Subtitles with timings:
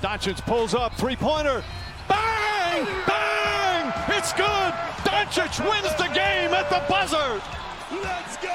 [0.00, 1.64] Doncic pulls up, three-pointer.
[2.08, 2.86] Bang!
[3.04, 3.92] Bang!
[4.16, 4.72] It's good!
[5.02, 7.40] Doncic wins the game at the buzzer!
[7.90, 8.48] Let's go!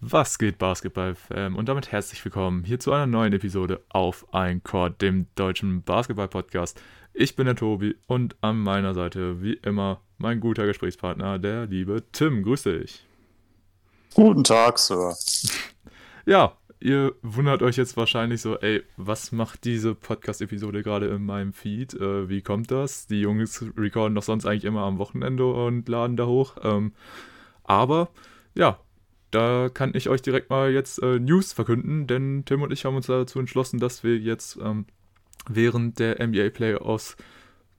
[0.00, 1.56] Was geht Basketball-Fam?
[1.56, 6.80] Und damit herzlich willkommen hier zu einer neuen Episode auf ein Chord, dem deutschen Basketball-Podcast.
[7.12, 12.04] Ich bin der Tobi und an meiner Seite, wie immer, mein guter Gesprächspartner, der liebe
[12.12, 12.44] Tim.
[12.44, 13.04] Grüß dich.
[14.14, 15.16] Guten Tag, Sir.
[16.24, 21.52] Ja, ihr wundert euch jetzt wahrscheinlich so, ey, was macht diese Podcast-Episode gerade in meinem
[21.52, 21.94] Feed?
[21.94, 23.06] Äh, wie kommt das?
[23.06, 26.56] Die Jungs recorden doch sonst eigentlich immer am Wochenende und laden da hoch.
[26.62, 26.92] Ähm,
[27.64, 28.10] aber
[28.54, 28.78] ja,
[29.30, 32.96] da kann ich euch direkt mal jetzt äh, News verkünden, denn Tim und ich haben
[32.96, 34.86] uns dazu entschlossen, dass wir jetzt ähm,
[35.48, 37.16] während der NBA Playoffs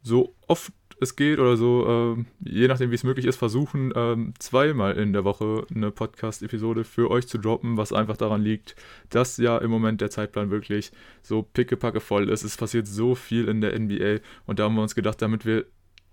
[0.01, 4.15] so oft es geht oder so, äh, je nachdem wie es möglich ist, versuchen, äh,
[4.39, 8.75] zweimal in der Woche eine Podcast-Episode für euch zu droppen, was einfach daran liegt,
[9.09, 12.43] dass ja im Moment der Zeitplan wirklich so pickepacke voll ist.
[12.43, 15.65] Es passiert so viel in der NBA und da haben wir uns gedacht, damit wir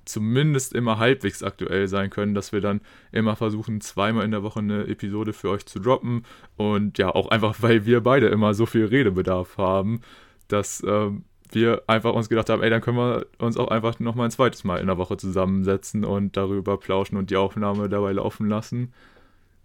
[0.05, 2.81] zumindest immer halbwegs aktuell sein können, dass wir dann
[3.13, 6.25] immer versuchen, zweimal in der Woche eine Episode für euch zu droppen.
[6.57, 10.01] Und ja, auch einfach, weil wir beide immer so viel Redebedarf haben,
[10.49, 14.29] dass ähm, wir einfach uns gedacht haben, ey, dann können wir uns auch einfach nochmal
[14.29, 18.49] ein zweites Mal in der Woche zusammensetzen und darüber plauschen und die Aufnahme dabei laufen
[18.49, 18.93] lassen.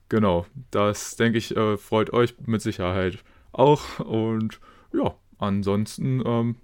[0.09, 3.99] Genau, das denke ich, äh, freut euch mit Sicherheit auch.
[3.99, 4.59] Und
[4.91, 6.55] ja, ansonsten ähm,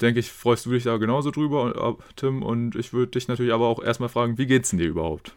[0.00, 2.42] denke ich, freust du dich da genauso drüber, Tim.
[2.42, 5.34] Und ich würde dich natürlich aber auch erstmal fragen, wie geht's denn dir überhaupt?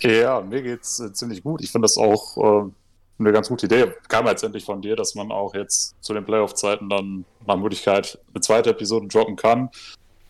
[0.00, 1.62] Ja, mir geht's äh, ziemlich gut.
[1.62, 2.70] Ich finde das auch äh,
[3.18, 3.92] eine ganz gute Idee.
[4.08, 8.40] Kam letztendlich von dir, dass man auch jetzt zu den Playoff-Zeiten dann nach Möglichkeit eine
[8.40, 9.70] zweite Episode droppen kann.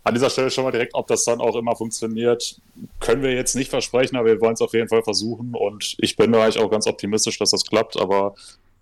[0.03, 2.61] An dieser Stelle schon mal direkt, ob das dann auch immer funktioniert,
[3.01, 6.17] können wir jetzt nicht versprechen, aber wir wollen es auf jeden Fall versuchen und ich
[6.17, 8.35] bin da eigentlich auch ganz optimistisch, dass das klappt, aber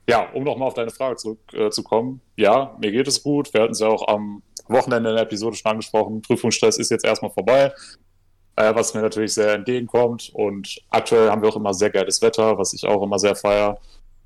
[0.09, 3.55] ja, um nochmal auf deine Frage zurückzukommen, äh, ja, mir geht es gut.
[3.55, 6.23] Wir hatten es ja auch am Wochenende in der Episode schon angesprochen.
[6.23, 7.73] Prüfungsstress ist jetzt erstmal vorbei,
[8.57, 10.31] äh, was mir natürlich sehr entgegenkommt.
[10.35, 13.79] Und aktuell haben wir auch immer sehr geiles Wetter, was ich auch immer sehr feiere.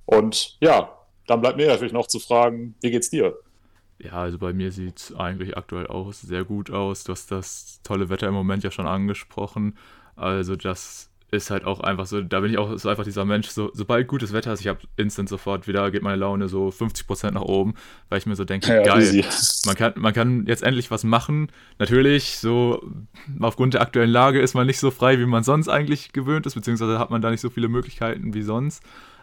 [0.04, 3.36] Und ja, dann bleibt mir natürlich noch zu fragen, wie geht's dir?
[3.98, 7.04] Ja, also bei mir sieht es eigentlich aktuell auch sehr gut aus.
[7.04, 9.76] Du hast das tolle Wetter im Moment ja schon angesprochen.
[10.16, 13.48] Also das ist halt auch einfach so, da bin ich auch so einfach dieser Mensch,
[13.48, 17.32] so, sobald gutes Wetter ist, ich habe instant sofort wieder, geht meine Laune so 50%
[17.32, 17.74] nach oben,
[18.08, 19.24] weil ich mir so denke, ja, geil,
[19.66, 21.50] man kann, man kann jetzt endlich was machen.
[21.78, 22.88] Natürlich, so
[23.40, 26.54] aufgrund der aktuellen Lage ist man nicht so frei, wie man sonst eigentlich gewöhnt ist,
[26.54, 28.82] beziehungsweise hat man da nicht so viele Möglichkeiten wie sonst.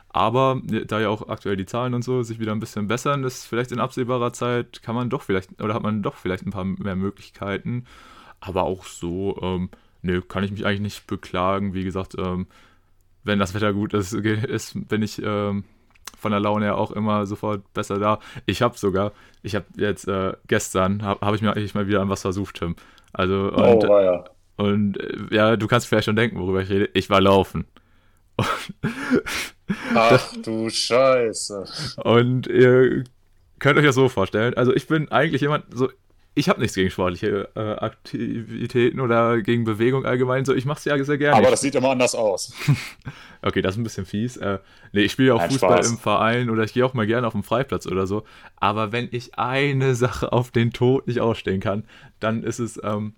[0.09, 3.47] Aber da ja auch aktuell die Zahlen und so sich wieder ein bisschen bessern, ist
[3.47, 6.65] vielleicht in absehbarer Zeit, kann man doch vielleicht, oder hat man doch vielleicht ein paar
[6.65, 7.85] mehr Möglichkeiten.
[8.39, 9.69] Aber auch so, ähm,
[10.03, 11.73] nö, kann ich mich eigentlich nicht beklagen.
[11.73, 12.47] Wie gesagt, ähm,
[13.23, 15.63] wenn das Wetter gut ist, ist bin ich ähm,
[16.19, 18.19] von der Laune her auch immer sofort besser da.
[18.45, 22.01] Ich habe sogar, ich habe jetzt äh, gestern, habe hab ich mir eigentlich mal wieder
[22.01, 22.75] an was versucht, Tim.
[23.13, 24.23] Also, und, oh, ja.
[24.57, 26.89] und äh, ja, du kannst vielleicht schon denken, worüber ich rede.
[26.93, 27.65] Ich war laufen.
[29.95, 31.65] Ach du Scheiße.
[32.03, 33.03] Und ihr
[33.59, 34.55] könnt euch das so vorstellen.
[34.55, 35.89] Also ich bin eigentlich jemand, so
[36.35, 40.45] ich habe nichts gegen sportliche äh, Aktivitäten oder gegen Bewegung allgemein.
[40.45, 41.37] So, ich mache es ja sehr gerne.
[41.37, 42.53] Aber das sieht immer anders aus.
[43.43, 44.37] okay, das ist ein bisschen fies.
[44.37, 44.57] Äh,
[44.93, 45.91] nee, ich spiele ja auch Nein, Fußball Spaß.
[45.91, 48.23] im Verein oder ich gehe auch mal gerne auf den Freiplatz oder so.
[48.55, 51.83] Aber wenn ich eine Sache auf den Tod nicht ausstehen kann,
[52.19, 53.13] dann ist es ähm,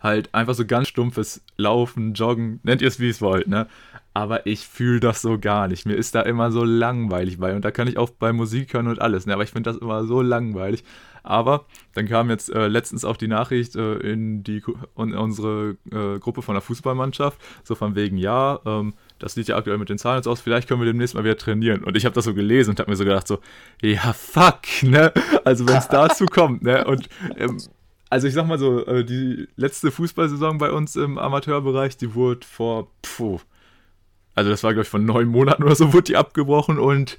[0.00, 3.68] halt einfach so ganz stumpfes Laufen, Joggen, nennt ihr es wie es wollt, ne?
[4.14, 5.86] Aber ich fühle das so gar nicht.
[5.86, 7.54] Mir ist da immer so langweilig bei.
[7.54, 9.32] Und da kann ich auch bei Musik hören und alles, ne?
[9.32, 10.82] Aber ich finde das immer so langweilig.
[11.22, 14.62] Aber dann kam jetzt äh, letztens auch die Nachricht äh, in, die,
[14.96, 19.56] in unsere äh, Gruppe von der Fußballmannschaft, so von wegen, ja, ähm, das sieht ja
[19.56, 21.84] aktuell mit den Zahlen jetzt aus, vielleicht können wir demnächst mal wieder trainieren.
[21.84, 23.38] Und ich habe das so gelesen und habe mir so gedacht, so,
[23.80, 25.12] ja, fuck, ne?
[25.44, 26.84] Also wenn es dazu kommt, ne?
[26.84, 27.58] Und ähm,
[28.10, 32.46] also ich sag mal so, äh, die letzte Fußballsaison bei uns im Amateurbereich, die wurde
[32.46, 33.40] vor, puh,
[34.34, 37.16] also das war glaube ich vor neun Monaten oder so, wurde die abgebrochen und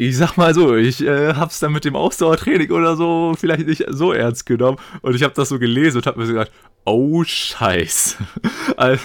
[0.00, 3.84] ich sag mal so, ich äh, hab's dann mit dem Ausdauertraining oder so vielleicht nicht
[3.88, 4.78] so ernst genommen.
[5.02, 6.52] Und ich habe das so gelesen und hab mir so gedacht,
[6.84, 8.16] oh Scheiß.
[8.76, 9.02] also,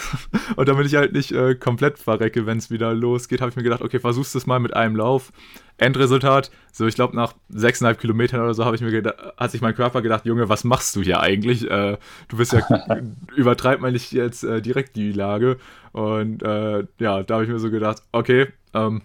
[0.56, 3.64] und damit ich halt nicht äh, komplett verrecke, wenn es wieder losgeht, habe ich mir
[3.64, 5.34] gedacht, okay, versuchst es mal mit einem Lauf.
[5.80, 9.62] Endresultat, so ich glaube nach 6,5 Kilometern oder so habe ich mir gedacht, hat sich
[9.62, 11.70] mein Körper gedacht, Junge, was machst du hier eigentlich?
[11.70, 11.98] Äh,
[12.28, 12.62] du bist ja,
[13.36, 15.58] übertreib mal nicht jetzt äh, direkt die Lage.
[15.92, 19.02] Und äh, ja, da habe ich mir so gedacht, okay, ähm,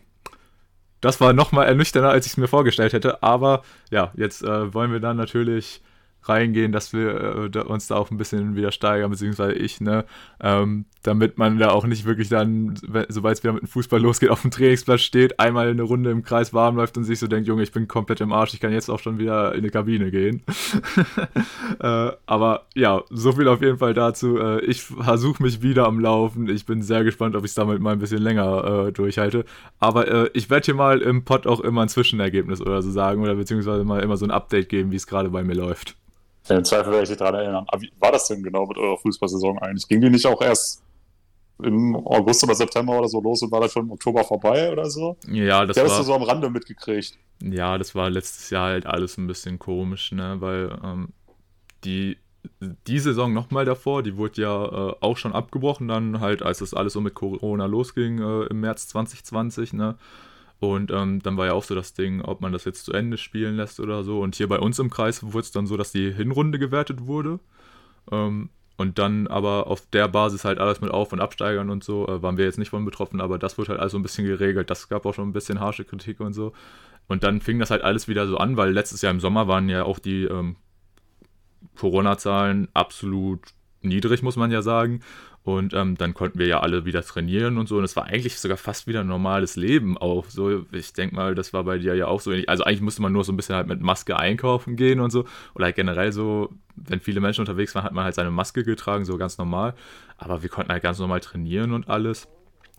[1.01, 3.23] das war nochmal ernüchternder, als ich es mir vorgestellt hätte.
[3.23, 5.81] Aber ja, jetzt äh, wollen wir dann natürlich
[6.29, 10.05] reingehen, dass wir äh, uns da auch ein bisschen wieder steigern, beziehungsweise ich, ne,
[10.41, 12.75] ähm, damit man da auch nicht wirklich dann,
[13.09, 16.23] sobald es wieder mit dem Fußball losgeht, auf dem Trainingsplatz steht, einmal eine Runde im
[16.23, 18.73] Kreis warm läuft und sich so denkt, Junge, ich bin komplett im Arsch, ich kann
[18.73, 20.43] jetzt auch schon wieder in die Kabine gehen.
[21.81, 24.39] äh, aber ja, so viel auf jeden Fall dazu.
[24.39, 26.49] Äh, ich versuche mich wieder am Laufen.
[26.49, 29.45] Ich bin sehr gespannt, ob ich es damit mal ein bisschen länger äh, durchhalte.
[29.79, 33.23] Aber äh, ich werde hier mal im Pod auch immer ein Zwischenergebnis oder so sagen
[33.23, 35.97] oder beziehungsweise mal immer so ein Update geben, wie es gerade bei mir läuft.
[36.57, 37.65] Im Zweifel werde ich dich daran erinnern.
[37.69, 39.87] Aber wie war das denn genau mit eurer Fußballsaison eigentlich?
[39.89, 40.83] Ging die nicht auch erst
[41.63, 44.89] im August oder September oder so los und war dann schon im Oktober vorbei oder
[44.89, 45.17] so?
[45.27, 45.87] Ja, das ich war.
[45.87, 47.19] Ich habe so am Rande mitgekriegt.
[47.43, 50.37] Ja, das war letztes Jahr halt alles ein bisschen komisch, ne?
[50.41, 51.09] Weil ähm,
[51.85, 52.17] die,
[52.87, 56.75] die Saison nochmal davor, die wurde ja äh, auch schon abgebrochen, dann halt, als das
[56.75, 59.97] alles so mit Corona losging äh, im März 2020, ne?
[60.61, 63.17] Und ähm, dann war ja auch so das Ding, ob man das jetzt zu Ende
[63.17, 64.21] spielen lässt oder so.
[64.21, 67.39] Und hier bei uns im Kreis wurde es dann so, dass die Hinrunde gewertet wurde.
[68.11, 72.07] Ähm, und dann aber auf der Basis halt alles mit Auf- und Absteigern und so,
[72.07, 74.71] äh, waren wir jetzt nicht von betroffen, aber das wurde halt also ein bisschen geregelt.
[74.71, 76.53] Das gab auch schon ein bisschen harsche Kritik und so.
[77.09, 79.69] Und dann fing das halt alles wieder so an, weil letztes Jahr im Sommer waren
[79.69, 80.57] ja auch die ähm,
[81.77, 83.41] Corona-Zahlen absolut
[83.83, 85.01] niedrig, muss man ja sagen.
[85.49, 87.79] Und ähm, dann konnten wir ja alle wieder trainieren und so.
[87.79, 90.27] Und es war eigentlich sogar fast wieder ein normales Leben auch.
[90.29, 92.33] So, ich denke mal, das war bei dir ja auch so.
[92.47, 95.25] Also eigentlich musste man nur so ein bisschen halt mit Maske einkaufen gehen und so.
[95.55, 99.07] Oder halt generell so, wenn viele Menschen unterwegs waren, hat man halt seine Maske getragen,
[99.07, 99.73] so ganz normal.
[100.19, 102.29] Aber wir konnten halt ganz normal trainieren und alles.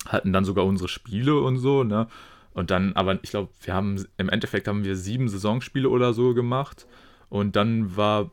[0.06, 2.06] Hatten dann sogar unsere Spiele und so, ne?
[2.54, 6.36] Und dann, aber ich glaube, wir haben, im Endeffekt haben wir sieben Saisonspiele oder so
[6.36, 6.86] gemacht.
[7.30, 8.30] Und dann war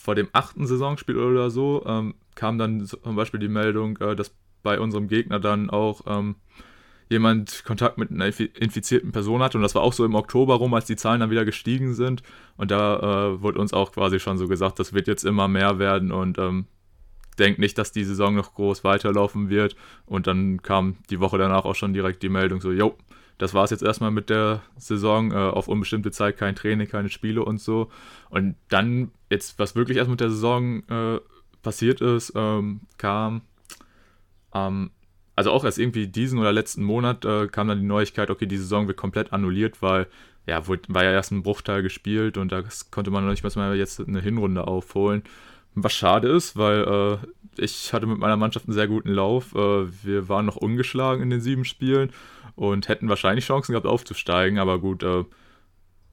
[0.00, 4.34] vor dem achten Saisonspiel oder so, ähm, kam dann zum Beispiel die Meldung, äh, dass
[4.62, 6.36] bei unserem Gegner dann auch ähm,
[7.10, 9.58] jemand Kontakt mit einer infizierten Person hatte.
[9.58, 12.22] Und das war auch so im Oktober rum, als die Zahlen dann wieder gestiegen sind.
[12.56, 15.78] Und da äh, wurde uns auch quasi schon so gesagt, das wird jetzt immer mehr
[15.78, 16.66] werden und ähm,
[17.38, 19.76] denkt nicht, dass die Saison noch groß weiterlaufen wird.
[20.06, 22.96] Und dann kam die Woche danach auch schon direkt die Meldung so, jo,
[23.38, 27.08] das war es jetzt erstmal mit der Saison, äh, auf unbestimmte Zeit kein Training, keine
[27.08, 27.88] Spiele und so.
[28.30, 31.20] Und dann, jetzt, was wirklich erst mit der Saison äh,
[31.62, 33.42] passiert ist, ähm, kam,
[34.52, 34.90] ähm,
[35.36, 38.56] also auch erst irgendwie diesen oder letzten Monat äh, kam dann die Neuigkeit, okay, die
[38.56, 40.08] Saison wird komplett annulliert, weil
[40.46, 44.00] ja, war ja erst ein Bruchteil gespielt und da konnte man noch nicht mal jetzt
[44.00, 45.22] eine Hinrunde aufholen.
[45.74, 49.54] Was schade ist, weil äh, ich hatte mit meiner Mannschaft einen sehr guten Lauf.
[49.54, 52.10] Äh, wir waren noch ungeschlagen in den sieben Spielen
[52.58, 55.24] und hätten wahrscheinlich Chancen gehabt aufzusteigen, aber gut, äh,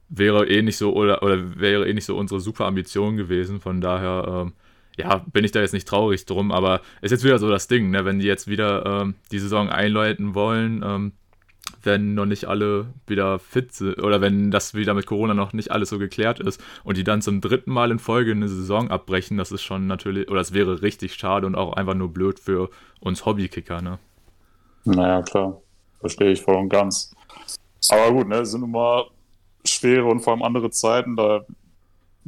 [0.08, 3.60] wäre eh nicht so oder, oder wäre eh nicht so unsere super Ambition gewesen.
[3.60, 4.52] Von daher ähm,
[4.96, 7.90] ja, bin ich da jetzt nicht traurig drum, aber ist jetzt wieder so das Ding,
[7.90, 8.04] ne?
[8.04, 11.12] wenn die jetzt wieder ähm, die Saison einläuten wollen, ähm,
[11.82, 15.72] wenn noch nicht alle wieder fit sind oder wenn das wieder mit Corona noch nicht
[15.72, 19.36] alles so geklärt ist und die dann zum dritten Mal in Folge eine Saison abbrechen,
[19.36, 22.70] das ist schon natürlich, oder es wäre richtig schade und auch einfach nur blöd für
[23.00, 23.98] uns Hobbykicker, ne?
[24.84, 25.60] Naja, klar.
[26.00, 27.14] Verstehe ich voll und ganz.
[27.90, 29.04] Aber gut, ne, sind nun mal
[29.64, 31.44] schwere und vor allem andere Zeiten, da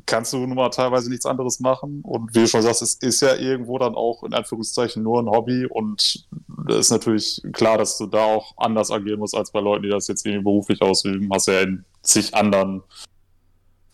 [0.07, 2.01] kannst du nun mal teilweise nichts anderes machen.
[2.03, 5.29] Und wie du schon sagst, es ist ja irgendwo dann auch in Anführungszeichen nur ein
[5.29, 5.67] Hobby.
[5.67, 6.27] Und
[6.69, 9.91] es ist natürlich klar, dass du da auch anders agieren musst als bei Leuten, die
[9.91, 11.29] das jetzt irgendwie beruflich ausüben.
[11.33, 12.83] Hast du ja in zig anderen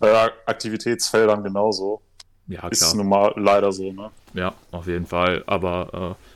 [0.00, 2.00] äh, Aktivitätsfeldern genauso.
[2.46, 2.72] Ja, klar.
[2.72, 4.10] Ist nun mal leider so, ne?
[4.34, 5.42] Ja, auf jeden Fall.
[5.46, 6.33] Aber äh,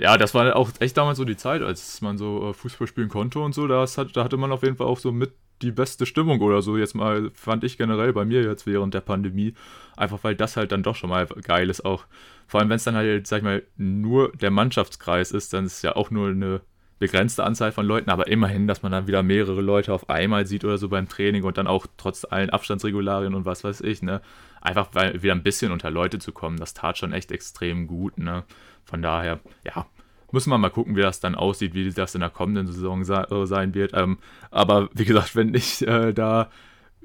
[0.00, 3.10] ja, das war auch echt damals so die Zeit, als man so äh, Fußball spielen
[3.10, 3.68] konnte und so.
[3.68, 6.62] Das hat, da hatte man auf jeden Fall auch so mit die beste Stimmung oder
[6.62, 6.78] so.
[6.78, 9.54] Jetzt mal fand ich generell bei mir jetzt während der Pandemie.
[9.98, 11.84] Einfach weil das halt dann doch schon mal geil ist.
[11.84, 12.06] Auch
[12.46, 15.76] vor allem, wenn es dann halt, sag ich mal, nur der Mannschaftskreis ist, dann ist
[15.76, 16.62] es ja auch nur eine
[16.98, 20.64] begrenzte Anzahl von Leuten, aber immerhin, dass man dann wieder mehrere Leute auf einmal sieht
[20.64, 24.20] oder so beim Training und dann auch trotz allen Abstandsregularien und was weiß ich, ne?
[24.60, 28.44] Einfach wieder ein bisschen unter Leute zu kommen, das tat schon echt extrem gut, ne?
[28.90, 29.86] Von daher, ja,
[30.32, 33.46] müssen wir mal gucken, wie das dann aussieht, wie das in der kommenden Saison äh,
[33.46, 33.92] sein wird.
[33.94, 34.18] Ähm,
[34.50, 36.50] aber wie gesagt, wenn ich äh, da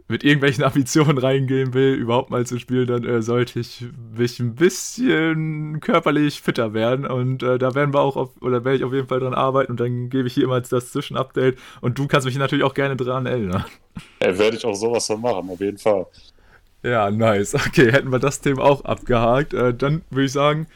[0.07, 4.53] mit irgendwelchen Ambitionen reingehen will, überhaupt mal zu spielen, dann äh, sollte ich mich ein
[4.53, 7.07] bisschen körperlich fitter werden.
[7.07, 9.71] Und äh, da werden wir auch, auf, oder werde ich auf jeden Fall dran arbeiten.
[9.71, 11.57] Und dann gebe ich hier immer das Zwischenupdate.
[11.81, 13.65] Und du kannst mich natürlich auch gerne dran erinnern.
[14.21, 16.05] Ja, werde ich auch sowas von machen, auf jeden Fall.
[16.83, 17.55] Ja, nice.
[17.55, 19.55] Okay, hätten wir das Thema auch abgehakt.
[19.55, 20.67] Äh, dann würde ich sagen,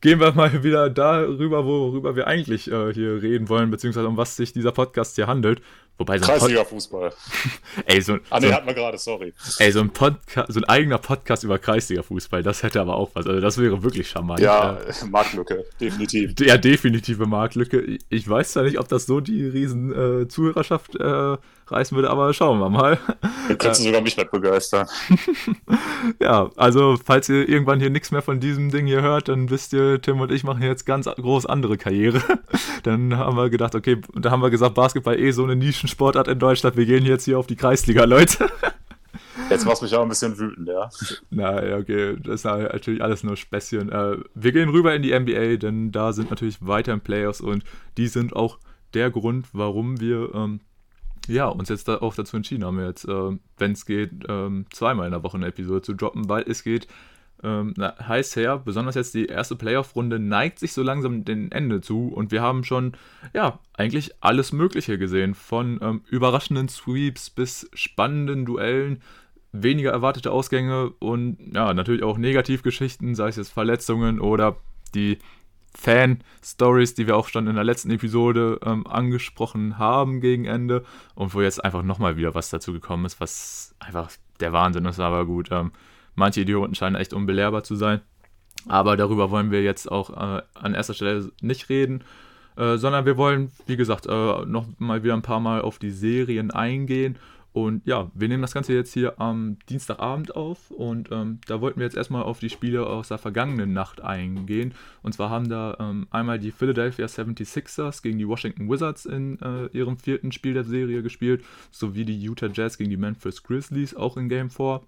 [0.00, 4.36] gehen wir mal wieder darüber, worüber wir eigentlich äh, hier reden wollen, beziehungsweise um was
[4.36, 5.60] sich dieser Podcast hier handelt.
[5.98, 7.12] Wobei so ein Kreisliga-Fußball.
[7.84, 9.34] ey, so, ah, nee, so, hatten wir gerade, sorry.
[9.58, 13.26] Ey, so ein, Podcast, so ein eigener Podcast über Kreisliga-Fußball, das hätte aber auch was.
[13.26, 14.40] Also, das wäre wirklich charmant.
[14.40, 16.32] Ja, äh, Marktlücke, definitiv.
[16.40, 17.98] Ja, definitive Marktlücke.
[18.08, 19.92] Ich weiß zwar nicht, ob das so die riesen
[20.22, 21.36] äh, Zuhörerschaft äh,
[21.72, 22.98] reißen würde, aber schauen wir mal.
[23.48, 24.86] Da kannst du sogar mich mit begeistern.
[26.20, 29.72] ja, also falls ihr irgendwann hier nichts mehr von diesem Ding hier hört, dann wisst
[29.72, 32.22] ihr, Tim und ich machen jetzt ganz groß andere Karriere.
[32.82, 36.38] dann haben wir gedacht, okay, da haben wir gesagt, Basketball eh so eine Nischensportart in
[36.38, 38.50] Deutschland, wir gehen jetzt hier auf die Kreisliga, Leute.
[39.48, 40.88] Jetzt machst du mich auch ein bisschen wütend, ja.
[41.30, 43.90] Na, okay, das ist natürlich alles nur Späßchen.
[43.90, 47.64] Äh, wir gehen rüber in die NBA, denn da sind natürlich weiterhin Playoffs und
[47.96, 48.58] die sind auch
[48.94, 50.60] der Grund, warum wir ähm,
[51.28, 55.06] ja, uns jetzt da auch dazu entschieden haben, jetzt, äh, wenn es geht, ähm, zweimal
[55.06, 56.86] in der Woche eine Episode zu droppen, weil es geht
[57.42, 58.58] ähm, na, heiß her.
[58.58, 62.64] Besonders jetzt die erste Playoff-Runde neigt sich so langsam dem Ende zu und wir haben
[62.64, 62.92] schon,
[63.32, 65.34] ja, eigentlich alles Mögliche gesehen.
[65.34, 69.02] Von ähm, überraschenden Sweeps bis spannenden Duellen,
[69.52, 74.56] weniger erwartete Ausgänge und ja, natürlich auch Negativgeschichten, sei es jetzt Verletzungen oder
[74.94, 75.18] die
[75.76, 80.84] Fan-Stories, die wir auch schon in der letzten Episode ähm, angesprochen haben gegen Ende
[81.14, 84.10] und wo jetzt einfach nochmal wieder was dazu gekommen ist, was einfach
[84.40, 85.48] der Wahnsinn ist, aber gut.
[85.50, 85.72] Ähm,
[86.14, 88.00] manche Idioten scheinen echt unbelehrbar zu sein.
[88.68, 92.04] Aber darüber wollen wir jetzt auch äh, an erster Stelle nicht reden,
[92.56, 96.50] äh, sondern wir wollen, wie gesagt, äh, noch wieder ein paar Mal auf die Serien
[96.50, 97.18] eingehen
[97.52, 101.80] und ja, wir nehmen das Ganze jetzt hier am Dienstagabend auf und ähm, da wollten
[101.80, 104.72] wir jetzt erstmal auf die Spiele aus der vergangenen Nacht eingehen.
[105.02, 109.66] Und zwar haben da ähm, einmal die Philadelphia 76ers gegen die Washington Wizards in äh,
[109.76, 114.16] ihrem vierten Spiel der Serie gespielt, sowie die Utah Jazz gegen die Memphis Grizzlies auch
[114.16, 114.82] in Game 4.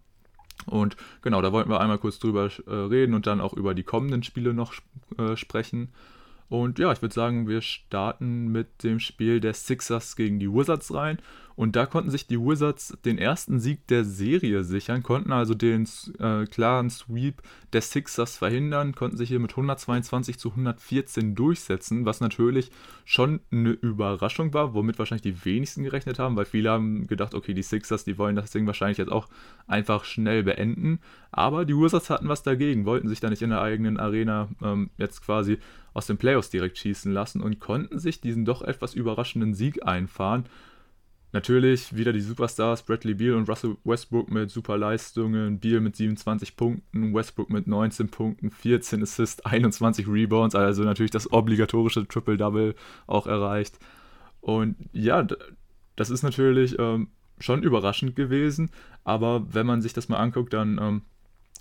[0.67, 3.83] Und genau, da wollten wir einmal kurz drüber äh, reden und dann auch über die
[3.83, 4.75] kommenden Spiele noch
[5.19, 5.89] äh, sprechen.
[6.53, 10.93] Und ja, ich würde sagen, wir starten mit dem Spiel der Sixers gegen die Wizards
[10.93, 11.17] rein.
[11.57, 15.89] Und da konnten sich die Wizards den ersten Sieg der Serie sichern, konnten also den
[16.19, 17.41] äh, klaren Sweep
[17.73, 22.71] der Sixers verhindern, konnten sich hier mit 122 zu 114 durchsetzen, was natürlich
[23.07, 27.55] schon eine Überraschung war, womit wahrscheinlich die wenigsten gerechnet haben, weil viele haben gedacht, okay,
[27.55, 29.29] die Sixers, die wollen das Ding wahrscheinlich jetzt auch
[29.67, 31.01] einfach schnell beenden.
[31.31, 34.91] Aber die Wizards hatten was dagegen, wollten sich da nicht in der eigenen Arena ähm,
[34.99, 35.59] jetzt quasi
[35.95, 40.45] aus den Playoffs direkt schießen lassen und konnten sich diesen doch etwas überraschenden Sieg einfahren.
[41.33, 46.57] Natürlich wieder die Superstars, Bradley Beal und Russell Westbrook mit super Leistungen, Beal mit 27
[46.57, 52.75] Punkten, Westbrook mit 19 Punkten, 14 Assists, 21 Rebounds, also natürlich das obligatorische Triple-Double
[53.07, 53.79] auch erreicht.
[54.43, 55.27] Und ja,
[55.97, 57.09] das ist natürlich ähm,
[57.39, 58.71] schon überraschend gewesen,
[59.05, 61.03] aber wenn man sich das mal anguckt, dann ähm,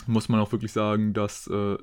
[0.06, 1.78] muss man auch wirklich sagen, dass äh,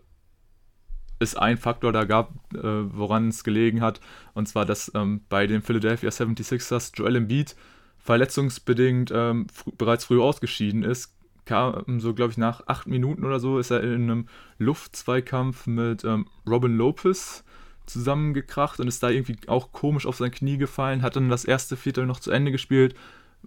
[1.18, 4.00] es ein Faktor da gab, äh, woran es gelegen hat,
[4.34, 7.56] und zwar, dass ähm, bei den Philadelphia 76ers Joel Embiid
[7.98, 11.14] verletzungsbedingt ähm, fr bereits früh ausgeschieden ist.
[11.44, 16.04] Kam so, glaube ich, nach acht Minuten oder so ist er in einem Luftzweikampf mit
[16.04, 17.42] ähm, Robin Lopez
[17.86, 21.76] zusammengekracht und ist da irgendwie auch komisch auf sein Knie gefallen, hat dann das erste
[21.76, 22.94] Viertel noch zu Ende gespielt,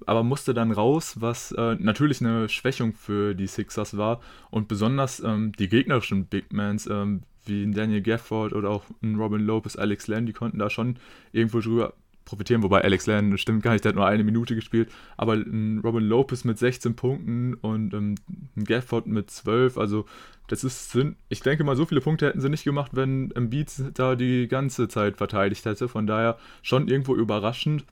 [0.06, 5.20] aber musste dann raus, was äh, natürlich eine Schwächung für die Sixers war und besonders
[5.20, 10.26] ähm, die gegnerischen Big Mans ähm, wie Daniel Gafford oder auch Robin Lopez, Alex Len,
[10.26, 10.98] die konnten da schon
[11.32, 11.94] irgendwo drüber
[12.26, 15.80] profitieren, wobei Alex Len stimmt gar nicht, der hat nur eine Minute gespielt, aber ein
[15.84, 18.16] Robin Lopez mit 16 Punkten und ähm,
[18.56, 20.06] ein Gafford mit 12, also
[20.48, 23.72] das ist, sind, ich denke mal, so viele Punkte hätten sie nicht gemacht, wenn Embiid
[23.94, 27.86] da die ganze Zeit verteidigt hätte, von daher schon irgendwo überraschend.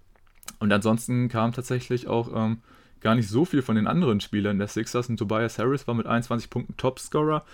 [0.60, 2.58] Und ansonsten kam tatsächlich auch ähm,
[3.00, 6.06] gar nicht so viel von den anderen Spielern der Sixers und Tobias Harris war mit
[6.06, 7.46] 21 Punkten Topscorer,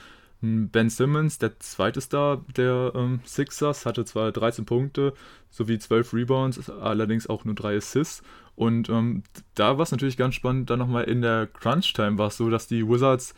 [0.42, 5.14] Ben Simmons, der zweite Star der ähm, Sixers, hatte zwar 13 Punkte
[5.50, 8.22] sowie 12 Rebounds, allerdings auch nur 3 Assists.
[8.56, 9.24] Und ähm,
[9.56, 12.68] da war es natürlich ganz spannend, dann nochmal in der Crunch-Time war es so, dass
[12.68, 13.34] die Wizards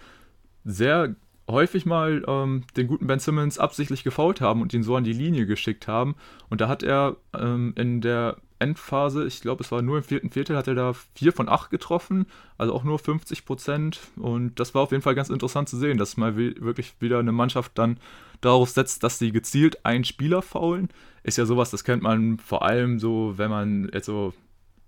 [0.64, 1.16] sehr
[1.50, 5.14] häufig mal ähm, den guten Ben Simmons absichtlich gefault haben und ihn so an die
[5.14, 6.16] Linie geschickt haben.
[6.50, 10.30] Und da hat er ähm, in der Endphase, ich glaube, es war nur im vierten
[10.30, 12.26] Viertel, hat er da 4 von 8 getroffen,
[12.58, 14.00] also auch nur 50 Prozent.
[14.16, 17.32] Und das war auf jeden Fall ganz interessant zu sehen, dass mal wirklich wieder eine
[17.32, 18.00] Mannschaft dann
[18.42, 20.90] darauf setzt, dass sie gezielt einen Spieler faulen.
[21.24, 24.34] Ist ja sowas, das kennt man vor allem so, wenn man jetzt so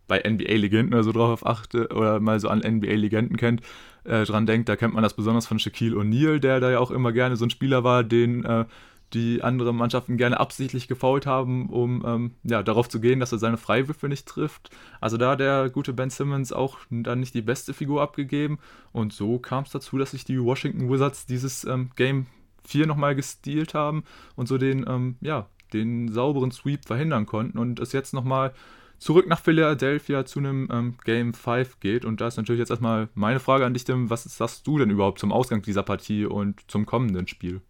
[0.08, 3.62] bei NBA-Legenden oder so drauf achtet oder mal so an NBA-Legenden kennt,
[4.04, 6.92] äh, dran denkt, da kennt man das besonders von Shaquille O'Neal, der da ja auch
[6.92, 8.66] immer gerne so ein Spieler war, den äh,
[9.14, 13.40] die andere Mannschaften gerne absichtlich gefault haben, um ähm, ja, darauf zu gehen, dass er
[13.40, 14.70] seine Freiwürfe nicht trifft.
[15.02, 18.60] Also da hat der gute Ben Simmons auch dann nicht die beste Figur abgegeben.
[18.92, 22.28] Und so kam es dazu, dass sich die Washington Wizards dieses ähm, Game
[22.66, 24.04] 4 nochmal gestealt haben
[24.36, 28.54] und so den, ähm, ja, den sauberen Sweep verhindern konnten und es jetzt nochmal
[29.00, 32.06] zurück nach Philadelphia zu einem ähm, Game 5 geht.
[32.06, 34.90] Und da ist natürlich jetzt erstmal meine Frage an dich, Tim, was sagst du denn
[34.90, 37.62] überhaupt zum Ausgang dieser Partie und zum kommenden Spiel?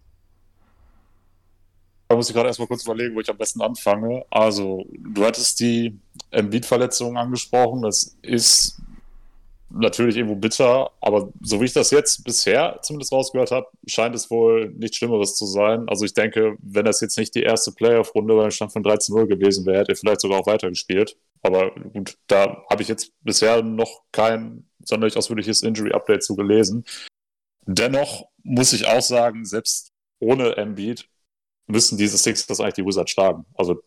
[2.10, 4.26] Da muss ich gerade erstmal kurz überlegen, wo ich am besten anfange.
[4.32, 5.98] Also, du hattest die
[6.32, 7.84] Embiid-Verletzung angesprochen.
[7.84, 8.82] Das ist
[9.70, 14.32] natürlich irgendwo bitter, aber so wie ich das jetzt bisher zumindest rausgehört habe, scheint es
[14.32, 15.88] wohl nichts Schlimmeres zu sein.
[15.88, 19.66] Also ich denke, wenn das jetzt nicht die erste Playoff-Runde beim Stand von 13-0 gewesen
[19.66, 21.18] wäre, hätte er vielleicht sogar auch weitergespielt.
[21.44, 26.84] Aber gut, da habe ich jetzt bisher noch kein sonderlich ausführliches Injury-Update zu gelesen.
[27.68, 31.08] Dennoch muss ich auch sagen, selbst ohne Embiid
[31.70, 33.46] müssen diese Sixers eigentlich die Wizards schlagen.
[33.56, 33.82] Also,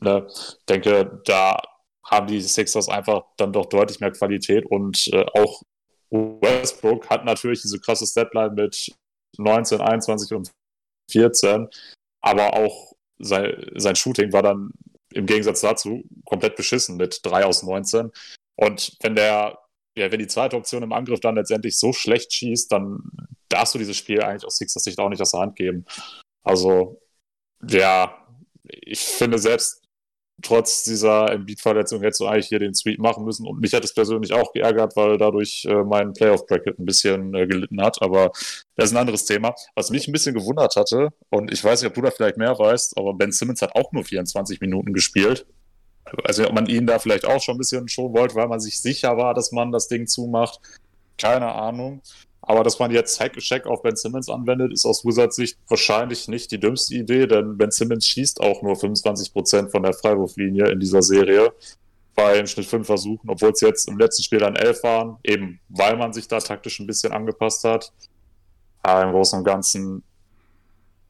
[0.00, 1.60] ne, ich denke, da
[2.04, 5.62] haben die Sixers einfach dann doch deutlich mehr Qualität und äh, auch
[6.10, 8.92] Westbrook hat natürlich diese krasse Statline mit
[9.38, 10.50] 19, 21 und
[11.10, 11.68] 14,
[12.20, 14.70] aber auch sein, sein Shooting war dann
[15.12, 18.10] im Gegensatz dazu komplett beschissen mit 3 aus 19.
[18.56, 19.58] Und wenn der,
[19.96, 23.00] ja, wenn die zweite Option im Angriff dann letztendlich so schlecht schießt, dann
[23.48, 25.84] darfst du dieses Spiel eigentlich aus Sixers Sicht auch nicht aus der Hand geben.
[26.42, 27.00] Also,
[27.62, 28.14] ja,
[28.64, 29.80] ich finde selbst
[30.42, 33.46] trotz dieser Embiid-Verletzung hättest du eigentlich hier den Sweep machen müssen.
[33.46, 37.46] Und mich hat es persönlich auch geärgert, weil dadurch äh, mein Playoff-Bracket ein bisschen äh,
[37.46, 38.00] gelitten hat.
[38.02, 38.32] Aber
[38.76, 39.54] das ist ein anderes Thema.
[39.74, 42.58] Was mich ein bisschen gewundert hatte, und ich weiß nicht, ob du da vielleicht mehr
[42.58, 45.46] weißt, aber Ben Simmons hat auch nur 24 Minuten gespielt.
[46.24, 48.80] Also ob man ihn da vielleicht auch schon ein bisschen schon wollte, weil man sich
[48.80, 50.58] sicher war, dass man das Ding zumacht.
[51.18, 52.00] Keine Ahnung.
[52.42, 56.50] Aber dass man jetzt Hack-Check auf Ben Simmons anwendet, ist aus Wizards Sicht wahrscheinlich nicht
[56.50, 61.02] die dümmste Idee, denn Ben Simmons schießt auch nur 25% von der Freiwurflinie in dieser
[61.02, 61.52] Serie
[62.14, 65.60] bei im Schnitt 5 Versuchen, obwohl es jetzt im letzten Spiel dann 11 waren, eben
[65.68, 67.92] weil man sich da taktisch ein bisschen angepasst hat.
[68.82, 70.02] Aber Im Großen und Ganzen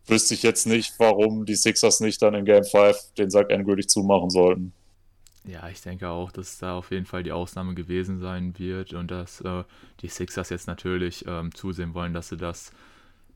[0.06, 3.88] wüsste ich jetzt nicht, warum die Sixers nicht dann in Game 5 den Sack endgültig
[3.88, 4.72] zumachen sollten.
[5.44, 9.10] Ja, ich denke auch, dass da auf jeden Fall die Ausnahme gewesen sein wird und
[9.10, 9.64] dass äh,
[10.00, 12.72] die Sixers jetzt natürlich ähm, zusehen wollen, dass sie das,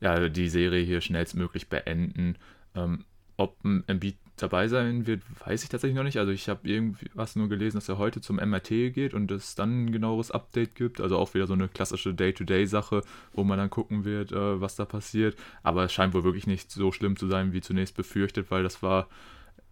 [0.00, 2.36] ja, die Serie hier schnellstmöglich beenden.
[2.74, 3.04] Ähm,
[3.36, 6.18] ob ein Embiid dabei sein wird, weiß ich tatsächlich noch nicht.
[6.18, 9.86] Also ich habe irgendwas nur gelesen, dass er heute zum MRT geht und es dann
[9.86, 11.00] ein genaueres Update gibt.
[11.00, 14.84] Also auch wieder so eine klassische Day-to-Day-Sache, wo man dann gucken wird, äh, was da
[14.84, 15.36] passiert.
[15.62, 18.82] Aber es scheint wohl wirklich nicht so schlimm zu sein, wie zunächst befürchtet, weil das
[18.82, 19.08] war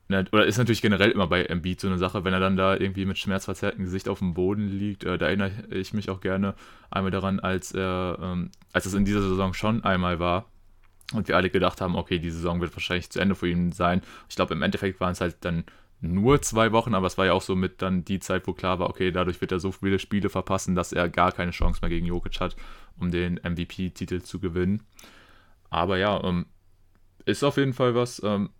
[0.08, 3.06] oder ist natürlich generell immer bei Embiid so eine Sache, wenn er dann da irgendwie
[3.06, 5.04] mit schmerzverzerrtem Gesicht auf dem Boden liegt.
[5.04, 6.54] Äh, da erinnere ich mich auch gerne
[6.90, 10.46] einmal daran, als er, ähm, als es in dieser Saison schon einmal war
[11.14, 14.02] und wir alle gedacht haben, okay, die Saison wird wahrscheinlich zu Ende für ihn sein.
[14.28, 15.64] Ich glaube, im Endeffekt waren es halt dann
[16.00, 18.80] nur zwei Wochen, aber es war ja auch so mit dann die Zeit, wo klar
[18.80, 21.90] war, okay, dadurch wird er so viele Spiele verpassen, dass er gar keine Chance mehr
[21.90, 22.56] gegen Jokic hat,
[22.98, 24.82] um den MVP-Titel zu gewinnen.
[25.70, 26.46] Aber ja, ähm,
[27.24, 28.50] ist auf jeden Fall was, ähm,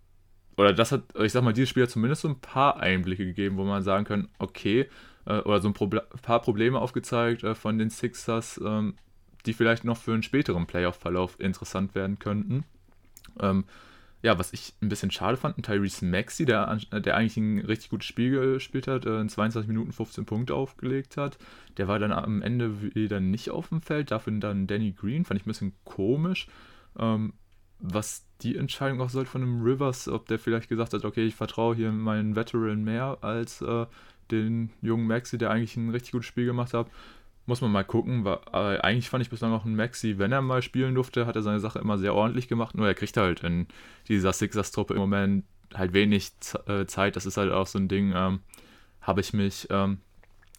[0.57, 3.57] oder das hat, ich sag mal, dieses Spiel hat zumindest so ein paar Einblicke gegeben,
[3.57, 4.87] wo man sagen kann, okay,
[5.25, 8.95] äh, oder so ein Proble paar Probleme aufgezeigt äh, von den Sixers, ähm,
[9.45, 12.63] die vielleicht noch für einen späteren Playoff-Verlauf interessant werden könnten.
[13.39, 13.65] Ähm,
[14.21, 17.89] ja, was ich ein bisschen schade fand, ein Tyrese Maxi, der, der eigentlich ein richtig
[17.89, 21.37] gutes Spiel gespielt hat, äh, in 22 Minuten 15 Punkte aufgelegt hat,
[21.77, 25.41] der war dann am Ende wieder nicht auf dem Feld, dafür dann Danny Green, fand
[25.41, 26.47] ich ein bisschen komisch.
[26.97, 27.33] Ähm,
[27.79, 31.35] was die Entscheidung auch sollte von dem Rivers, ob der vielleicht gesagt hat, okay, ich
[31.35, 33.85] vertraue hier meinen Veteran mehr als äh,
[34.31, 36.87] den jungen Maxi, der eigentlich ein richtig gutes Spiel gemacht hat.
[37.45, 40.61] Muss man mal gucken, weil eigentlich fand ich bislang auch einen Maxi, wenn er mal
[40.61, 43.67] spielen durfte, hat er seine Sache immer sehr ordentlich gemacht, nur er kriegt halt in
[44.07, 46.31] dieser Sixers-Truppe im Moment halt wenig
[46.67, 47.15] äh, Zeit.
[47.15, 48.39] Das ist halt auch so ein Ding, ähm,
[49.01, 49.97] habe ich mich ähm,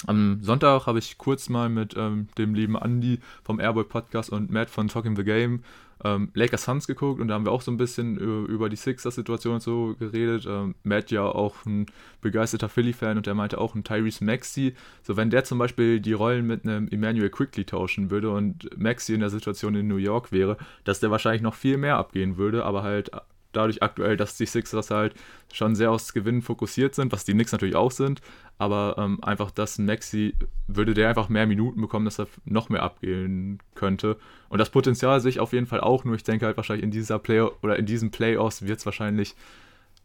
[0.07, 4.51] am Sonntag habe ich kurz mal mit ähm, dem lieben Andy vom Airboy Podcast und
[4.51, 5.63] Matt von Talking the Game
[6.05, 9.61] ähm, Lakers Suns geguckt und da haben wir auch so ein bisschen über die Sixers-Situation
[9.61, 10.47] so geredet.
[10.47, 11.87] Ähm, Matt ja auch ein
[12.21, 14.75] begeisterter Philly-Fan und der meinte auch ein Tyrese Maxi.
[15.03, 19.15] So, wenn der zum Beispiel die Rollen mit einem Emmanuel Quickly tauschen würde und Maxi
[19.15, 22.65] in der Situation in New York wäre, dass der wahrscheinlich noch viel mehr abgehen würde,
[22.65, 23.11] aber halt
[23.57, 25.15] dadurch aktuell, dass die Sixers halt
[25.53, 28.21] schon sehr aufs Gewinnen fokussiert sind, was die Knicks natürlich auch sind,
[28.59, 30.35] aber ähm, einfach, dass Maxi
[30.67, 34.17] würde der einfach mehr Minuten bekommen, dass er noch mehr abgehen könnte.
[34.49, 36.91] Und das Potenzial sehe ich auf jeden Fall auch, nur ich denke halt wahrscheinlich in
[36.91, 39.35] dieser Play oder in diesen Playoffs wird es wahrscheinlich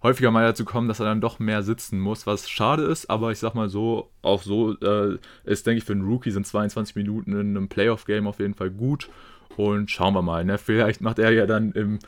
[0.01, 3.31] häufiger mal dazu kommen, dass er dann doch mehr sitzen muss, was schade ist, aber
[3.31, 6.95] ich sag mal so, auch so äh, ist, denke ich, für einen Rookie sind 22
[6.95, 9.09] Minuten in einem Playoff-Game auf jeden Fall gut.
[9.57, 10.57] Und schauen wir mal, ne?
[10.57, 11.99] Vielleicht macht er ja dann im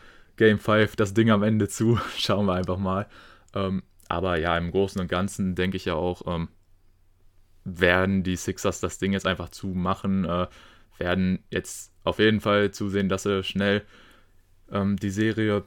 [0.42, 2.00] Game 5 das Ding am Ende zu.
[2.18, 3.06] Schauen wir einfach mal.
[3.54, 6.50] Ähm, aber ja, im Großen und Ganzen denke ich ja auch, ähm,
[7.64, 10.48] werden die Sixers das Ding jetzt einfach zumachen, äh,
[10.98, 13.84] werden jetzt auf jeden Fall zusehen, dass sie schnell
[14.72, 15.64] ähm, die Serie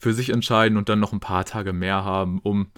[0.00, 2.72] für sich entscheiden und dann noch ein paar Tage mehr haben, um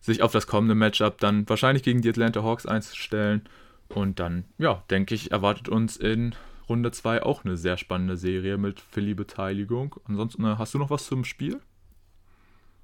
[0.00, 3.42] sich auf das kommende Matchup dann wahrscheinlich gegen die Atlanta Hawks einzustellen.
[3.88, 6.36] Und dann, ja, denke ich, erwartet uns in
[6.68, 9.96] Runde 2 auch eine sehr spannende Serie mit Philly-Beteiligung.
[10.06, 11.60] Ansonsten, äh, hast du noch was zum Spiel?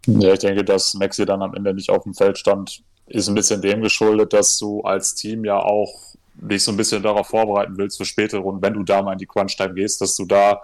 [0.06, 3.34] Ja, ich denke, dass Maxi dann am Ende nicht auf dem Feld stand, ist ein
[3.34, 5.92] bisschen dem geschuldet, dass du als Team ja auch
[6.34, 9.18] dich so ein bisschen darauf vorbereiten willst für spätere Runden, wenn du da mal in
[9.18, 10.62] die Crunch-Time gehst, dass du da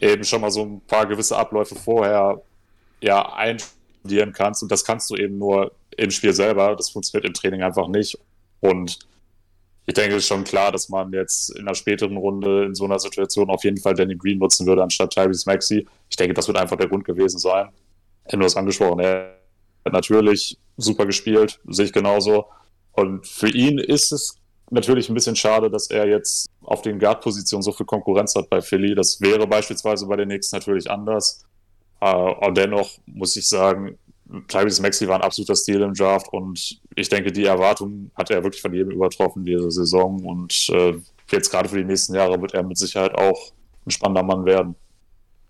[0.00, 2.40] eben schon mal so ein paar gewisse Abläufe vorher
[3.00, 4.62] ja einstudieren kannst.
[4.62, 6.74] Und das kannst du eben nur im Spiel selber.
[6.76, 8.18] Das funktioniert im Training einfach nicht.
[8.60, 9.00] Und
[9.86, 12.84] ich denke, es ist schon klar, dass man jetzt in einer späteren Runde in so
[12.84, 15.86] einer Situation auf jeden Fall Danny Green nutzen würde, anstatt Tyrese Maxi.
[16.08, 17.68] Ich denke, das wird einfach der Grund gewesen sein.
[18.28, 19.38] Du hast angesprochen, er
[19.84, 22.46] hat natürlich super gespielt, sehe ich genauso.
[22.92, 24.36] Und für ihn ist es
[24.70, 28.60] natürlich ein bisschen schade, dass er jetzt auf den Guard-Positionen so viel Konkurrenz hat bei
[28.60, 28.94] Philly.
[28.94, 31.44] Das wäre beispielsweise bei den Knicks natürlich anders.
[32.00, 33.96] Uh, und dennoch muss ich sagen,
[34.48, 38.42] Tyrese Maxi war ein absoluter Stil im Draft und ich denke, die Erwartungen hat er
[38.42, 40.94] wirklich von jedem übertroffen diese Saison und äh,
[41.30, 43.52] jetzt gerade für die nächsten Jahre wird er mit Sicherheit auch
[43.86, 44.74] ein spannender Mann werden.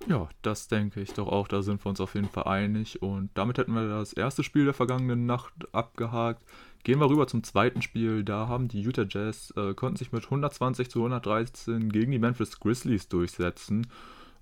[0.08, 1.46] Ja, das denke ich doch auch.
[1.46, 3.02] Da sind wir uns auf jeden Fall einig.
[3.02, 6.42] Und damit hätten wir das erste Spiel der vergangenen Nacht abgehakt.
[6.82, 8.24] Gehen wir rüber zum zweiten Spiel.
[8.24, 12.58] Da haben die Utah Jazz, äh, konnten sich mit 120 zu 113 gegen die Memphis
[12.58, 13.86] Grizzlies durchsetzen.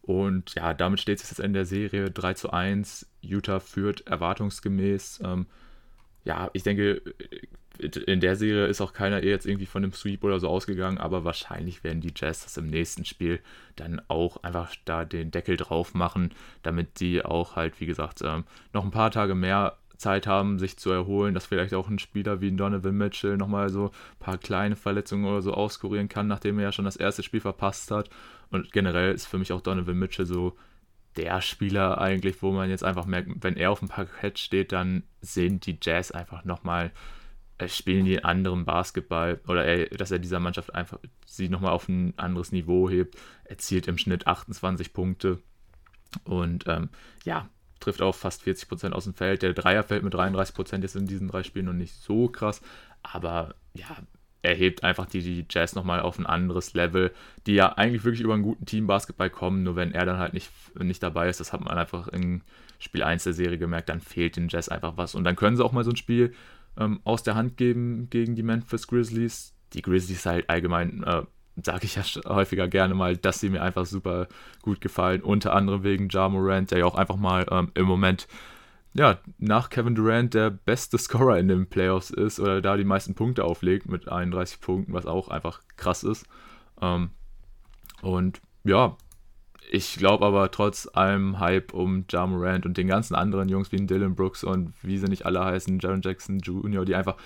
[0.02, 3.06] Und ja, damit steht es jetzt in der Serie 3 zu 1.
[3.20, 5.20] Utah führt erwartungsgemäß.
[5.24, 5.46] Ähm,
[6.24, 7.02] ja, ich denke,
[7.78, 11.24] in der Serie ist auch keiner jetzt irgendwie von dem Sweep oder so ausgegangen, aber
[11.24, 13.40] wahrscheinlich werden die Jazz das im nächsten Spiel
[13.76, 18.44] dann auch einfach da den Deckel drauf machen, damit die auch halt, wie gesagt, ähm,
[18.72, 22.40] noch ein paar Tage mehr Zeit haben, sich zu erholen, dass vielleicht auch ein Spieler
[22.40, 26.64] wie Donovan Mitchell nochmal so ein paar kleine Verletzungen oder so auskurieren kann, nachdem er
[26.64, 28.08] ja schon das erste Spiel verpasst hat.
[28.50, 30.56] Und generell ist für mich auch Donovan Mitchell so
[31.16, 35.02] der Spieler eigentlich, wo man jetzt einfach merkt, wenn er auf dem Parkett steht, dann
[35.20, 36.92] sehen die Jazz einfach nochmal,
[37.58, 41.88] äh, spielen die anderen Basketball oder er, dass er dieser Mannschaft einfach sie nochmal auf
[41.88, 45.38] ein anderes Niveau hebt, erzielt im Schnitt 28 Punkte
[46.24, 46.90] und ähm,
[47.24, 47.48] ja,
[47.80, 49.42] trifft auch fast 40% aus dem Feld.
[49.42, 52.60] Der Dreier fällt mit 33% jetzt in diesen drei Spielen noch nicht so krass,
[53.02, 53.96] aber ja,
[54.42, 57.12] er hebt einfach die, die Jazz nochmal auf ein anderes Level,
[57.46, 60.50] die ja eigentlich wirklich über einen guten Team-Basketball kommen, nur wenn er dann halt nicht,
[60.78, 62.42] nicht dabei ist, das hat man einfach in
[62.78, 65.14] Spiel 1 der Serie gemerkt, dann fehlt den Jazz einfach was.
[65.14, 66.32] Und dann können sie auch mal so ein Spiel
[66.78, 69.54] ähm, aus der Hand geben gegen die Memphis Grizzlies.
[69.74, 71.22] Die Grizzlies halt allgemein äh,
[71.62, 74.28] sage ich ja häufiger gerne mal, dass sie mir einfach super
[74.62, 75.22] gut gefallen.
[75.22, 78.26] Unter anderem wegen Ja Morant, der ja auch einfach mal ähm, im Moment
[78.92, 83.14] ja, nach Kevin Durant der beste Scorer in den Playoffs ist oder da die meisten
[83.14, 86.26] Punkte auflegt mit 31 Punkten, was auch einfach krass ist.
[86.80, 87.10] Ähm,
[88.02, 88.96] und ja,
[89.70, 93.76] ich glaube aber trotz allem Hype um Ja Morant und den ganzen anderen Jungs wie
[93.76, 97.16] Dylan Brooks und wie sie nicht alle heißen, Jaron Jackson Jr., die einfach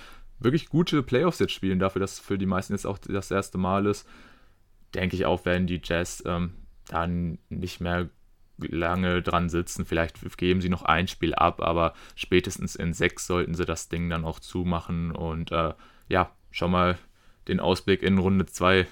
[0.40, 3.86] wirklich gute Playoffs jetzt spielen, dafür, dass für die meisten jetzt auch das erste Mal
[3.86, 4.06] ist,
[4.94, 6.52] denke ich auch, werden die Jazz ähm,
[6.88, 8.10] dann nicht mehr
[8.58, 9.84] lange dran sitzen.
[9.84, 14.08] Vielleicht geben sie noch ein Spiel ab, aber spätestens in sechs sollten sie das Ding
[14.08, 15.74] dann auch zumachen und äh,
[16.08, 16.98] ja, schon mal
[17.48, 18.86] den Ausblick in Runde 2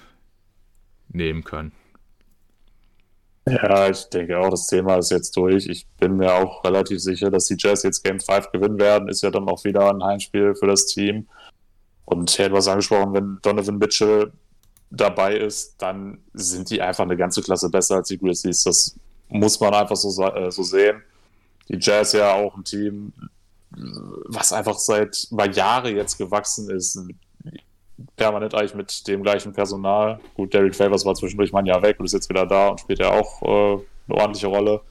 [1.09, 1.71] nehmen können.
[3.45, 5.67] Ja, ich denke auch, das Thema ist jetzt durch.
[5.67, 9.09] Ich bin mir auch relativ sicher, dass die Jazz jetzt Game 5 gewinnen werden.
[9.09, 11.27] Ist ja dann auch wieder ein Heimspiel für das Team.
[12.05, 14.31] Und er hat was angesprochen, wenn Donovan Mitchell
[14.91, 18.63] dabei ist, dann sind die einfach eine ganze Klasse besser als die Grizzlies.
[18.63, 18.95] Das
[19.33, 21.01] muss man einfach so, äh, so sehen.
[21.69, 23.13] Die Jazz ja auch ein Team,
[24.25, 26.99] was einfach seit über Jahre jetzt gewachsen ist,
[28.15, 30.19] permanent eigentlich mit dem gleichen Personal.
[30.35, 32.79] Gut, Derek Favors war zwischendurch mal ein Jahr weg und ist jetzt wieder da und
[32.79, 34.81] spielt ja auch äh, eine ordentliche Rolle.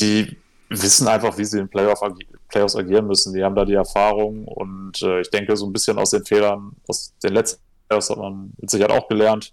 [0.00, 0.36] Die
[0.68, 3.32] wissen einfach, wie sie in Playoff agi Playoffs agieren müssen.
[3.34, 6.76] Die haben da die Erfahrung und äh, ich denke, so ein bisschen aus den Fehlern
[6.86, 9.52] aus den letzten Playoffs hat man mit Sicherheit auch gelernt.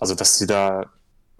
[0.00, 0.86] Also, dass sie da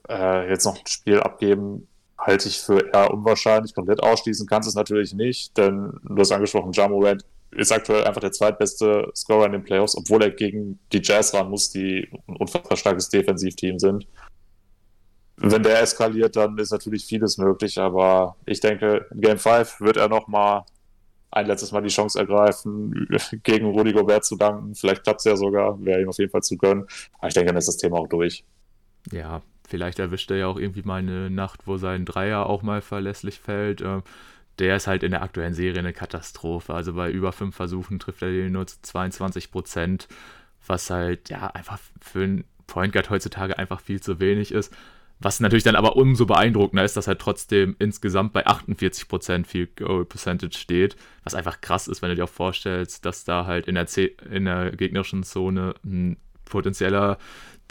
[0.08, 1.88] äh, jetzt noch ein Spiel abgeben,
[2.18, 3.74] halte ich für eher unwahrscheinlich.
[3.74, 8.20] Komplett ausschließen kannst du es natürlich nicht, denn du hast angesprochen, Jamorant ist aktuell einfach
[8.20, 12.36] der zweitbeste Scorer in den Playoffs, obwohl er gegen die Jazz ran muss, die ein
[12.36, 14.06] unfassbar starkes Defensivteam sind.
[15.36, 19.96] Wenn der eskaliert, dann ist natürlich vieles möglich, aber ich denke, in Game 5 wird
[19.96, 20.64] er nochmal
[21.30, 23.08] ein letztes Mal die Chance ergreifen,
[23.42, 24.74] gegen Rudy Gobert zu danken.
[24.74, 26.86] Vielleicht klappt es ja sogar, wäre ihm auf jeden Fall zu gönnen.
[27.18, 28.44] Aber ich denke, dann ist das Thema auch durch.
[29.10, 32.82] Ja, vielleicht erwischt er ja auch irgendwie mal eine Nacht, wo sein Dreier auch mal
[32.82, 33.80] verlässlich fällt.
[33.80, 34.02] Ähm,
[34.58, 36.74] der ist halt in der aktuellen Serie eine Katastrophe.
[36.74, 40.08] Also bei über fünf Versuchen trifft er den nur zu 22 Prozent,
[40.66, 44.76] was halt ja einfach für einen Point Guard heutzutage einfach viel zu wenig ist.
[45.20, 50.04] Was natürlich dann aber umso beeindruckender ist, dass er trotzdem insgesamt bei 48% Field Goal
[50.04, 53.74] Percentage steht, was einfach krass ist, wenn du dir auch vorstellst, dass da halt in
[53.74, 57.16] der, C in der gegnerischen Zone ein potenzieller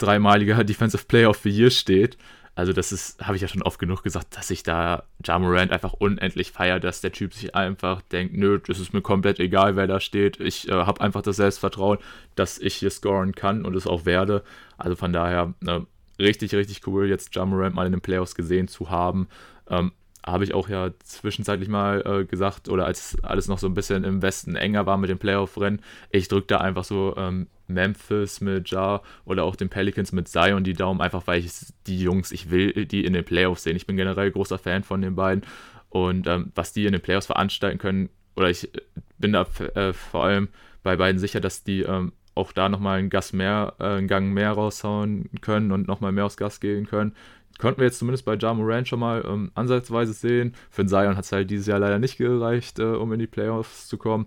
[0.02, 2.16] dreimaliger Defensive Player of the Year steht.
[2.54, 5.72] Also das ist, habe ich ja schon oft genug gesagt, dass ich da Ja Morant
[5.72, 9.74] einfach unendlich feiere, dass der Typ sich einfach denkt, nö, das ist mir komplett egal,
[9.74, 10.38] wer da steht.
[10.38, 11.98] Ich äh, habe einfach das Selbstvertrauen,
[12.34, 14.42] dass ich hier scoren kann und es auch werde.
[14.76, 15.80] Also von daher äh,
[16.18, 19.28] richtig, richtig cool, jetzt Ja Morant mal in den Playoffs gesehen zu haben.
[19.70, 19.92] Ähm,
[20.24, 24.04] habe ich auch ja zwischenzeitlich mal äh, gesagt, oder als alles noch so ein bisschen
[24.04, 25.80] im Westen enger war mit dem Playoff-Rennen,
[26.10, 30.64] ich drücke da einfach so ähm, Memphis mit Ja oder auch den Pelicans mit Zion
[30.64, 31.50] die Daumen, einfach weil ich
[31.86, 33.76] die Jungs, ich will die in den Playoffs sehen.
[33.76, 35.44] Ich bin generell großer Fan von den beiden
[35.88, 38.70] und ähm, was die in den Playoffs veranstalten können, oder ich
[39.18, 40.48] bin da äh, vor allem
[40.82, 44.32] bei beiden sicher, dass die ähm, auch da nochmal einen, Gas mehr, äh, einen Gang
[44.32, 47.14] mehr raushauen können und nochmal mehr aufs Gas gehen können.
[47.58, 50.54] Konnten wir jetzt zumindest bei Ja Morant schon mal ähm, ansatzweise sehen.
[50.70, 53.26] Für den Zion hat es halt dieses Jahr leider nicht gereicht, äh, um in die
[53.26, 54.26] Playoffs zu kommen.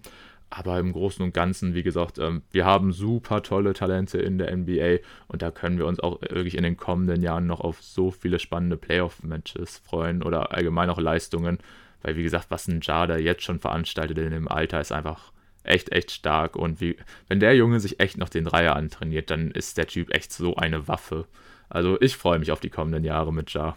[0.49, 4.55] Aber im Großen und Ganzen, wie gesagt, ähm, wir haben super tolle Talente in der
[4.55, 8.11] NBA und da können wir uns auch wirklich in den kommenden Jahren noch auf so
[8.11, 11.57] viele spannende Playoff-Matches freuen oder allgemein auch Leistungen.
[12.03, 15.31] Weil, wie gesagt, was ein Jada jetzt schon veranstaltet in dem Alter, ist einfach
[15.63, 16.55] echt, echt stark.
[16.55, 16.95] Und wie,
[17.27, 20.55] wenn der Junge sich echt noch den Dreier antrainiert, dann ist der Typ echt so
[20.55, 21.25] eine Waffe.
[21.69, 23.75] Also ich freue mich auf die kommenden Jahre mit Ja.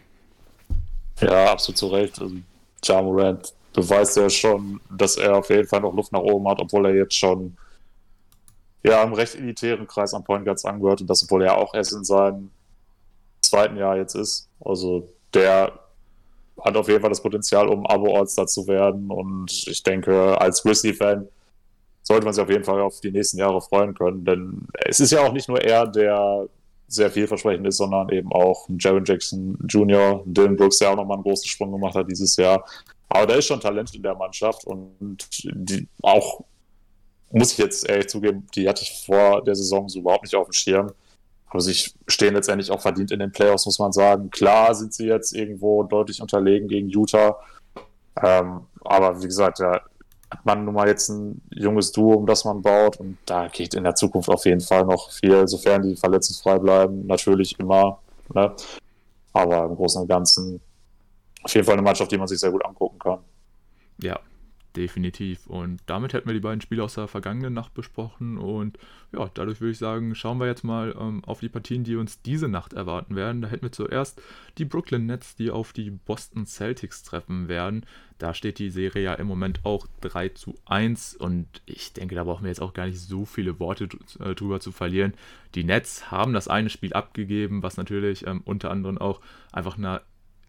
[1.20, 2.20] Ja, absolut zu Recht.
[2.20, 2.36] Also,
[2.84, 6.60] ja Morant beweist ja schon, dass er auf jeden Fall noch Luft nach oben hat,
[6.60, 7.56] obwohl er jetzt schon
[8.82, 11.92] ja, im recht elitären Kreis am Point Guards angehört und das, obwohl er auch erst
[11.92, 12.50] in seinem
[13.40, 14.48] zweiten Jahr jetzt ist.
[14.60, 15.78] Also der
[16.60, 21.28] hat auf jeden Fall das Potenzial, um Abo-All-Star zu werden und ich denke, als Grizzly-Fan
[22.02, 25.12] sollte man sich auf jeden Fall auf die nächsten Jahre freuen können, denn es ist
[25.12, 26.48] ja auch nicht nur er, der
[26.88, 31.22] sehr vielversprechend ist, sondern eben auch Jaron Jackson Jr., Dylan Brooks, der auch nochmal einen
[31.22, 32.64] großen Sprung gemacht hat dieses Jahr.
[33.10, 36.44] Aber da ist schon Talent in der Mannschaft und die auch,
[37.30, 40.48] muss ich jetzt ehrlich zugeben, die hatte ich vor der Saison so überhaupt nicht auf
[40.48, 40.92] dem Schirm.
[41.50, 41.74] Aber sie
[42.06, 44.30] stehen letztendlich auch verdient in den Playoffs, muss man sagen.
[44.30, 47.38] Klar sind sie jetzt irgendwo deutlich unterlegen gegen Utah.
[48.22, 49.80] Ähm, aber wie gesagt, da
[50.30, 52.98] hat man nun mal jetzt ein junges Duo, um das man baut.
[53.00, 57.06] Und da geht in der Zukunft auf jeden Fall noch viel, sofern die verletzungsfrei bleiben.
[57.06, 58.00] Natürlich immer.
[58.34, 58.54] Ne?
[59.32, 60.60] Aber im Großen und Ganzen
[61.42, 63.20] auf jeden Fall eine Mannschaft, die man sich sehr gut angucken kann.
[64.02, 64.18] Ja,
[64.76, 65.46] definitiv.
[65.46, 68.38] Und damit hätten wir die beiden Spiele aus der vergangenen Nacht besprochen.
[68.38, 68.78] Und
[69.12, 72.22] ja, dadurch würde ich sagen, schauen wir jetzt mal ähm, auf die Partien, die uns
[72.22, 73.42] diese Nacht erwarten werden.
[73.42, 74.20] Da hätten wir zuerst
[74.58, 77.84] die Brooklyn Nets, die auf die Boston Celtics treffen werden.
[78.18, 82.24] Da steht die Serie ja im Moment auch 3 zu 1 und ich denke, da
[82.24, 85.14] brauchen wir jetzt auch gar nicht so viele Worte äh, drüber zu verlieren.
[85.54, 89.20] Die Nets haben das eine Spiel abgegeben, was natürlich ähm, unter anderem auch
[89.52, 90.02] einfach einer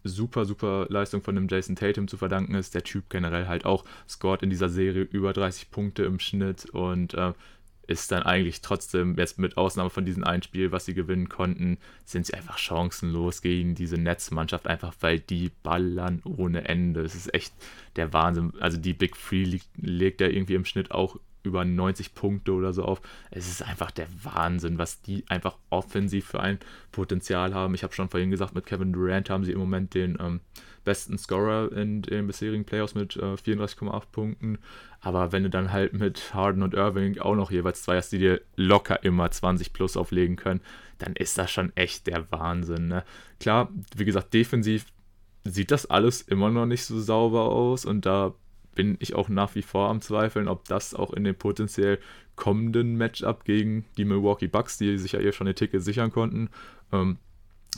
[0.04, 2.74] super, super Leistung von dem Jason Tatum zu verdanken ist.
[2.74, 7.14] Der Typ generell halt auch scored in dieser Serie über 30 Punkte im Schnitt und
[7.14, 7.32] äh,
[7.90, 11.76] ist dann eigentlich trotzdem, jetzt mit Ausnahme von diesem einen Spiel, was sie gewinnen konnten,
[12.04, 17.00] sind sie einfach chancenlos gegen diese Netzmannschaft, einfach weil die ballern ohne Ende.
[17.00, 17.52] Es ist echt
[17.96, 18.52] der Wahnsinn.
[18.60, 22.72] Also die Big Free legt, legt er irgendwie im Schnitt auch über 90 Punkte oder
[22.72, 23.00] so auf.
[23.30, 26.58] Es ist einfach der Wahnsinn, was die einfach offensiv für ein
[26.92, 27.74] Potenzial haben.
[27.74, 30.40] Ich habe schon vorhin gesagt, mit Kevin Durant haben sie im Moment den ähm,
[30.84, 34.58] besten Scorer in den bisherigen Playoffs mit äh, 34,8 Punkten.
[35.00, 38.18] Aber wenn du dann halt mit Harden und Irving auch noch jeweils zwei hast, die
[38.18, 40.60] dir locker immer 20 plus auflegen können,
[40.98, 42.88] dann ist das schon echt der Wahnsinn.
[42.88, 43.04] Ne?
[43.38, 44.86] Klar, wie gesagt, defensiv
[45.44, 48.34] sieht das alles immer noch nicht so sauber aus und da
[48.74, 51.98] bin ich auch nach wie vor am Zweifeln, ob das auch in dem potenziell
[52.36, 56.48] kommenden Matchup gegen die Milwaukee Bucks, die sich ja hier schon eine Ticket sichern konnten,
[56.92, 57.18] ähm,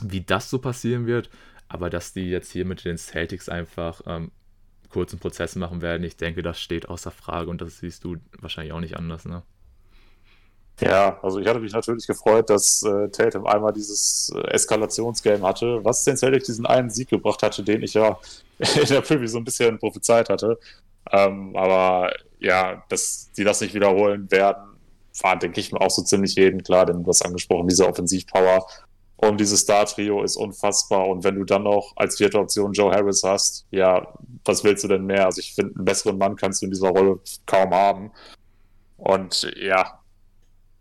[0.01, 1.29] wie das so passieren wird.
[1.67, 4.31] Aber dass die jetzt hier mit den Celtics einfach ähm,
[4.89, 8.73] kurzen Prozess machen werden, ich denke, das steht außer Frage und das siehst du wahrscheinlich
[8.73, 9.43] auch nicht anders, ne?
[10.81, 15.79] Ja, also ich hatte mich natürlich gefreut, dass äh, Tatum einmal dieses äh, Eskalationsgame hatte,
[15.83, 18.19] was den Celtics diesen einen Sieg gebracht hatte, den ich ja
[18.57, 20.59] in der Preview so ein bisschen prophezeit hatte.
[21.11, 24.73] Ähm, aber ja, dass die das nicht wiederholen werden,
[25.21, 28.65] war, denke ich, mir auch so ziemlich jeden klar, denn du hast angesprochen, diese Offensivpower
[29.17, 31.07] und dieses Star-Trio ist unfassbar.
[31.07, 34.05] Und wenn du dann noch als vierte Option Joe Harris hast, ja,
[34.43, 35.25] was willst du denn mehr?
[35.25, 38.11] Also ich finde, einen besseren Mann kannst du in dieser Rolle kaum haben.
[38.97, 39.99] Und ja,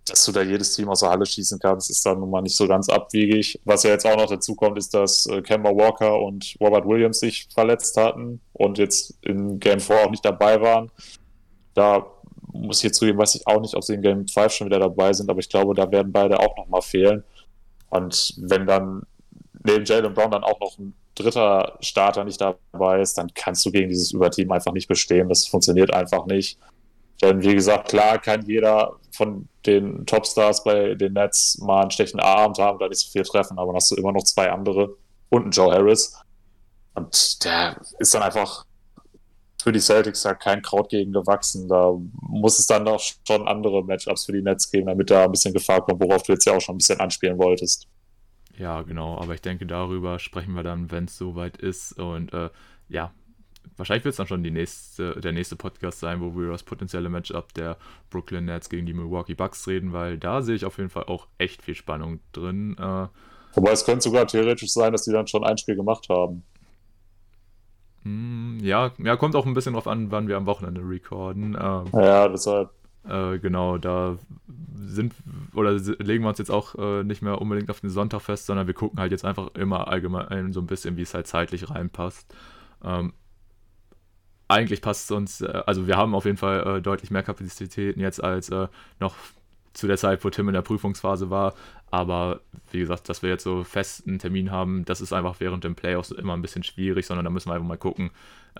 [0.06, 2.56] dass du da jedes Team aus der Halle schießen kannst, ist dann nun mal nicht
[2.56, 3.60] so ganz abwegig.
[3.64, 7.20] Was ja jetzt auch noch dazu kommt, ist, dass äh, Kemba Walker und Robert Williams
[7.20, 10.90] sich verletzt hatten und jetzt in Game 4 auch nicht dabei waren.
[11.74, 12.06] Da
[12.52, 14.80] muss ich jetzt zugeben, weiß ich auch nicht, ob sie in Game 5 schon wieder
[14.80, 17.22] dabei sind, aber ich glaube, da werden beide auch nochmal fehlen.
[17.90, 19.02] Und wenn dann
[19.64, 23.70] neben Jalen Brown dann auch noch ein dritter Starter nicht dabei ist, dann kannst du
[23.70, 25.28] gegen dieses Überteam einfach nicht bestehen.
[25.28, 26.58] Das funktioniert einfach nicht.
[27.20, 32.26] Denn wie gesagt, klar kann jeder von den Topstars bei den Nets mal einen stechenden
[32.26, 34.96] Abend haben, da nicht so viel treffen, aber dann hast du immer noch zwei andere,
[35.32, 36.14] und ein Joe Harris.
[36.94, 38.66] Und der ist dann einfach
[39.62, 41.68] für die Celtics ja kein Kraut gegen gewachsen.
[41.68, 45.30] Da muss es dann doch schon andere Matchups für die Nets geben, damit da ein
[45.30, 47.88] bisschen Gefahr kommt, worauf du jetzt ja auch schon ein bisschen anspielen wolltest.
[48.58, 51.98] Ja, genau, aber ich denke, darüber sprechen wir dann, wenn es soweit ist.
[51.98, 52.50] Und äh,
[52.88, 53.12] ja,
[53.76, 56.62] wahrscheinlich wird es dann schon die nächste, der nächste Podcast sein, wo wir über das
[56.62, 57.76] potenzielle Matchup der
[58.10, 61.26] Brooklyn Nets gegen die Milwaukee Bucks reden, weil da sehe ich auf jeden Fall auch
[61.38, 62.76] echt viel Spannung drin.
[62.78, 63.08] Äh,
[63.54, 66.42] Wobei es könnte sogar theoretisch sein, dass die dann schon ein Spiel gemacht haben.
[68.02, 71.56] Hm, ja, ja, kommt auch ein bisschen drauf an, wann wir am Wochenende recorden.
[71.60, 72.70] Ähm, ja, deshalb.
[73.08, 74.16] Äh, genau, da
[74.74, 75.12] sind
[75.54, 78.66] oder legen wir uns jetzt auch äh, nicht mehr unbedingt auf den Sonntag fest, sondern
[78.66, 82.32] wir gucken halt jetzt einfach immer allgemein so ein bisschen, wie es halt zeitlich reinpasst.
[82.84, 83.12] Ähm,
[84.48, 88.00] eigentlich passt es uns, äh, also wir haben auf jeden Fall äh, deutlich mehr Kapazitäten
[88.00, 88.68] jetzt als äh,
[89.00, 89.14] noch
[89.72, 91.54] zu der Zeit, wo Tim in der Prüfungsphase war.
[91.90, 95.74] Aber wie gesagt, dass wir jetzt so festen Termin haben, das ist einfach während dem
[95.74, 98.10] Playoffs immer ein bisschen schwierig, sondern da müssen wir einfach mal gucken,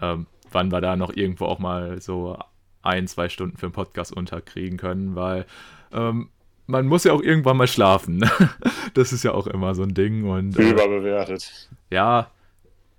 [0.01, 2.39] ähm, wann wir da noch irgendwo auch mal so
[2.83, 5.47] ein, zwei Stunden für einen Podcast unterkriegen können, weil
[5.93, 6.29] ähm,
[6.67, 8.29] man muss ja auch irgendwann mal schlafen.
[8.95, 10.29] das ist ja auch immer so ein Ding.
[10.29, 11.71] Und, äh, Überbewertet.
[11.91, 12.31] Ja,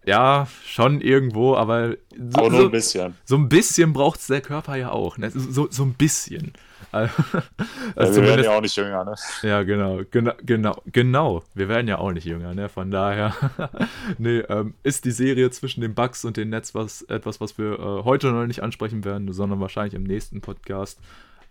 [0.06, 3.16] ja, schon irgendwo, aber so, aber nur ein bisschen.
[3.26, 5.18] So, ein bisschen braucht es der Körper ja auch.
[5.18, 5.32] Ne?
[5.32, 6.54] So, so ein bisschen.
[7.96, 9.16] Also, ja, wir werden ja auch nicht jünger, ne?
[9.42, 11.44] Ja, genau, genau, genau, genau.
[11.56, 12.70] Wir werden ja auch nicht jünger, ne?
[12.70, 13.34] Von daher,
[14.20, 17.80] nee, ähm, ist die Serie zwischen den Bugs und den Nets was, etwas, was wir
[17.80, 21.00] äh, heute noch nicht ansprechen werden, sondern wahrscheinlich im nächsten Podcast.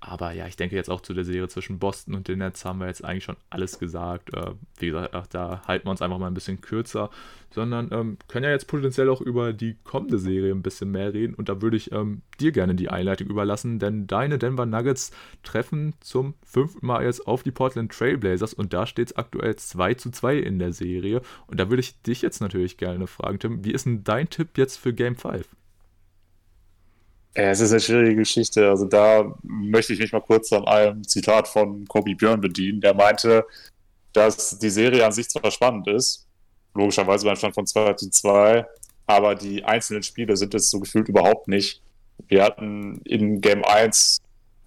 [0.05, 2.81] Aber ja, ich denke jetzt auch zu der Serie zwischen Boston und den Nets haben
[2.81, 4.35] wir jetzt eigentlich schon alles gesagt.
[4.35, 7.09] Äh, wie gesagt, da halten wir uns einfach mal ein bisschen kürzer,
[7.51, 11.35] sondern ähm, können ja jetzt potenziell auch über die kommende Serie ein bisschen mehr reden.
[11.35, 15.13] Und da würde ich ähm, dir gerne die Einleitung überlassen, denn deine Denver Nuggets
[15.45, 19.95] treffen zum fünften Mal jetzt auf die Portland Trailblazers und da steht es aktuell 2
[19.95, 21.23] zu 2 in der Serie.
[21.47, 24.59] Und da würde ich dich jetzt natürlich gerne fragen, Tim, wie ist denn dein Tipp
[24.59, 25.47] jetzt für Game 5?
[27.35, 28.69] Ja, es ist eine schwierige Geschichte.
[28.69, 32.81] Also da möchte ich mich mal kurz an einem Zitat von Kobe Björn bedienen.
[32.81, 33.47] Der meinte,
[34.13, 36.29] dass die Serie an sich zwar spannend ist,
[36.75, 38.67] logischerweise beim Stand von 2 zu 2,
[39.07, 41.83] aber die einzelnen Spiele sind es so gefühlt überhaupt nicht.
[42.29, 44.19] Wir hatten in Game 1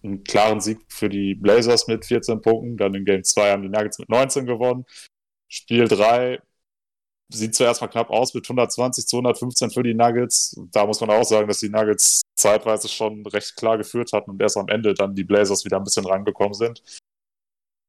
[0.03, 3.69] einen klaren Sieg für die Blazers mit 14 Punkten, dann in Game 2 haben die
[3.69, 4.85] Nuggets mit 19 gewonnen.
[5.47, 6.39] Spiel 3
[7.29, 10.59] sieht zuerst mal knapp aus mit 120 zu 115 für die Nuggets.
[10.71, 14.41] Da muss man auch sagen, dass die Nuggets zeitweise schon recht klar geführt hatten und
[14.41, 16.81] erst am Ende dann die Blazers wieder ein bisschen rangekommen sind.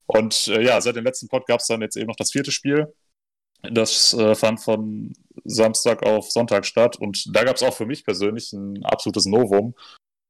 [0.07, 2.53] Und äh, ja, seit dem letzten Pod gab es dann jetzt eben noch das vierte
[2.53, 2.93] Spiel.
[3.63, 5.13] Das äh, fand von
[5.45, 9.75] Samstag auf Sonntag statt und da gab es auch für mich persönlich ein absolutes Novum.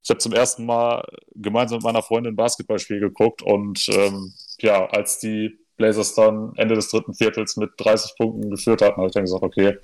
[0.03, 4.87] Ich habe zum ersten Mal gemeinsam mit meiner Freundin ein Basketballspiel geguckt und ähm, ja,
[4.87, 9.13] als die Blazers dann Ende des dritten Viertels mit 30 Punkten geführt hatten, habe ich
[9.13, 9.79] dann gesagt, okay,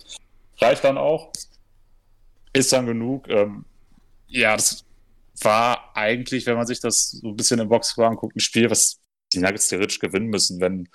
[0.61, 1.33] reicht dann auch.
[2.53, 3.29] Ist dann genug.
[3.29, 3.65] Ähm,
[4.29, 4.85] ja, das
[5.43, 9.01] war eigentlich, wenn man sich das so ein bisschen im Boxscore anguckt, ein Spiel, was
[9.33, 10.61] die Nuggets theoretisch gewinnen müssen.
[10.61, 10.89] Wenn,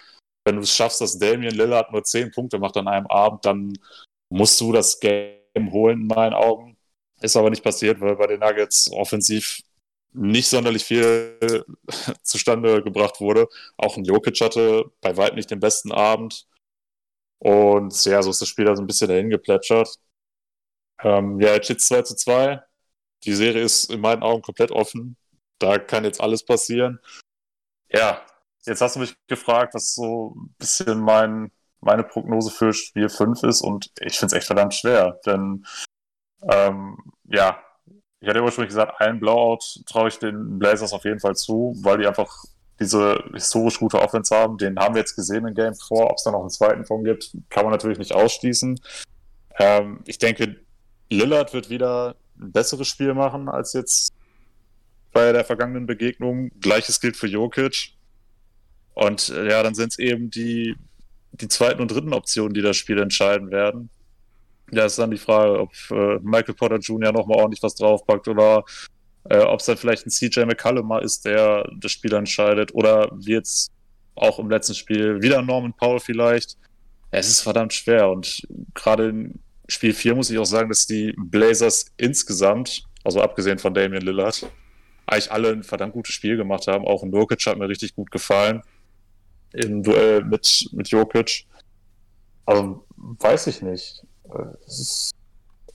[0.46, 3.74] wenn du es schaffst, dass Damian Lillard nur 10 Punkte macht an einem Abend, dann
[4.30, 6.78] musst du das Game holen, in meinen Augen.
[7.22, 9.60] Ist aber nicht passiert, weil bei den Nuggets offensiv
[10.14, 11.66] nicht sonderlich viel
[12.24, 13.48] zustande gebracht wurde.
[13.78, 16.48] Auch ein Jokic hatte bei weitem nicht den besten Abend.
[17.40, 19.90] Und ja, so ist das Spiel da so ein bisschen dahin geplätschert.
[21.04, 22.62] Ähm, ja, jetzt steht 2 zu 2.
[23.24, 25.18] Die Serie ist in meinen Augen komplett offen.
[25.60, 27.00] Da kann jetzt alles passieren.
[27.90, 28.26] Ja,
[28.66, 33.44] jetzt hast du mich gefragt, was so ein bisschen mein, meine Prognose für Spiel 5
[33.44, 33.62] ist.
[33.62, 35.20] Und ich finde es echt verdammt schwer.
[35.26, 35.66] Denn
[36.50, 37.64] ähm, ja,
[38.20, 42.00] ich hatte ursprünglich gesagt, ein Blowout traue ich den Blazers auf jeden Fall zu, weil
[42.00, 42.46] die einfach
[42.80, 44.58] diese historisch gute Offense haben.
[44.58, 45.98] Den haben wir jetzt gesehen in Game 4.
[45.98, 48.80] Ob es da noch einen zweiten von gibt, kann man natürlich nicht ausschließen.
[49.60, 50.58] Ähm, ich denke,
[51.10, 54.14] Lillard wird wieder ein besseres Spiel machen als jetzt
[55.12, 56.52] bei der vergangenen Begegnung.
[56.60, 57.94] Gleiches gilt für Jokic.
[58.94, 60.76] Und äh, ja, dann sind es eben die,
[61.32, 63.90] die zweiten und dritten Optionen, die das Spiel entscheiden werden.
[64.72, 67.12] Ja, ist dann die Frage, ob äh, Michael Porter Jr.
[67.12, 68.66] nochmal ordentlich was draufpackt oder
[69.30, 73.34] äh, ob es dann vielleicht ein CJ McCallum ist, der das Spiel entscheidet oder wie
[73.34, 73.72] jetzt
[74.16, 76.58] auch im letzten Spiel wieder Norman Powell vielleicht.
[77.12, 81.14] Es ist verdammt schwer und gerade in Spiel 4 muss ich auch sagen, dass die
[81.18, 84.46] Blazers insgesamt, also abgesehen von Damian Lillard,
[85.06, 86.86] eigentlich alle ein verdammt gutes Spiel gemacht haben.
[86.86, 88.62] Auch ein Jokic hat mir richtig gut gefallen
[89.54, 91.46] im Duell mit, mit Jokic.
[92.46, 94.04] Also weiß ich nicht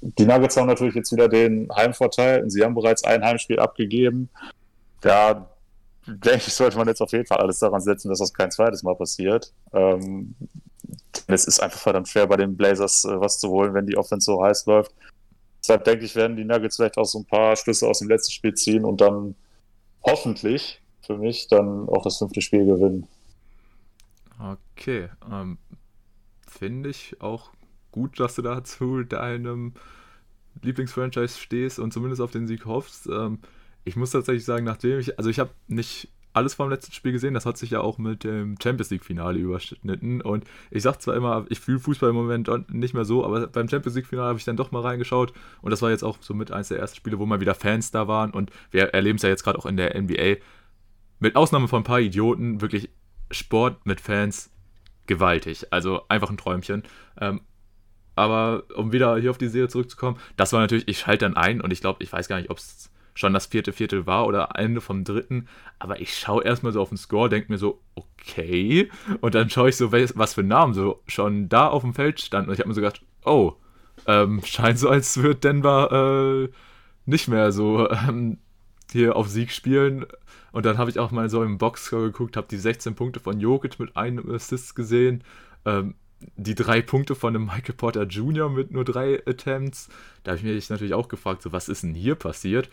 [0.00, 2.48] die Nuggets haben natürlich jetzt wieder den Heimvorteil.
[2.50, 4.28] Sie haben bereits ein Heimspiel abgegeben.
[5.00, 5.48] Da
[6.06, 8.82] denke ich, sollte man jetzt auf jeden Fall alles daran setzen, dass das kein zweites
[8.82, 9.52] Mal passiert.
[9.72, 10.34] Ähm,
[11.28, 14.26] es ist einfach verdammt schwer, bei den Blazers äh, was zu holen, wenn die Offense
[14.26, 14.92] so heiß läuft.
[15.62, 18.32] Deshalb denke ich, werden die Nuggets vielleicht auch so ein paar Schlüsse aus dem letzten
[18.32, 19.36] Spiel ziehen und dann
[20.02, 23.06] hoffentlich für mich dann auch das fünfte Spiel gewinnen.
[24.76, 25.58] Okay, ähm,
[26.48, 27.50] finde ich auch
[27.92, 29.74] gut, dass du da zu deinem
[30.62, 33.06] Lieblingsfranchise stehst und zumindest auf den Sieg hoffst.
[33.06, 33.38] Ähm,
[33.84, 37.34] ich muss tatsächlich sagen, nachdem ich, also ich habe nicht alles vom letzten Spiel gesehen,
[37.34, 40.22] das hat sich ja auch mit dem Champions League-Finale überschnitten.
[40.22, 43.68] Und ich sag zwar immer, ich fühle Fußball im Moment nicht mehr so, aber beim
[43.68, 45.32] Champions League-Finale habe ich dann doch mal reingeschaut.
[45.60, 47.90] Und das war jetzt auch so mit eines der ersten Spiele, wo mal wieder Fans
[47.90, 48.30] da waren.
[48.30, 50.36] Und wir erleben es ja jetzt gerade auch in der NBA.
[51.18, 52.88] Mit Ausnahme von ein paar Idioten, wirklich
[53.30, 54.50] Sport mit Fans
[55.06, 55.66] gewaltig.
[55.70, 56.82] Also einfach ein Träumchen.
[57.20, 57.42] Ähm,
[58.14, 61.60] aber um wieder hier auf die Serie zurückzukommen, das war natürlich, ich schalte dann ein
[61.60, 64.50] und ich glaube, ich weiß gar nicht, ob es schon das vierte Viertel war oder
[64.54, 65.46] Ende vom dritten,
[65.78, 68.90] aber ich schaue erstmal so auf den Score, denke mir so, okay,
[69.20, 72.48] und dann schaue ich so, was für Namen so schon da auf dem Feld standen
[72.48, 73.54] und ich habe mir so gedacht, oh,
[74.06, 76.52] ähm, scheint so, als würde Denver äh,
[77.04, 78.38] nicht mehr so ähm,
[78.90, 80.06] hier auf Sieg spielen.
[80.52, 83.40] Und dann habe ich auch mal so im Boxscore geguckt, habe die 16 Punkte von
[83.40, 85.24] Jokic mit einem Assist gesehen.
[85.64, 85.94] Ähm,
[86.36, 88.48] die drei Punkte von einem Michael Porter Jr.
[88.50, 89.88] mit nur drei Attempts.
[90.24, 92.68] Da habe ich mich natürlich auch gefragt, so was ist denn hier passiert?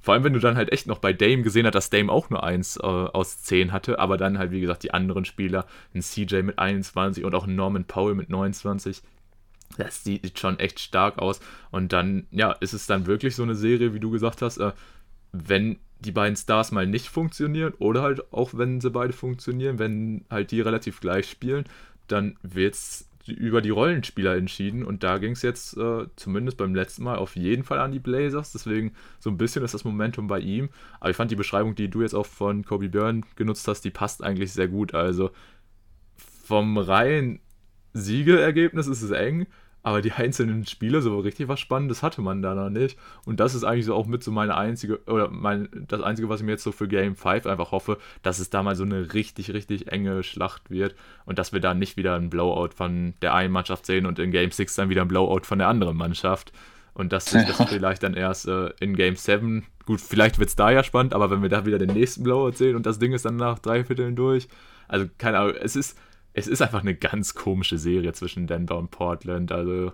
[0.00, 2.30] Vor allem, wenn du dann halt echt noch bei Dame gesehen hast, dass Dame auch
[2.30, 6.00] nur 1 äh, aus 10 hatte, aber dann halt, wie gesagt, die anderen Spieler, ein
[6.00, 9.02] CJ mit 21 und auch ein Norman Powell mit 29.
[9.76, 11.40] Das sieht schon echt stark aus.
[11.70, 14.72] Und dann, ja, ist es dann wirklich so eine Serie, wie du gesagt hast, äh,
[15.32, 20.24] wenn die beiden Stars mal nicht funktionieren oder halt auch wenn sie beide funktionieren, wenn
[20.30, 21.64] halt die relativ gleich spielen,
[22.12, 26.74] dann wird es über die Rollenspieler entschieden und da ging es jetzt äh, zumindest beim
[26.74, 30.26] letzten Mal auf jeden Fall an die Blazers, deswegen so ein bisschen ist das Momentum
[30.26, 33.68] bei ihm, aber ich fand die Beschreibung, die du jetzt auch von Kobe Byrne genutzt
[33.68, 35.30] hast, die passt eigentlich sehr gut, also
[36.16, 37.40] vom reinen
[37.92, 39.46] Siegeergebnis ist es eng,
[39.82, 42.98] aber die einzelnen Spiele, so richtig was Spannendes hatte man da noch nicht.
[43.24, 46.40] Und das ist eigentlich so auch mit so meine einzige, oder mein, das Einzige, was
[46.40, 49.14] ich mir jetzt so für Game 5 einfach hoffe, dass es da mal so eine
[49.14, 53.34] richtig, richtig enge Schlacht wird und dass wir da nicht wieder ein Blowout von der
[53.34, 56.52] einen Mannschaft sehen und in Game 6 dann wieder ein Blowout von der anderen Mannschaft.
[56.92, 60.56] Und dass sich das vielleicht dann erst äh, in Game 7, gut, vielleicht wird es
[60.56, 63.12] da ja spannend, aber wenn wir da wieder den nächsten Blowout sehen und das Ding
[63.12, 64.48] ist dann nach drei Vierteln durch,
[64.88, 65.96] also keine Ahnung, es ist
[66.40, 69.52] es ist einfach eine ganz komische Serie zwischen Denver und Portland.
[69.52, 69.92] Also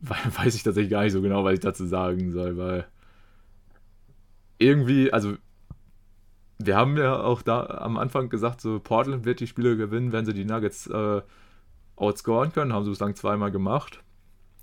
[0.00, 2.86] weiß ich tatsächlich gar nicht so genau, was ich dazu sagen soll, weil
[4.58, 5.36] irgendwie, also
[6.58, 10.24] wir haben ja auch da am Anfang gesagt, so Portland wird die Spiele gewinnen, wenn
[10.24, 11.22] sie die Nuggets äh,
[11.96, 14.02] outscoren können, haben sie bislang zweimal gemacht.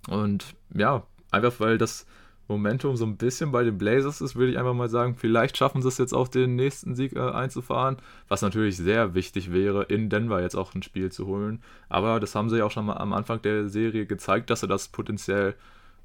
[0.09, 2.05] Und ja, einfach weil das
[2.48, 5.82] Momentum so ein bisschen bei den Blazers ist, würde ich einfach mal sagen, vielleicht schaffen
[5.82, 10.10] sie es jetzt auch den nächsten Sieg äh, einzufahren, was natürlich sehr wichtig wäre, in
[10.10, 11.62] Denver jetzt auch ein Spiel zu holen.
[11.89, 14.68] Aber das haben sie ja auch schon mal am Anfang der Serie gezeigt, dass sie
[14.68, 15.56] das potenziell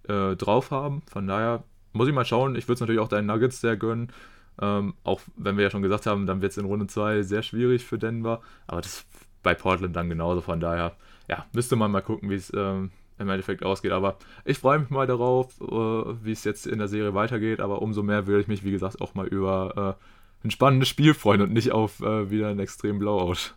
[0.09, 1.03] äh, drauf haben.
[1.11, 1.63] Von daher
[1.93, 2.57] muss ich mal schauen.
[2.57, 4.13] Ich würde es natürlich auch deinen Nuggets sehr gönnen.
[4.61, 7.43] Ähm, auch wenn wir ja schon gesagt haben, dann wird es in Runde 2 sehr
[7.43, 8.41] schwierig für Denver.
[8.67, 9.07] Aber das
[9.43, 10.41] bei Portland dann genauso.
[10.41, 10.93] Von daher,
[11.29, 13.93] ja, müsste man mal gucken, wie es ähm, im Endeffekt ausgeht.
[13.93, 17.61] Aber ich freue mich mal darauf, äh, wie es jetzt in der Serie weitergeht.
[17.61, 19.97] Aber umso mehr würde ich mich, wie gesagt, auch mal über
[20.43, 23.55] äh, ein spannendes Spiel freuen und nicht auf äh, wieder einen extremen Blowout.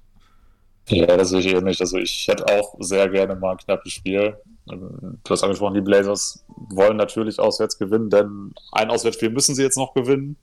[0.89, 1.79] Ja, das sehe ich ähnlich.
[1.79, 4.35] Also ich hätte auch sehr gerne mal ein knappes Spiel.
[4.65, 9.77] Du hast angesprochen, die Blazers wollen natürlich auswärts gewinnen, denn ein Auswärtsspiel müssen sie jetzt
[9.77, 10.37] noch gewinnen,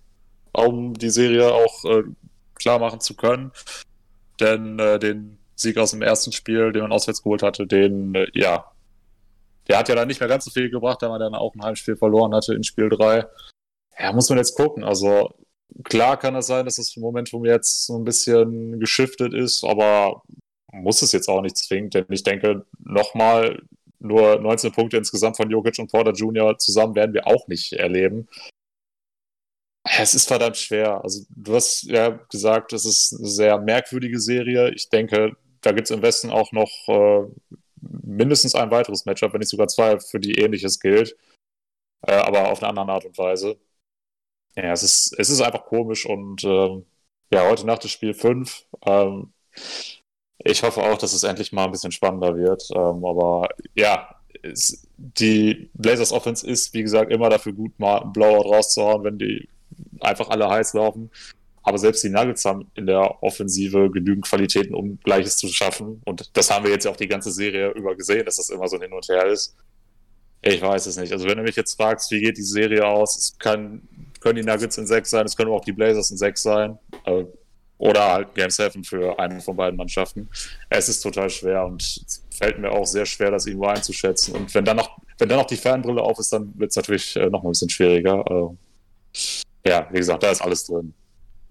[0.52, 2.02] um die Serie auch äh,
[2.54, 3.52] klar machen zu können.
[4.38, 8.26] Denn äh, den Sieg aus dem ersten Spiel, den man auswärts geholt hatte, den, äh,
[8.34, 8.70] ja,
[9.70, 11.62] der hat ja dann nicht mehr ganz so viel gebracht, da man dann auch ein
[11.62, 13.24] Heimspiel verloren hatte in Spiel 3.
[14.00, 14.82] Ja, muss man jetzt gucken.
[14.82, 15.32] Also
[15.84, 20.24] klar kann es sein, dass das Momentum jetzt so ein bisschen geschiftet ist, aber
[20.72, 23.62] muss es jetzt auch nicht zwingend, denn ich denke, nochmal
[24.00, 26.58] nur 19 Punkte insgesamt von Jokic und Porter Jr.
[26.58, 28.26] zusammen werden wir auch nicht erleben.
[29.84, 31.04] Es ist verdammt schwer.
[31.04, 34.72] Also, du hast ja gesagt, es ist eine sehr merkwürdige Serie.
[34.74, 37.26] Ich denke, da gibt es im Westen auch noch äh,
[37.80, 41.16] mindestens ein weiteres Matchup, wenn nicht sogar zwei, für die ähnliches gilt.
[42.06, 43.58] Äh, aber auf eine andere Art und Weise.
[44.56, 46.86] Ja, es ist, es ist einfach komisch und ähm,
[47.32, 48.66] ja, heute Nacht ist Spiel 5.
[48.86, 49.32] Ähm,
[50.38, 52.68] ich hoffe auch, dass es endlich mal ein bisschen spannender wird.
[52.74, 58.12] Ähm, aber ja, es, die Blazers Offense ist, wie gesagt, immer dafür gut, mal einen
[58.12, 59.48] Blowout rauszuhauen, wenn die
[60.00, 61.10] einfach alle heiß laufen.
[61.62, 66.00] Aber selbst die Nuggets haben in der Offensive genügend Qualitäten, um Gleiches zu schaffen.
[66.04, 68.76] Und das haben wir jetzt auch die ganze Serie über gesehen, dass das immer so
[68.76, 69.56] ein Hin und Her ist.
[70.42, 71.12] Ich weiß es nicht.
[71.12, 73.82] Also wenn du mich jetzt fragst, wie geht die Serie aus, es kann,
[74.20, 76.78] können die Nuggets in sechs sein, es können auch die Blazers in sechs sein.
[77.80, 80.28] Oder halt Game 7 für eine von beiden Mannschaften.
[80.68, 84.34] Es ist total schwer und fällt mir auch sehr schwer, das irgendwo einzuschätzen.
[84.34, 87.16] Und wenn dann noch, wenn dann noch die Fernbrille auf ist, dann wird es natürlich
[87.16, 88.22] äh, noch ein bisschen schwieriger.
[88.28, 90.92] Äh, ja, wie gesagt, da ist alles drin.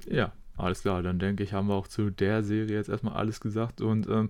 [0.08, 1.02] Ja, alles klar.
[1.04, 4.30] Dann denke ich, haben wir auch zu der Serie jetzt erstmal alles gesagt und ähm,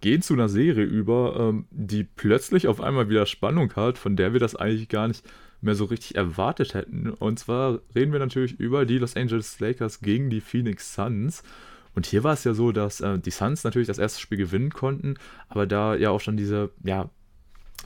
[0.00, 4.32] gehen zu einer Serie über, ähm, die plötzlich auf einmal wieder Spannung hat, von der
[4.32, 5.24] wir das eigentlich gar nicht
[5.60, 7.10] mehr so richtig erwartet hätten.
[7.10, 11.42] Und zwar reden wir natürlich über die Los Angeles Lakers gegen die Phoenix Suns.
[11.94, 14.70] Und hier war es ja so, dass äh, die Suns natürlich das erste Spiel gewinnen
[14.70, 15.16] konnten,
[15.48, 17.10] aber da ja auch schon diese ja,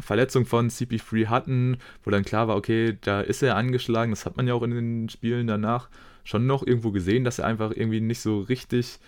[0.01, 4.12] Verletzung von CP3 hatten, wo dann klar war, okay, da ist er angeschlagen.
[4.12, 5.89] Das hat man ja auch in den Spielen danach
[6.25, 8.99] schon noch irgendwo gesehen, dass er einfach irgendwie nicht so richtig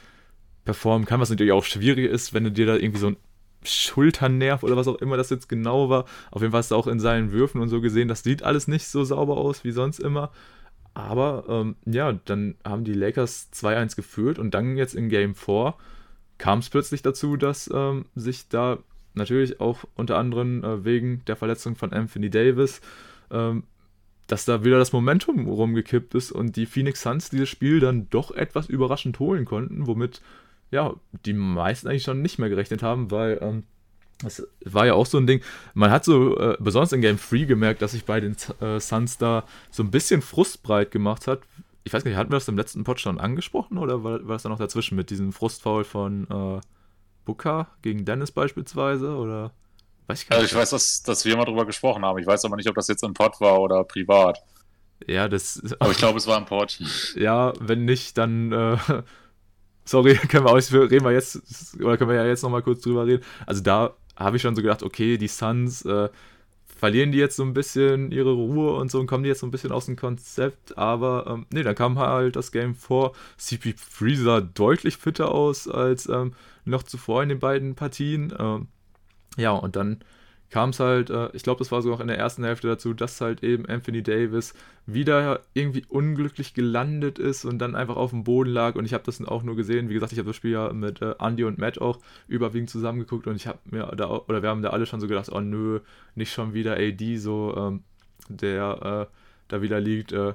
[0.64, 3.16] performen kann, was natürlich auch schwierig ist, wenn du dir da irgendwie so ein
[3.62, 6.04] Schulternerv oder was auch immer das jetzt genau war.
[6.30, 8.68] Auf jeden Fall hast du auch in seinen Würfen und so gesehen, das sieht alles
[8.68, 10.30] nicht so sauber aus wie sonst immer.
[10.94, 15.74] Aber ähm, ja, dann haben die Lakers 2-1 geführt und dann jetzt in Game 4
[16.38, 18.78] kam es plötzlich dazu, dass ähm, sich da
[19.14, 22.80] natürlich auch unter anderem äh, wegen der Verletzung von Anthony Davis,
[23.30, 23.64] ähm,
[24.26, 28.30] dass da wieder das Momentum rumgekippt ist und die Phoenix Suns dieses Spiel dann doch
[28.32, 30.20] etwas überraschend holen konnten, womit
[30.70, 33.62] ja, die meisten eigentlich schon nicht mehr gerechnet haben, weil ähm,
[34.22, 35.42] das war ja auch so ein Ding.
[35.74, 39.18] Man hat so, äh, besonders in Game 3 gemerkt, dass sich bei den äh, Suns
[39.18, 41.40] da so ein bisschen frustbreit gemacht hat.
[41.84, 44.42] Ich weiß nicht, hatten wir das im letzten Pod schon angesprochen oder war, war das
[44.42, 46.60] dann noch dazwischen mit diesem Frustfoul von äh,
[47.24, 49.14] Booker gegen Dennis beispielsweise?
[49.16, 49.52] Oder
[50.06, 50.44] weiß ich gar nicht.
[50.44, 52.18] Also ich weiß, dass, dass wir mal drüber gesprochen haben.
[52.18, 54.42] Ich weiß aber nicht, ob das jetzt im Pod war oder privat.
[55.06, 55.62] Ja, das.
[55.78, 56.78] Aber ich glaube, es war im Pod.
[57.16, 58.76] Ja, wenn nicht, dann äh,
[59.84, 61.40] sorry, können wir auch nicht, reden wir jetzt,
[61.80, 63.24] oder können wir ja jetzt nochmal kurz drüber reden.
[63.46, 66.08] Also da habe ich schon so gedacht, okay, die Suns, äh,
[66.76, 69.46] verlieren die jetzt so ein bisschen ihre Ruhe und so und kommen die jetzt so
[69.46, 73.12] ein bisschen aus dem Konzept, aber ähm, nee, dann kam halt das Game vor.
[73.40, 76.34] CP3 sah deutlich fitter aus als ähm,
[76.66, 78.32] noch zuvor in den beiden Partien.
[78.38, 78.68] Ähm,
[79.36, 80.00] ja, und dann
[80.50, 83.20] kam es halt, äh, ich glaube, das war sogar in der ersten Hälfte dazu, dass
[83.20, 84.54] halt eben Anthony Davis
[84.86, 88.76] wieder irgendwie unglücklich gelandet ist und dann einfach auf dem Boden lag.
[88.76, 89.88] Und ich habe das auch nur gesehen.
[89.88, 93.26] Wie gesagt, ich habe das Spiel ja mit äh, Andy und Matt auch überwiegend zusammengeguckt
[93.26, 95.80] und ich habe mir da, oder wir haben da alle schon so gedacht, oh nö,
[96.14, 97.82] nicht schon wieder AD, so, ähm,
[98.28, 99.14] der äh,
[99.48, 100.12] da wieder liegt.
[100.12, 100.34] Äh,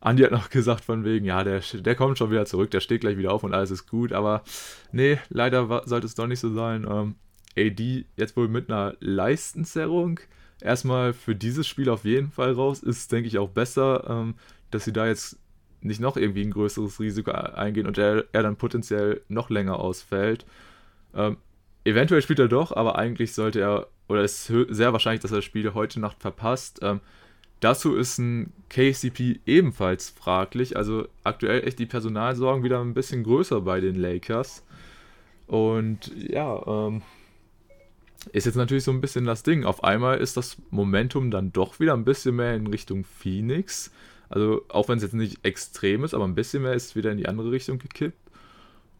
[0.00, 3.00] Andi hat noch gesagt von wegen, ja, der, der kommt schon wieder zurück, der steht
[3.00, 4.42] gleich wieder auf und alles ist gut, aber
[4.92, 6.86] nee, leider war, sollte es doch nicht so sein.
[6.88, 7.16] Ähm,
[7.56, 10.20] AD jetzt wohl mit einer Leistenzerrung
[10.60, 12.82] erstmal für dieses Spiel auf jeden Fall raus.
[12.82, 14.34] Ist, denke ich, auch besser, ähm,
[14.70, 15.38] dass sie da jetzt
[15.80, 20.46] nicht noch irgendwie ein größeres Risiko eingehen und er, er dann potenziell noch länger ausfällt.
[21.14, 21.36] Ähm,
[21.84, 25.38] eventuell spielt er doch, aber eigentlich sollte er, oder es ist sehr wahrscheinlich, dass er
[25.38, 26.78] das Spiel heute Nacht verpasst.
[26.82, 27.00] Ähm,
[27.60, 30.76] dazu ist ein KCP ebenfalls fraglich.
[30.76, 34.64] Also aktuell echt die Personalsorgen wieder ein bisschen größer bei den Lakers.
[35.48, 37.02] Und ja, ähm,
[38.32, 39.64] ist jetzt natürlich so ein bisschen das Ding.
[39.64, 43.90] Auf einmal ist das Momentum dann doch wieder ein bisschen mehr in Richtung Phoenix.
[44.28, 47.18] Also auch wenn es jetzt nicht extrem ist, aber ein bisschen mehr ist wieder in
[47.18, 48.18] die andere Richtung gekippt.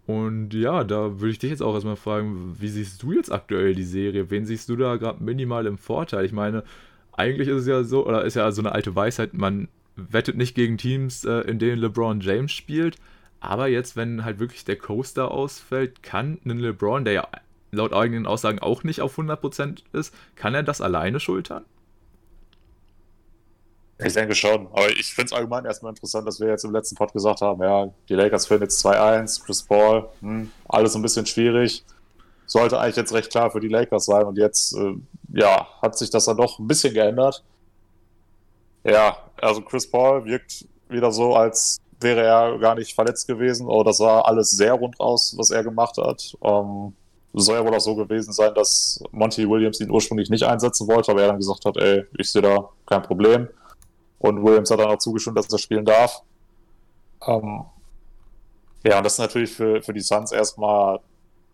[0.07, 3.75] Und ja, da würde ich dich jetzt auch erstmal fragen, wie siehst du jetzt aktuell
[3.75, 4.31] die Serie?
[4.31, 6.25] Wen siehst du da gerade minimal im Vorteil?
[6.25, 6.64] Ich meine,
[7.12, 10.55] eigentlich ist es ja so, oder ist ja so eine alte Weisheit, man wettet nicht
[10.55, 12.97] gegen Teams, äh, in denen LeBron James spielt.
[13.41, 17.29] Aber jetzt, wenn halt wirklich der Coaster ausfällt, kann ein LeBron, der ja
[17.73, 21.64] laut eigenen Aussagen auch nicht auf 100% ist, kann er das alleine schultern?
[24.05, 26.97] Ich denke schon, aber ich finde es allgemein erstmal interessant, dass wir jetzt im letzten
[26.97, 31.25] Pod gesagt haben, ja, die Lakers führen jetzt 2-1, Chris Paul, hm, alles ein bisschen
[31.25, 31.85] schwierig.
[32.47, 34.95] Sollte eigentlich jetzt recht klar für die Lakers sein und jetzt, äh,
[35.33, 37.43] ja, hat sich das dann doch ein bisschen geändert.
[38.85, 43.68] Ja, also Chris Paul wirkt wieder so, als wäre er gar nicht verletzt gewesen.
[43.68, 46.37] Oh, das sah alles sehr rund aus, was er gemacht hat.
[46.43, 46.95] Ähm,
[47.41, 51.12] soll ja wohl auch so gewesen sein, dass Monty Williams ihn ursprünglich nicht einsetzen wollte,
[51.12, 53.49] aber er dann gesagt hat, ey, ich sehe da kein Problem.
[54.18, 56.22] Und Williams hat dann auch zugestimmt, dass er spielen darf.
[57.26, 57.64] Ähm,
[58.85, 61.01] ja, und das ist natürlich für, für die Suns erstmal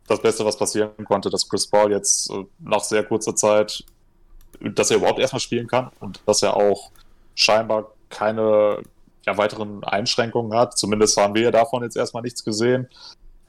[0.06, 3.84] das Beste, was passieren konnte, dass Chris Paul jetzt äh, nach sehr kurzer Zeit,
[4.60, 6.90] dass er überhaupt erstmal spielen kann und dass er auch
[7.34, 8.82] scheinbar keine
[9.26, 10.76] ja, weiteren Einschränkungen hat.
[10.76, 12.88] Zumindest haben wir davon jetzt erstmal nichts gesehen.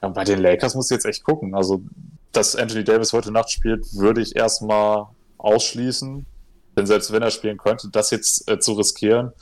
[0.02, 1.54] Ja, bei den Lakers muss ich jetzt echt gucken.
[1.54, 1.82] Also
[2.32, 5.06] dass Anthony Davis heute Nacht spielt, würde ich erstmal
[5.38, 6.26] ausschließen.
[6.76, 9.32] Denn selbst wenn er spielen könnte, das jetzt äh, zu riskieren,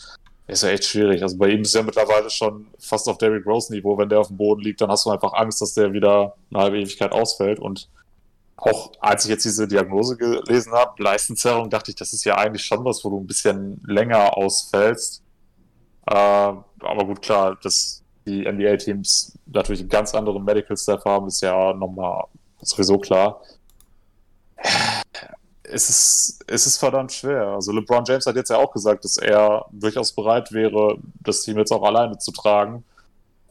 [0.47, 1.23] ist ja echt schwierig.
[1.23, 3.99] Also bei ihm ist ja mittlerweile schon fast auf Derrick Rose Niveau.
[3.99, 6.63] Wenn der auf dem Boden liegt, dann hast du einfach Angst, dass der wieder eine
[6.63, 7.59] halbe Ewigkeit ausfällt.
[7.59, 7.91] Und
[8.57, 12.65] auch als ich jetzt diese Diagnose gelesen habe, Leistenzerrung, dachte ich, das ist ja eigentlich
[12.65, 15.23] schon was, wo du ein bisschen länger ausfällst.
[16.07, 21.41] Äh, aber gut, klar, dass die NBA-Teams natürlich einen ganz anderen Medical Staff haben, ist
[21.41, 22.25] ja nochmal
[22.61, 23.41] sowieso klar.
[25.63, 27.49] Es ist, es ist verdammt schwer.
[27.49, 31.59] Also LeBron James hat jetzt ja auch gesagt, dass er durchaus bereit wäre, das Team
[31.59, 32.85] jetzt auch alleine zu tragen.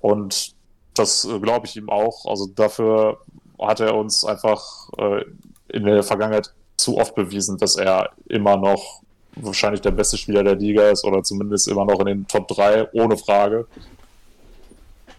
[0.01, 0.55] Und
[0.95, 2.25] das äh, glaube ich ihm auch.
[2.25, 3.19] Also dafür
[3.59, 5.23] hat er uns einfach äh,
[5.69, 9.01] in der Vergangenheit zu oft bewiesen, dass er immer noch
[9.35, 12.93] wahrscheinlich der beste Spieler der Liga ist oder zumindest immer noch in den Top 3,
[12.93, 13.67] ohne Frage.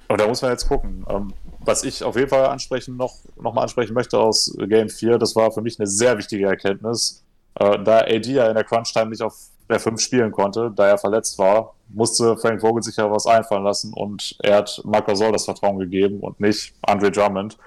[0.09, 1.05] Und da muss man jetzt gucken.
[1.09, 5.19] Ähm, was ich auf jeden Fall ansprechen noch, noch mal ansprechen möchte aus Game 4,
[5.19, 7.23] das war für mich eine sehr wichtige Erkenntnis.
[7.57, 9.37] Äh, da AD ja in der Crunch-Time nicht auf
[9.69, 13.65] der 5 spielen konnte, da er verletzt war, musste Frank Vogel sich ja was einfallen
[13.65, 17.59] lassen und er hat Marc Gasol das Vertrauen gegeben und nicht Andre Drummond.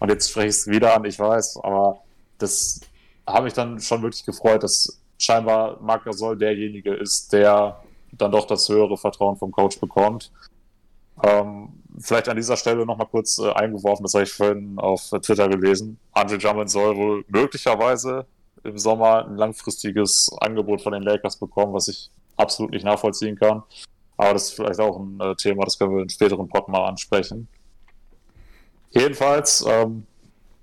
[0.00, 2.00] Und jetzt spreche ich es wieder an, ich weiß, aber
[2.38, 2.80] das
[3.26, 7.80] habe mich dann schon wirklich gefreut, dass scheinbar Marc Gasol derjenige ist, der
[8.12, 10.32] dann doch das höhere Vertrauen vom Coach bekommt.
[11.22, 15.48] Ähm, vielleicht an dieser Stelle nochmal kurz äh, eingeworfen, das habe ich vorhin auf Twitter
[15.48, 15.98] gelesen.
[16.12, 18.26] Andre Drummond soll wohl möglicherweise
[18.64, 23.62] im Sommer ein langfristiges Angebot von den Lakers bekommen, was ich absolut nicht nachvollziehen kann.
[24.16, 26.86] Aber das ist vielleicht auch ein äh, Thema, das können wir in späteren Pod mal
[26.86, 27.48] ansprechen.
[28.90, 30.06] Jedenfalls, ähm,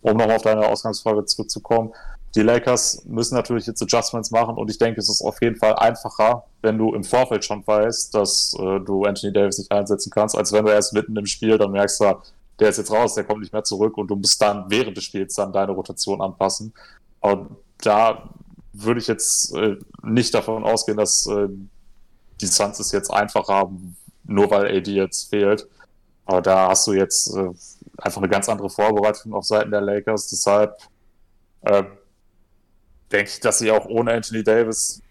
[0.01, 1.93] um nochmal auf deine Ausgangsfrage zurückzukommen,
[2.35, 5.75] die Lakers müssen natürlich jetzt Adjustments machen und ich denke, es ist auf jeden Fall
[5.75, 10.35] einfacher, wenn du im Vorfeld schon weißt, dass äh, du Anthony Davis nicht einsetzen kannst,
[10.35, 12.01] als wenn du erst mitten im Spiel dann merkst,
[12.59, 15.03] der ist jetzt raus, der kommt nicht mehr zurück und du musst dann während des
[15.03, 16.73] Spiels dann deine Rotation anpassen.
[17.19, 18.29] Und da
[18.73, 21.47] würde ich jetzt äh, nicht davon ausgehen, dass äh,
[22.41, 25.67] die Suns es jetzt einfach haben, nur weil AD jetzt fehlt.
[26.25, 27.49] Aber da hast du jetzt äh,
[27.97, 30.29] einfach eine ganz andere Vorbereitung auf Seiten der Lakers.
[30.29, 30.77] Deshalb
[31.61, 31.83] äh,
[33.11, 35.01] denke ich, dass sie auch ohne Anthony Davis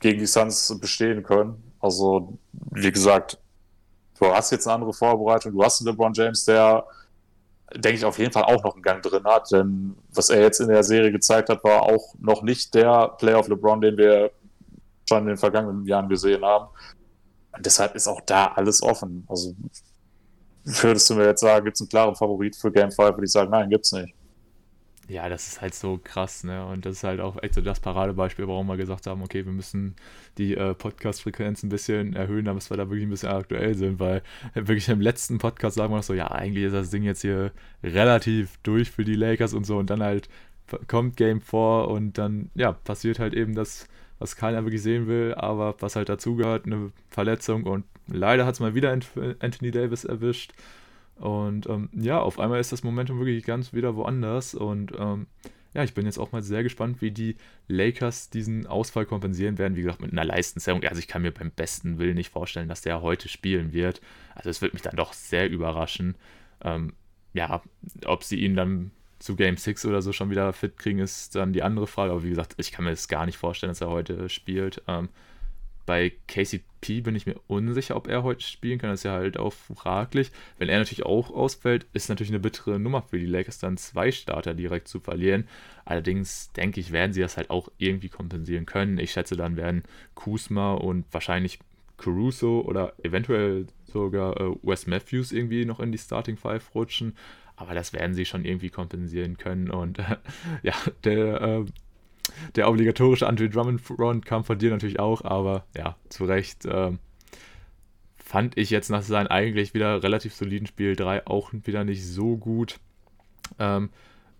[0.00, 1.62] gegen die Suns bestehen können.
[1.80, 2.38] Also,
[2.72, 3.38] wie gesagt,
[4.18, 6.84] du hast jetzt eine andere Vorbereitung, du hast einen LeBron James, der,
[7.74, 10.60] denke ich, auf jeden Fall auch noch einen Gang drin hat, denn was er jetzt
[10.60, 14.30] in der Serie gezeigt hat, war auch noch nicht der Playoff LeBron, den wir
[15.08, 16.68] schon in den vergangenen Jahren gesehen haben.
[17.52, 19.24] Und deshalb ist auch da alles offen.
[19.28, 19.54] Also,
[20.64, 23.32] würdest du mir jetzt sagen, gibt es einen klaren Favorit für Game 5, würde ich
[23.32, 24.14] sagen, nein, gibt es nicht.
[25.08, 26.66] Ja, das ist halt so krass, ne?
[26.66, 29.52] Und das ist halt auch echt so das Paradebeispiel, warum wir gesagt haben, okay, wir
[29.52, 29.96] müssen
[30.36, 34.22] die äh, Podcast-Frequenz ein bisschen erhöhen, damit wir da wirklich ein bisschen aktuell sind, weil
[34.54, 37.52] wirklich im letzten Podcast sagen wir noch so, ja, eigentlich ist das Ding jetzt hier
[37.82, 39.78] relativ durch für die Lakers und so.
[39.78, 40.28] Und dann halt
[40.88, 43.88] kommt Game 4 und dann, ja, passiert halt eben das,
[44.18, 47.62] was keiner wirklich sehen will, aber was halt dazugehört, eine Verletzung.
[47.64, 50.52] Und leider hat es mal wieder Anthony Davis erwischt
[51.18, 54.54] und ähm, ja, auf einmal ist das Momentum wirklich ganz wieder woanders.
[54.54, 55.26] Und ähm,
[55.74, 59.76] ja, ich bin jetzt auch mal sehr gespannt, wie die Lakers diesen Ausfall kompensieren werden.
[59.76, 60.84] Wie gesagt, mit einer Leistungserhöhung.
[60.84, 64.00] Also ich kann mir beim besten Willen nicht vorstellen, dass der heute spielen wird.
[64.34, 66.14] Also es wird mich dann doch sehr überraschen.
[66.62, 66.92] Ähm,
[67.34, 67.62] ja,
[68.06, 71.52] ob sie ihn dann zu Game 6 oder so schon wieder fit kriegen, ist dann
[71.52, 72.12] die andere Frage.
[72.12, 74.82] Aber wie gesagt, ich kann mir das gar nicht vorstellen, dass er heute spielt.
[74.86, 75.08] Ähm,
[75.88, 78.90] bei KCP bin ich mir unsicher, ob er heute spielen kann.
[78.90, 80.30] Das ist ja halt auch fraglich.
[80.58, 84.12] Wenn er natürlich auch ausfällt, ist natürlich eine bittere Nummer für die Lakers, dann zwei
[84.12, 85.48] Starter direkt zu verlieren.
[85.86, 88.98] Allerdings denke ich, werden sie das halt auch irgendwie kompensieren können.
[88.98, 89.82] Ich schätze, dann werden
[90.14, 91.58] Kuzma und wahrscheinlich
[91.96, 97.16] Caruso oder eventuell sogar äh, Wes Matthews irgendwie noch in die Starting Five rutschen.
[97.56, 99.70] Aber das werden sie schon irgendwie kompensieren können.
[99.70, 100.16] Und äh,
[100.62, 100.74] ja,
[101.04, 101.64] der äh,
[102.56, 106.98] der obligatorische Andre Drummond Run kam von dir natürlich auch, aber ja, zu Recht ähm,
[108.16, 112.36] fand ich jetzt nach seinem eigentlich wieder relativ soliden Spiel 3 auch wieder nicht so
[112.36, 112.78] gut.
[113.58, 113.90] Ähm,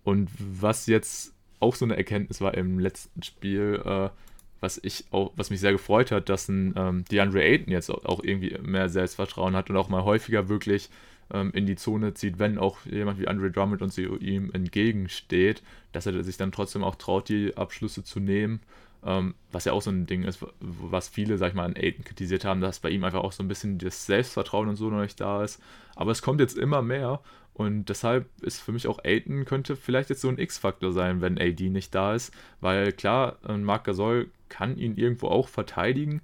[0.03, 4.09] und was jetzt auch so eine Erkenntnis war im letzten Spiel, äh,
[4.61, 8.23] was ich auch, was mich sehr gefreut hat, dass ein ähm, DeAndre Ayton jetzt auch
[8.23, 10.89] irgendwie mehr Selbstvertrauen hat und auch mal häufiger wirklich
[11.33, 15.61] ähm, in die Zone zieht, wenn auch jemand wie Andre Drummond uns ihm entgegensteht,
[15.91, 18.61] dass er sich dann trotzdem auch traut, die Abschlüsse zu nehmen.
[19.05, 22.03] Ähm, was ja auch so ein Ding ist, was viele, sag ich mal, an Aiden
[22.03, 25.01] kritisiert haben, dass bei ihm einfach auch so ein bisschen das Selbstvertrauen und so noch
[25.01, 25.61] nicht da ist.
[25.95, 27.21] Aber es kommt jetzt immer mehr
[27.53, 31.37] und deshalb ist für mich auch Aiden könnte vielleicht jetzt so ein X-Faktor sein, wenn
[31.37, 36.21] AD nicht da ist, weil klar, Marc Gasol kann ihn irgendwo auch verteidigen,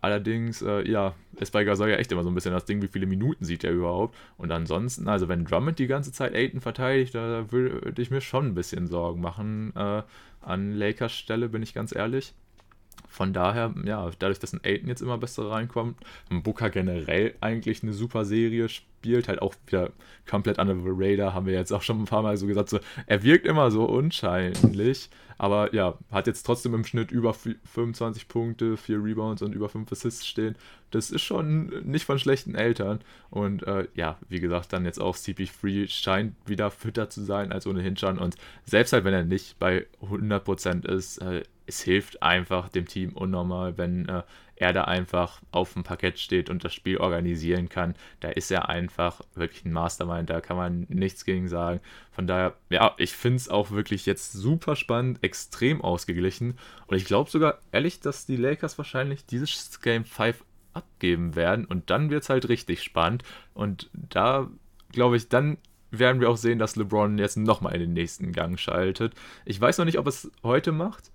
[0.00, 2.88] Allerdings, äh, ja, ist bei Gasol ja echt immer so ein bisschen das Ding, wie
[2.88, 4.16] viele Minuten sieht er überhaupt.
[4.36, 8.46] Und ansonsten, also wenn Drummond die ganze Zeit Aiton verteidigt, da würde ich mir schon
[8.46, 9.72] ein bisschen Sorgen machen.
[9.74, 10.02] Äh,
[10.40, 12.34] an Lakers Stelle, bin ich ganz ehrlich.
[13.08, 15.98] Von daher, ja, dadurch, dass ein Aiden jetzt immer besser reinkommt,
[16.30, 19.90] ein Booker generell eigentlich eine super Serie spielt, halt auch wieder
[20.28, 22.80] komplett under the radar, haben wir jetzt auch schon ein paar Mal so gesagt, so,
[23.06, 28.76] er wirkt immer so unscheinlich, aber ja, hat jetzt trotzdem im Schnitt über 25 Punkte,
[28.76, 30.56] 4 Rebounds und über 5 Assists stehen.
[30.90, 33.00] Das ist schon nicht von schlechten Eltern.
[33.30, 37.68] Und äh, ja, wie gesagt, dann jetzt auch CP3 scheint wieder fitter zu sein als
[37.68, 38.18] ohnehin schon.
[38.18, 38.34] Und
[38.64, 43.76] selbst halt, wenn er nicht bei 100% ist, äh, es hilft einfach dem Team unnormal,
[43.76, 44.22] wenn äh,
[44.56, 47.94] er da einfach auf dem Parkett steht und das Spiel organisieren kann.
[48.20, 51.80] Da ist er einfach wirklich ein Mastermind, da kann man nichts gegen sagen.
[52.10, 56.58] Von daher, ja, ich finde es auch wirklich jetzt super spannend, extrem ausgeglichen.
[56.86, 60.42] Und ich glaube sogar ehrlich, dass die Lakers wahrscheinlich dieses Game 5
[60.72, 63.24] abgeben werden und dann wird es halt richtig spannend.
[63.52, 64.48] Und da
[64.90, 65.58] glaube ich, dann
[65.90, 69.14] werden wir auch sehen, dass LeBron jetzt nochmal in den nächsten Gang schaltet.
[69.44, 71.10] Ich weiß noch nicht, ob es heute macht.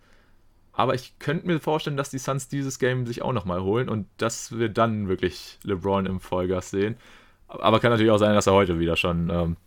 [0.73, 4.07] Aber ich könnte mir vorstellen, dass die Suns dieses Game sich auch nochmal holen und
[4.17, 6.97] dass wir dann wirklich LeBron im Vollgas sehen.
[7.47, 9.57] Aber kann natürlich auch sein, dass er heute wieder schon ähm,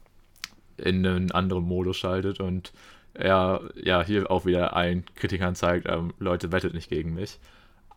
[0.77, 2.73] in einen anderen Modus schaltet und
[3.15, 7.39] er ja hier auch wieder allen Kritikern zeigt, ähm, Leute, wettet nicht gegen mich.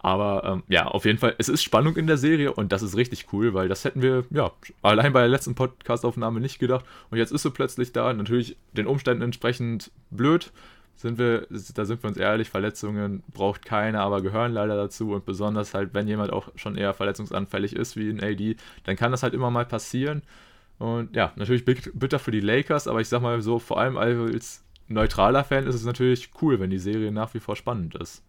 [0.02, 2.96] Aber ähm, ja, auf jeden Fall, es ist Spannung in der Serie und das ist
[2.96, 4.52] richtig cool, weil das hätten wir ja
[4.82, 6.86] allein bei der letzten Podcastaufnahme nicht gedacht.
[7.10, 10.54] Und jetzt ist sie plötzlich da, natürlich den Umständen entsprechend blöd,
[11.00, 15.26] sind wir, da sind wir uns ehrlich, Verletzungen braucht keiner, aber gehören leider dazu und
[15.26, 19.24] besonders halt, wenn jemand auch schon eher verletzungsanfällig ist wie ein AD, dann kann das
[19.24, 20.24] halt immer mal passieren.
[20.78, 24.66] Und ja, natürlich bitter für die Lakers, aber ich sag mal so, vor allem als
[24.90, 28.22] neutraler Fan ist es natürlich cool, wenn die Serie nach wie vor spannend ist.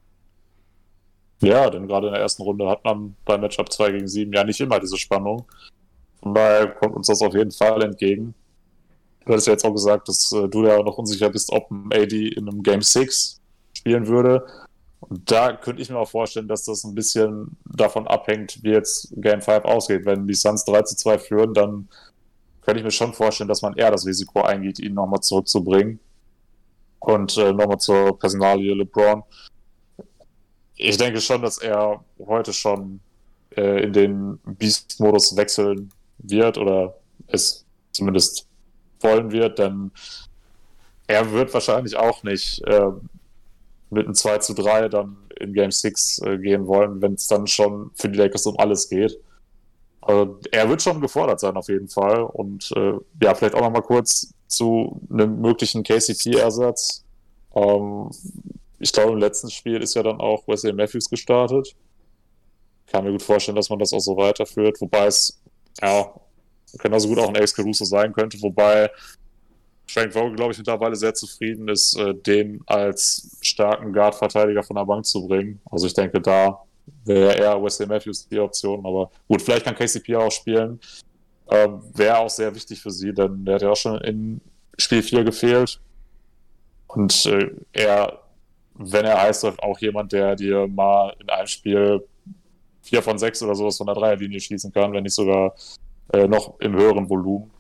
[1.42, 4.44] Ja, denn gerade in der ersten Runde hat man beim Matchup 2 gegen 7 ja
[4.44, 5.44] nicht immer diese Spannung.
[6.22, 8.34] Von daher kommt uns das auf jeden Fall entgegen.
[9.24, 11.90] Du hattest ja jetzt auch gesagt, dass äh, du ja noch unsicher bist, ob ein
[11.92, 13.40] AD in einem Game 6
[13.76, 14.46] spielen würde.
[15.00, 19.12] Und da könnte ich mir auch vorstellen, dass das ein bisschen davon abhängt, wie jetzt
[19.16, 20.04] Game 5 ausgeht.
[20.04, 21.88] Wenn die Suns 3 zu 2 führen, dann
[22.62, 25.98] könnte ich mir schon vorstellen, dass man eher das Risiko eingeht, ihn nochmal zurückzubringen.
[26.98, 29.22] Und äh, nochmal zur Personalie LeBron.
[30.76, 33.00] Ich denke schon, dass er heute schon
[33.56, 36.94] äh, in den Beast-Modus wechseln wird oder
[37.26, 38.46] es zumindest
[39.02, 39.90] wollen wird, denn
[41.06, 42.90] er wird wahrscheinlich auch nicht äh,
[43.90, 47.46] mit einem 2 zu 3 dann in Game 6 äh, gehen wollen, wenn es dann
[47.46, 49.18] schon für die Lakers um alles geht.
[50.00, 52.92] Also er wird schon gefordert sein auf jeden Fall und äh,
[53.22, 57.04] ja, vielleicht auch noch mal kurz zu einem möglichen KCP-Ersatz.
[57.54, 58.10] Ähm,
[58.78, 61.74] ich glaube, im letzten Spiel ist ja dann auch Wesley Matthews gestartet.
[62.86, 65.38] Kann mir gut vorstellen, dass man das auch so weiterführt, wobei es
[65.82, 66.12] ja
[66.78, 68.90] genauso gut auch ein Ace Caruso sein könnte, wobei
[69.86, 74.84] Frank Vogel, glaube ich, mittlerweile sehr zufrieden ist, äh, den als starken Guard-Verteidiger von der
[74.84, 75.60] Bank zu bringen.
[75.70, 76.60] Also ich denke, da
[77.04, 80.80] wäre eher Wesley Matthews die Option, aber gut, vielleicht kann KCP auch spielen.
[81.48, 84.40] Ähm, wäre auch sehr wichtig für sie, denn der hat ja auch schon in
[84.78, 85.80] Spiel 4 gefehlt.
[86.86, 88.20] Und äh, er,
[88.74, 92.04] wenn er heißt, auch jemand, der dir mal in einem Spiel
[92.82, 95.54] 4 von 6 oder sowas von der Dreierlinie schießen kann, wenn nicht sogar
[96.12, 97.50] äh, noch im höheren Volumen.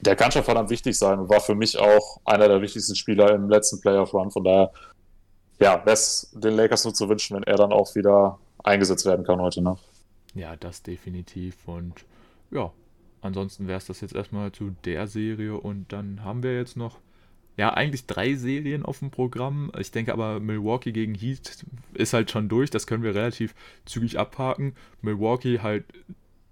[0.00, 3.34] Der kann schon verdammt wichtig sein und war für mich auch einer der wichtigsten Spieler
[3.34, 4.30] im letzten Playoff-Run.
[4.30, 4.70] Von daher,
[5.58, 9.24] ja, wäre es den Lakers nur zu wünschen, wenn er dann auch wieder eingesetzt werden
[9.24, 9.82] kann heute Nacht.
[10.34, 11.56] Ja, das definitiv.
[11.66, 12.04] Und
[12.50, 12.70] ja,
[13.22, 15.54] ansonsten wäre es das jetzt erstmal zu der Serie.
[15.54, 16.98] Und dann haben wir jetzt noch,
[17.56, 19.72] ja, eigentlich drei Serien auf dem Programm.
[19.78, 21.64] Ich denke aber, Milwaukee gegen Heat
[21.94, 22.68] ist halt schon durch.
[22.68, 23.54] Das können wir relativ
[23.86, 24.76] zügig abhaken.
[25.00, 25.86] Milwaukee halt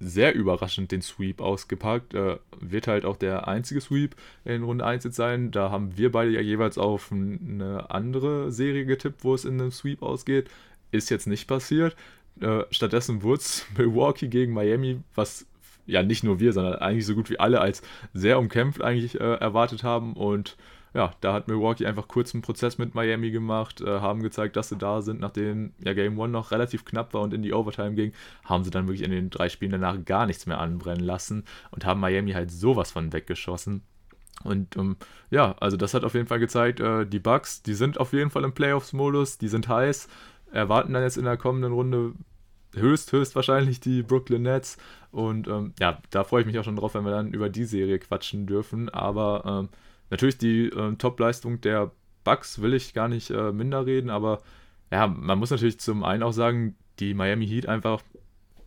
[0.05, 2.15] sehr überraschend den Sweep ausgepackt.
[2.15, 5.51] Äh, wird halt auch der einzige Sweep in Runde 1 jetzt sein.
[5.51, 9.71] Da haben wir beide ja jeweils auf eine andere Serie getippt, wo es in einem
[9.71, 10.51] Sweep ausgeht.
[10.91, 11.97] Ist jetzt nicht passiert.
[12.41, 15.47] Äh, stattdessen wurde es Milwaukee gegen Miami, was
[15.87, 17.83] ja nicht nur wir, sondern eigentlich so gut wie alle als
[18.13, 20.15] sehr umkämpft eigentlich äh, erwartet haben.
[20.15, 20.57] Und
[20.95, 24.69] ja, da hat Milwaukee einfach kurz einen Prozess mit Miami gemacht, äh, haben gezeigt, dass
[24.69, 27.95] sie da sind, nachdem ja Game One noch relativ knapp war und in die Overtime
[27.95, 28.13] ging,
[28.45, 31.85] haben sie dann wirklich in den drei Spielen danach gar nichts mehr anbrennen lassen und
[31.85, 33.83] haben Miami halt sowas von weggeschossen.
[34.45, 34.97] Und ähm,
[35.31, 38.31] ja, also das hat auf jeden Fall gezeigt, äh, die Bucks, die sind auf jeden
[38.31, 40.09] Fall im Playoffs-Modus, die sind heiß,
[40.53, 42.13] erwarten dann jetzt in der kommenden Runde
[42.73, 44.77] höchst, höchst wahrscheinlich die Brooklyn Nets.
[45.11, 47.65] Und ähm, ja, da freue ich mich auch schon drauf, wenn wir dann über die
[47.65, 48.89] Serie quatschen dürfen.
[48.89, 49.69] Aber ähm,
[50.11, 51.91] Natürlich die äh, Top-Leistung der
[52.25, 54.41] Bucks will ich gar nicht äh, minder reden, aber
[54.91, 58.03] ja, man muss natürlich zum einen auch sagen, die Miami Heat einfach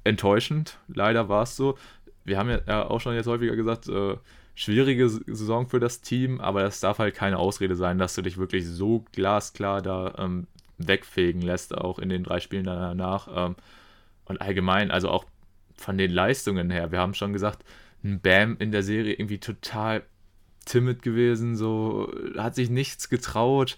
[0.03, 0.77] enttäuschend.
[0.87, 1.77] Leider war es so.
[2.23, 4.17] Wir haben ja auch schon jetzt häufiger gesagt, äh,
[4.55, 8.37] schwierige Saison für das Team, aber das darf halt keine Ausrede sein, dass du dich
[8.37, 13.27] wirklich so glasklar da ähm, wegfegen lässt, auch in den drei Spielen danach.
[13.33, 13.55] Ähm,
[14.25, 15.25] und allgemein, also auch
[15.75, 17.63] von den Leistungen her, wir haben schon gesagt,
[18.03, 20.03] ein Bam in der Serie irgendwie total
[20.67, 23.77] timid gewesen, so hat sich nichts getraut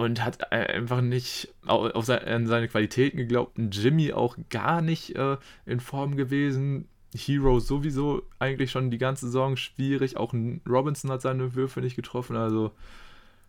[0.00, 3.58] und hat einfach nicht auf seine Qualitäten geglaubt.
[3.58, 6.88] Ein Jimmy auch gar nicht äh, in Form gewesen.
[7.14, 10.16] Hero sowieso eigentlich schon die ganze Saison schwierig.
[10.16, 10.32] Auch
[10.68, 12.36] Robinson hat seine Würfe nicht getroffen.
[12.36, 12.72] Also,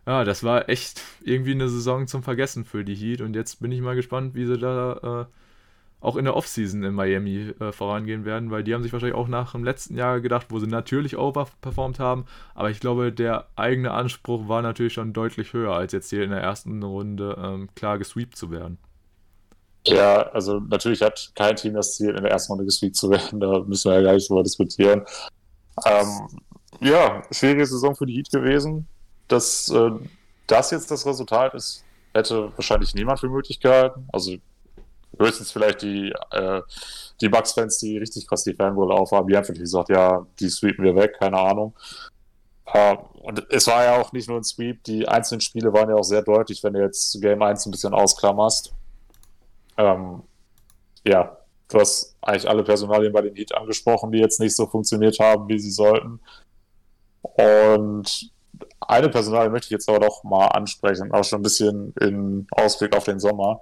[0.06, 3.20] ja, das war echt irgendwie eine Saison zum Vergessen für die Heat.
[3.20, 5.32] Und jetzt bin ich mal gespannt, wie sie da äh,
[6.02, 9.28] auch in der Offseason in Miami äh, vorangehen werden, weil die haben sich wahrscheinlich auch
[9.28, 13.92] nach dem letzten Jahr gedacht, wo sie natürlich overperformed haben, aber ich glaube, der eigene
[13.92, 17.98] Anspruch war natürlich schon deutlich höher, als jetzt hier in der ersten Runde ähm, klar
[17.98, 18.78] gesweept zu werden.
[19.86, 23.40] Ja, also natürlich hat kein Team das Ziel, in der ersten Runde gesweept zu werden,
[23.40, 25.04] da müssen wir ja gar nicht drüber diskutieren.
[25.86, 26.28] Ähm,
[26.80, 28.88] ja, schwierige Saison für die Heat gewesen.
[29.28, 29.90] Dass äh,
[30.46, 34.06] das jetzt das Resultat ist, hätte wahrscheinlich niemand für möglich gehalten.
[34.12, 34.36] Also
[35.22, 36.62] höchstens vielleicht die, äh,
[37.20, 40.84] die Bucks-Fans, die richtig krass die Fanbrille aufhaben, die haben vielleicht gesagt, ja, die sweepen
[40.84, 41.74] wir weg, keine Ahnung.
[42.74, 45.96] Uh, und es war ja auch nicht nur ein Sweep, die einzelnen Spiele waren ja
[45.96, 48.72] auch sehr deutlich, wenn du jetzt Game 1 ein bisschen ausklammerst.
[49.76, 50.22] Ähm,
[51.04, 51.36] ja,
[51.68, 55.48] du hast eigentlich alle Personalien bei den Heat angesprochen, die jetzt nicht so funktioniert haben,
[55.48, 56.20] wie sie sollten.
[57.22, 58.30] Und
[58.80, 62.96] eine Personalie möchte ich jetzt aber doch mal ansprechen, auch schon ein bisschen in Ausblick
[62.96, 63.60] auf den Sommer.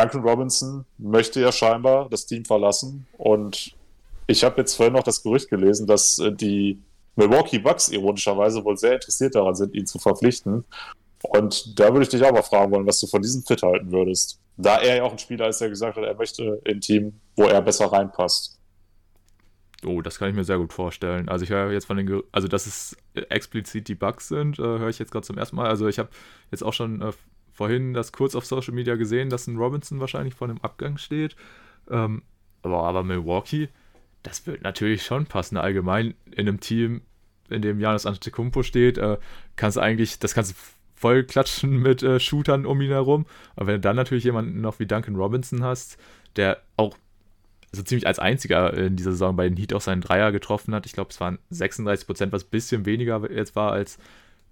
[0.00, 3.76] Duncan Robinson möchte ja scheinbar das Team verlassen und
[4.26, 6.80] ich habe jetzt vorhin noch das Gerücht gelesen, dass äh, die
[7.16, 10.64] Milwaukee Bucks ironischerweise wohl sehr interessiert daran sind, ihn zu verpflichten.
[11.22, 13.90] Und da würde ich dich auch mal fragen wollen, was du von diesem Fit halten
[13.90, 14.40] würdest.
[14.56, 17.20] Da er ja auch ein Spieler ist, der gesagt hat, er möchte in ein Team,
[17.36, 18.58] wo er besser reinpasst.
[19.84, 21.28] Oh, das kann ich mir sehr gut vorstellen.
[21.28, 24.62] Also ich höre jetzt von den, Ger also dass es explizit die Bugs sind, äh,
[24.62, 25.68] höre ich jetzt gerade zum ersten Mal.
[25.68, 26.10] Also ich habe
[26.50, 27.12] jetzt auch schon äh,
[27.60, 31.36] vorhin das kurz auf Social Media gesehen, dass ein Robinson wahrscheinlich vor einem Abgang steht.
[31.90, 32.22] Ähm,
[32.62, 33.68] aber, aber Milwaukee,
[34.22, 35.58] das wird natürlich schon passen.
[35.58, 37.02] Allgemein in einem Team,
[37.50, 39.18] in dem Janis Antetokounmpo steht, äh,
[39.56, 40.56] kannst du eigentlich, das kannst du
[40.94, 43.26] voll klatschen mit äh, Shootern um ihn herum.
[43.56, 45.98] Aber wenn du dann natürlich jemanden noch wie Duncan Robinson hast,
[46.36, 46.96] der auch
[47.72, 50.86] so ziemlich als einziger in dieser Saison bei den Heat auch seinen Dreier getroffen hat.
[50.86, 53.98] Ich glaube, es waren 36 Prozent, was ein bisschen weniger jetzt war als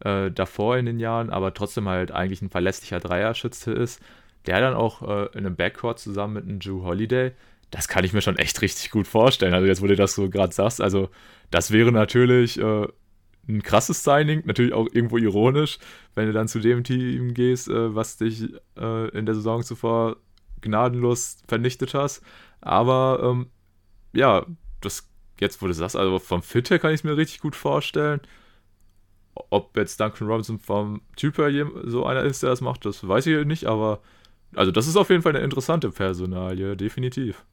[0.05, 4.01] äh, davor in den Jahren, aber trotzdem halt eigentlich ein verlässlicher Dreierschütze ist,
[4.47, 7.33] der dann auch äh, in einem Backcourt zusammen mit einem Drew Holiday,
[7.71, 9.55] das kann ich mir schon echt richtig gut vorstellen.
[9.55, 11.11] Also jetzt, wo du das so gerade sagst, also
[11.51, 12.87] das wäre natürlich äh,
[13.49, 15.79] ein krasses Signing, natürlich auch irgendwo ironisch,
[16.15, 18.45] wenn du dann zu dem Team gehst, äh, was dich
[18.79, 20.17] äh, in der Saison zuvor
[20.61, 22.23] gnadenlos vernichtet hast.
[22.61, 23.47] Aber ähm,
[24.13, 24.47] ja,
[24.81, 25.09] das
[25.41, 28.21] jetzt, wo du sagst, also vom Fit her kann ich es mir richtig gut vorstellen.
[29.51, 31.51] Ob jetzt Duncan Robinson vom Typ her
[31.85, 34.01] so einer ist, der das macht, das weiß ich nicht, aber
[34.55, 37.45] also das ist auf jeden Fall eine interessante Personalie, definitiv.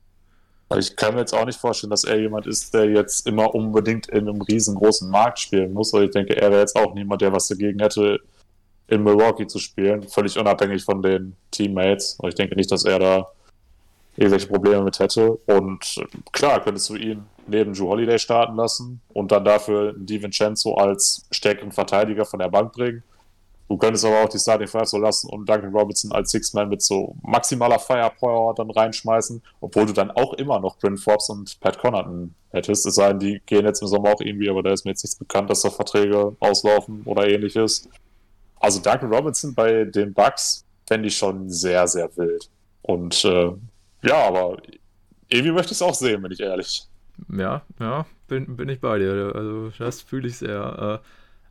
[0.78, 4.08] Ich kann mir jetzt auch nicht vorstellen, dass er jemand ist, der jetzt immer unbedingt
[4.10, 5.94] in einem riesengroßen Markt spielen muss.
[5.94, 8.20] Aber ich denke, er wäre jetzt auch niemand, der was dagegen hätte,
[8.88, 12.18] in Milwaukee zu spielen, völlig unabhängig von den Teammates.
[12.20, 13.28] Und ich denke nicht, dass er da
[14.18, 15.32] irgendwelche Probleme mit hätte.
[15.46, 21.26] Und klar, könntest du ihn neben Drew Holiday starten lassen und dann dafür DiVincenzo als
[21.32, 23.04] stärkeren Verteidiger von der Bank bringen.
[23.68, 26.84] Du könntest aber auch die Starting Five so lassen und Duncan Robinson als Six-Man mit
[26.84, 31.80] so maximaler Firepower dann reinschmeißen, obwohl du dann auch immer noch Bryn Forbes und Pat
[31.80, 32.86] Connaughton hättest.
[32.86, 35.04] Es sei denn, die gehen jetzt im Sommer auch irgendwie, aber da ist mir jetzt
[35.04, 37.90] nichts bekannt, dass da Verträge auslaufen oder ähnliches.
[38.60, 42.50] Also Duncan Robinson bei den Bucks fände ich schon sehr, sehr wild.
[42.84, 43.52] Und äh,
[44.04, 44.58] ja, aber
[45.28, 46.88] irgendwie möchte ich es auch sehen, bin ich ehrlich.
[47.30, 49.34] Ja, ja, bin, bin ich bei dir.
[49.36, 51.02] Also das fühle ich sehr.
[51.04, 51.08] Äh,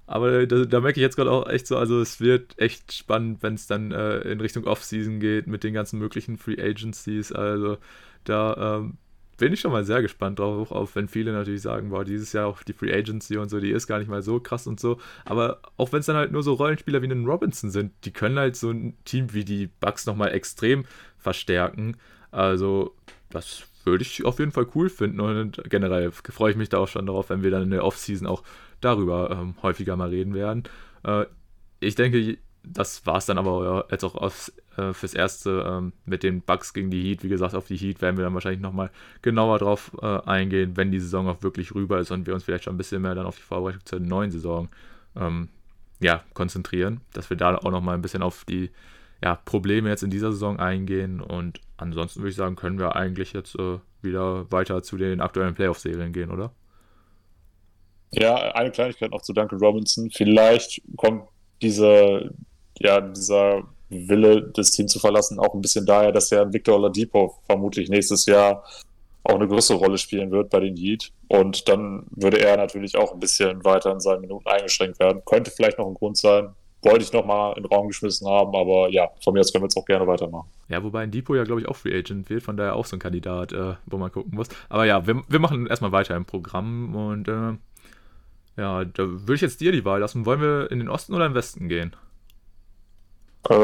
[0.07, 3.43] aber da, da, merke ich jetzt gerade auch echt so, also es wird echt spannend,
[3.43, 7.33] wenn es dann äh, in Richtung Off-Season geht mit den ganzen möglichen Free Agencies.
[7.33, 7.79] Also
[8.25, 8.99] da ähm,
[9.39, 12.47] bin ich schon mal sehr gespannt drauf, auch wenn viele natürlich sagen, boah, dieses Jahr
[12.47, 14.99] auch die Free Agency und so, die ist gar nicht mal so krass und so.
[15.25, 18.39] Aber auch wenn es dann halt nur so Rollenspieler wie einen Robinson sind, die können
[18.39, 20.85] halt so ein Team wie die Bucks nochmal extrem
[21.19, 21.97] verstärken.
[22.31, 22.95] Also
[23.31, 26.89] das würde ich auf jeden Fall cool finden und generell freue ich mich da auch
[26.89, 28.43] schon darauf, wenn wir dann in der Offseason auch
[28.81, 30.65] darüber ähm, häufiger mal reden werden.
[31.05, 31.27] Äh,
[31.81, 36.23] ich denke, das war es dann aber jetzt auch aufs, äh, fürs Erste ähm, mit
[36.23, 37.23] den Bugs gegen die Heat.
[37.23, 38.91] Wie gesagt, auf die Heat werden wir dann wahrscheinlich nochmal
[39.23, 42.65] genauer drauf äh, eingehen, wenn die Saison auch wirklich rüber ist und wir uns vielleicht
[42.65, 44.69] schon ein bisschen mehr dann auf die Vorbereitung zur neuen Saison
[45.17, 45.49] ähm,
[46.01, 48.71] ja, konzentrieren, dass wir da auch nochmal ein bisschen auf die
[49.23, 53.33] ja, Probleme jetzt in dieser Saison eingehen und ansonsten würde ich sagen, können wir eigentlich
[53.33, 56.53] jetzt äh, wieder weiter zu den aktuellen Playoff-Serien gehen, oder?
[58.11, 60.11] Ja, eine Kleinigkeit noch zu Duncan Robinson.
[60.11, 61.25] Vielleicht kommt
[61.63, 62.33] diese,
[62.79, 67.41] ja, dieser Wille, das Team zu verlassen, auch ein bisschen daher, dass ja Victor Oladipo
[67.47, 68.65] vermutlich nächstes Jahr
[69.25, 71.11] auch eine größere Rolle spielen wird bei den Heat.
[71.29, 75.23] Und dann würde er natürlich auch ein bisschen weiter in seinen Minuten eingeschränkt werden.
[75.25, 76.51] Könnte vielleicht noch ein Grund sein.
[76.85, 79.67] Wollte ich nochmal in den Raum geschmissen haben, aber ja, von mir aus können wir
[79.67, 80.49] jetzt auch gerne weitermachen.
[80.69, 82.97] Ja, wobei ein Depot ja, glaube ich, auch Free Agent wird, von daher auch so
[82.97, 84.49] ein Kandidat, äh, wo man gucken muss.
[84.69, 87.55] Aber ja, wir, wir machen erstmal weiter im Programm und äh,
[88.57, 90.27] ja, da würde ich jetzt dir die Wahl lassen.
[90.27, 91.97] Wollen wir in den Osten oder in den Westen gehen?
[93.49, 93.55] Äh,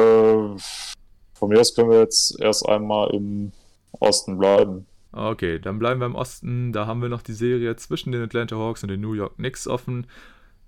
[1.34, 3.52] von mir aus können wir jetzt erst einmal im
[3.92, 4.86] Osten bleiben.
[5.12, 6.72] Okay, dann bleiben wir im Osten.
[6.72, 9.66] Da haben wir noch die Serie zwischen den Atlanta Hawks und den New York Knicks
[9.66, 10.06] offen.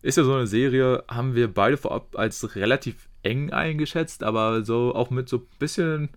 [0.03, 4.95] Ist ja so eine Serie, haben wir beide vorab als relativ eng eingeschätzt, aber so
[4.95, 6.11] auch mit so ein bisschen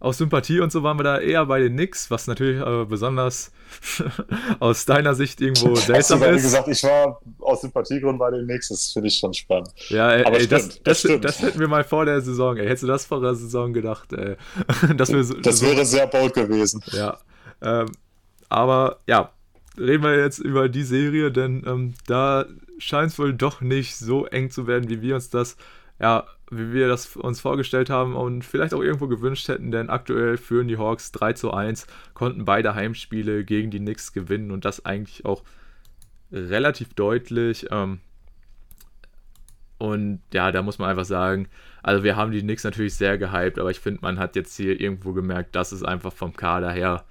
[0.00, 3.52] aus Sympathie und so waren wir da eher bei den Knicks, was natürlich äh, besonders
[4.60, 6.30] aus deiner Sicht irgendwo seltsam ist.
[6.30, 9.70] Wie gesagt, ich war aus Sympathiegründen bei den Knicks, das finde ich schon spannend.
[9.88, 12.66] Ja, ey, ey stimmt, das, das, das, hätten wir mal vor der Saison, ey.
[12.66, 14.36] Hättest du das vor der Saison gedacht, ey.
[14.96, 16.82] dass wir so, das wäre sehr bold gewesen.
[16.92, 17.18] Ja.
[17.62, 17.90] Ähm,
[18.50, 19.32] aber ja,
[19.78, 22.44] reden wir jetzt über die Serie, denn ähm, da
[22.84, 25.56] scheint es wohl doch nicht so eng zu werden, wie wir uns das,
[25.98, 30.36] ja, wie wir das uns vorgestellt haben und vielleicht auch irgendwo gewünscht hätten, denn aktuell
[30.36, 34.84] führen die Hawks 3 zu 1, konnten beide Heimspiele gegen die Knicks gewinnen und das
[34.84, 35.42] eigentlich auch
[36.30, 37.66] relativ deutlich.
[37.70, 38.00] Ähm,
[39.78, 41.48] und ja, da muss man einfach sagen,
[41.82, 44.80] also wir haben die Knicks natürlich sehr gehypt, aber ich finde, man hat jetzt hier
[44.80, 47.04] irgendwo gemerkt, dass es einfach vom Kader her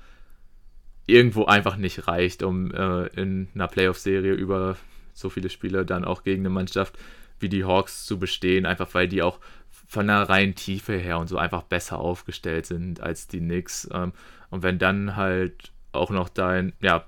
[1.06, 4.78] irgendwo einfach nicht reicht, um äh, in einer Playoff-Serie über
[5.14, 6.98] so viele Spiele dann auch gegen eine Mannschaft
[7.40, 9.40] wie die Hawks zu bestehen, einfach weil die auch
[9.88, 13.88] von der reinen Tiefe her und so einfach besser aufgestellt sind als die Knicks.
[13.92, 14.14] Ähm,
[14.50, 17.06] und wenn dann halt auch noch dein, ja,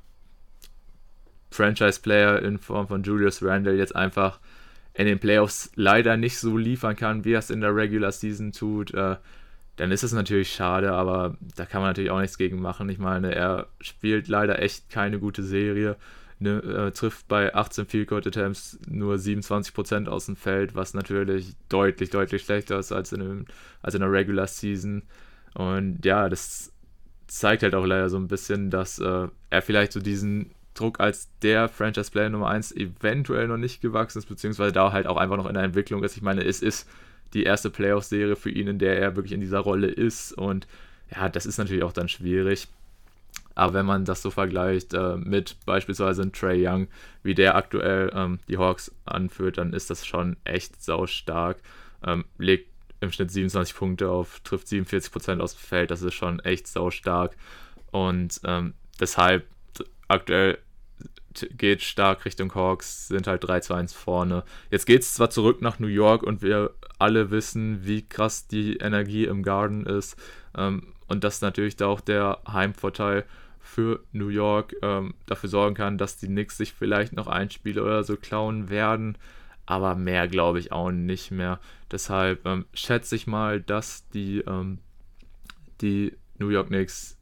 [1.52, 4.40] Franchise-Player in Form von Julius Randle jetzt einfach
[4.94, 8.52] in den Playoffs leider nicht so liefern kann, wie er es in der Regular Season
[8.52, 9.16] tut, äh,
[9.78, 12.88] dann ist es natürlich schade, aber da kann man natürlich auch nichts gegen machen.
[12.90, 15.98] Ich meine, er spielt leider echt keine gute Serie.
[16.38, 21.54] Ne, äh, trifft bei 18 Field Goal Attempts nur 27% aus dem Feld, was natürlich
[21.70, 23.46] deutlich, deutlich schlechter ist als in, einem,
[23.82, 25.04] als in der Regular Season.
[25.54, 26.74] Und ja, das
[27.28, 31.30] zeigt halt auch leider so ein bisschen, dass äh, er vielleicht so diesen Druck als
[31.42, 35.38] der Franchise Player Nummer 1 eventuell noch nicht gewachsen ist, beziehungsweise da halt auch einfach
[35.38, 36.18] noch in der Entwicklung ist.
[36.18, 36.88] Ich meine, es ist
[37.34, 40.34] die erste Playoff-Serie für ihn, in der er wirklich in dieser Rolle ist.
[40.34, 40.68] Und
[41.14, 42.68] ja, das ist natürlich auch dann schwierig.
[43.56, 46.88] Aber wenn man das so vergleicht äh, mit beispielsweise einem Trey Young,
[47.24, 51.58] wie der aktuell ähm, die Hawks anführt, dann ist das schon echt saustark.
[52.06, 56.40] Ähm, legt im Schnitt 27 Punkte auf, trifft 47% aus dem Feld, das ist schon
[56.42, 57.36] echt saustark.
[57.92, 59.46] Und ähm, deshalb
[60.08, 60.58] aktuell
[61.58, 64.44] geht stark Richtung Hawks, sind halt 3 zu 1 vorne.
[64.72, 68.78] Jetzt geht es zwar zurück nach New York und wir alle wissen, wie krass die
[68.78, 70.16] Energie im Garden ist
[70.58, 73.26] ähm, und dass natürlich da auch der Heimvorteil
[73.66, 77.80] für New York ähm, dafür sorgen kann, dass die Knicks sich vielleicht noch ein Spiel
[77.80, 79.18] oder so klauen werden,
[79.66, 81.60] aber mehr glaube ich auch nicht mehr.
[81.92, 84.78] Deshalb ähm, schätze ich mal, dass die, ähm,
[85.82, 87.18] die New York Knicks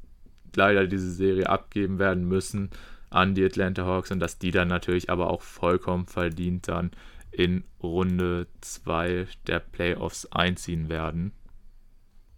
[0.56, 2.70] leider diese Serie abgeben werden müssen
[3.10, 6.92] an die Atlanta Hawks und dass die dann natürlich aber auch vollkommen verdient dann
[7.32, 11.32] in Runde 2 der Playoffs einziehen werden.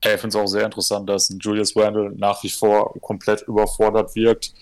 [0.01, 4.53] Ich finde es auch sehr interessant, dass Julius Randle nach wie vor komplett überfordert wirkt.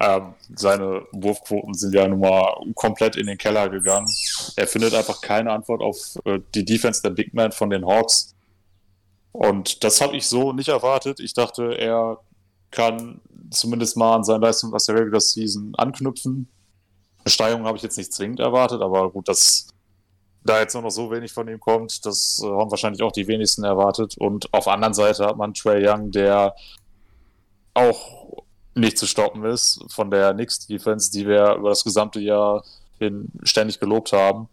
[0.00, 4.06] Ähm, seine Wurfquoten sind ja nun mal komplett in den Keller gegangen.
[4.56, 8.34] Er findet einfach keine Antwort auf äh, die Defense der Big Man von den Hawks.
[9.32, 11.20] Und das habe ich so nicht erwartet.
[11.20, 12.18] Ich dachte, er
[12.70, 16.48] kann zumindest mal an seine Leistung aus der Regular Season anknüpfen.
[17.24, 19.68] Eine Steigerung habe ich jetzt nicht zwingend erwartet, aber gut, dass
[20.44, 23.26] da jetzt nur noch so wenig von ihm kommt, das äh, haben wahrscheinlich auch die
[23.26, 24.16] wenigsten erwartet.
[24.18, 26.54] Und auf der anderen Seite hat man Trey Young, der
[27.74, 28.42] auch
[28.74, 32.64] nicht zu stoppen ist von der Knicks Defense, die wir über das gesamte Jahr
[32.98, 34.48] hin ständig gelobt haben.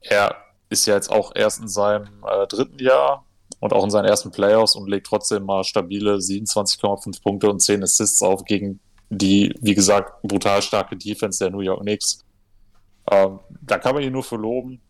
[0.00, 0.36] Er
[0.70, 3.24] ist ja jetzt auch erst in seinem äh, dritten Jahr
[3.60, 7.82] und auch in seinen ersten Playoffs und legt trotzdem mal stabile 27,5 Punkte und 10
[7.82, 12.24] Assists auf gegen die, wie gesagt, brutal starke Defense der New York Knicks.
[13.10, 14.80] Ähm, da kann man ihn nur für loben.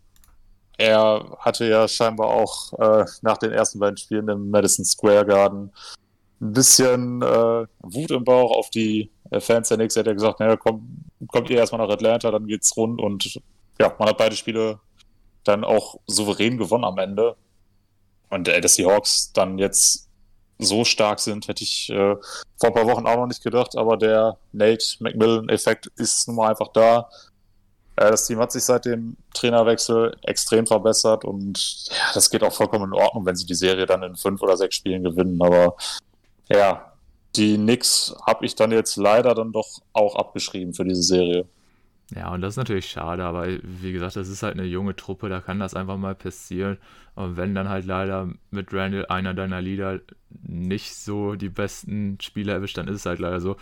[0.78, 5.72] Er hatte ja scheinbar auch äh, nach den ersten beiden Spielen im Madison Square Garden
[6.40, 9.10] ein bisschen äh, Wut im Bauch auf die
[9.40, 9.96] Fans der Knicks.
[9.96, 10.82] Er hat ja gesagt, naja, kommt,
[11.26, 13.40] kommt ihr erstmal nach Atlanta, dann geht's rund und
[13.80, 14.78] ja, man hat beide Spiele
[15.44, 17.36] dann auch souverän gewonnen am Ende.
[18.30, 20.08] Und äh, dass die Hawks dann jetzt
[20.58, 22.16] so stark sind, hätte ich äh,
[22.56, 26.50] vor ein paar Wochen auch noch nicht gedacht, aber der Nate McMillan-Effekt ist nun mal
[26.50, 27.08] einfach da.
[27.98, 32.52] Äh, das Team hat sich seit dem Trainerwechsel extrem verbessert und ja, das geht auch
[32.52, 35.40] vollkommen in Ordnung, wenn sie die Serie dann in fünf oder sechs Spielen gewinnen.
[35.42, 35.76] Aber
[36.48, 36.92] ja,
[37.34, 41.46] die Knicks habe ich dann jetzt leider dann doch auch abgeschrieben für diese Serie.
[42.14, 45.28] Ja, und das ist natürlich schade, aber wie gesagt, das ist halt eine junge Truppe,
[45.28, 46.78] da kann das einfach mal passieren.
[47.16, 50.00] Und wenn dann halt leider mit Randall einer deiner Leader
[50.42, 53.56] nicht so die besten Spieler erwischt, dann ist es halt leider so.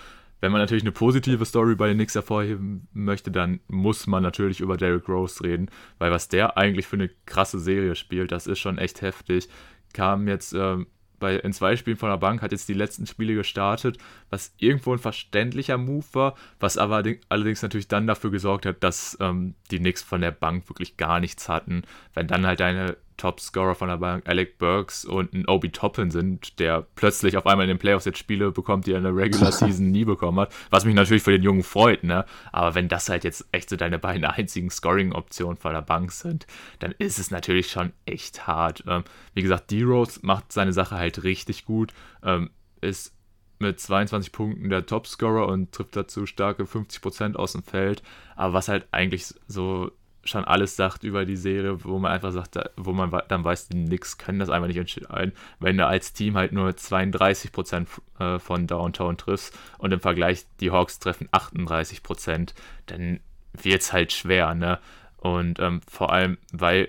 [0.46, 4.60] Wenn man natürlich eine positive Story bei den Knicks hervorheben möchte, dann muss man natürlich
[4.60, 5.68] über Derrick Rose reden,
[5.98, 9.48] weil was der eigentlich für eine krasse Serie spielt, das ist schon echt heftig.
[9.92, 10.86] Kam jetzt ähm,
[11.18, 13.98] bei, in zwei Spielen von der Bank, hat jetzt die letzten Spiele gestartet,
[14.30, 19.18] was irgendwo ein verständlicher Move war, was aber allerdings natürlich dann dafür gesorgt hat, dass
[19.20, 21.82] ähm, die Knicks von der Bank wirklich gar nichts hatten.
[22.14, 26.58] Wenn dann halt deine Top-Scorer von der Bank Alec Burks und ein Obi Toppin sind,
[26.58, 29.52] der plötzlich auf einmal in den Playoffs jetzt Spiele bekommt, die er in der Regular
[29.52, 32.24] Season nie bekommen hat, was mich natürlich für den Jungen freut, ne?
[32.52, 36.46] Aber wenn das halt jetzt echt so deine beiden einzigen Scoring-Optionen von der Bank sind,
[36.78, 38.84] dann ist es natürlich schon echt hart.
[38.86, 39.04] Ähm,
[39.34, 41.92] wie gesagt, D-Rose macht seine Sache halt richtig gut,
[42.22, 42.50] ähm,
[42.80, 43.16] ist
[43.58, 48.02] mit 22 Punkten der Topscorer und trifft dazu starke 50% aus dem Feld.
[48.34, 49.90] Aber was halt eigentlich so
[50.26, 53.84] schon alles sagt über die Serie, wo man einfach sagt, wo man dann weiß, die
[53.84, 57.86] Knicks können das einfach nicht entscheiden, wenn du als Team halt nur 32%
[58.18, 62.54] äh, von Downtown triffst und im Vergleich die Hawks treffen 38%,
[62.86, 63.20] dann
[63.52, 64.78] wird es halt schwer, ne?
[65.16, 66.88] Und ähm, vor allem, weil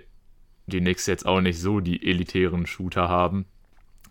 [0.67, 3.45] die Knicks jetzt auch nicht so die elitären Shooter haben.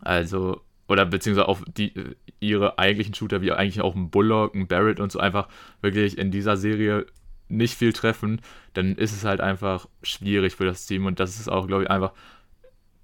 [0.01, 1.93] Also, oder beziehungsweise auch die,
[2.41, 5.49] ihre eigentlichen Shooter, wie eigentlich auch ein Bullock, ein Barrett und so einfach
[5.81, 7.07] wirklich in dieser Serie
[7.49, 8.41] nicht viel treffen,
[8.75, 11.91] dann ist es halt einfach schwierig für das Team und das ist auch, glaube ich,
[11.91, 12.13] einfach,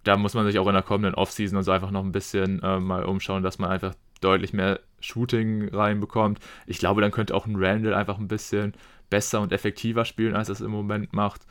[0.05, 2.63] da muss man sich auch in der kommenden Offseason und so einfach noch ein bisschen
[2.63, 6.39] äh, mal umschauen, dass man einfach deutlich mehr Shooting reinbekommt.
[6.67, 8.75] Ich glaube, dann könnte auch ein Randall einfach ein bisschen
[9.11, 11.43] besser und effektiver spielen, als es im Moment macht.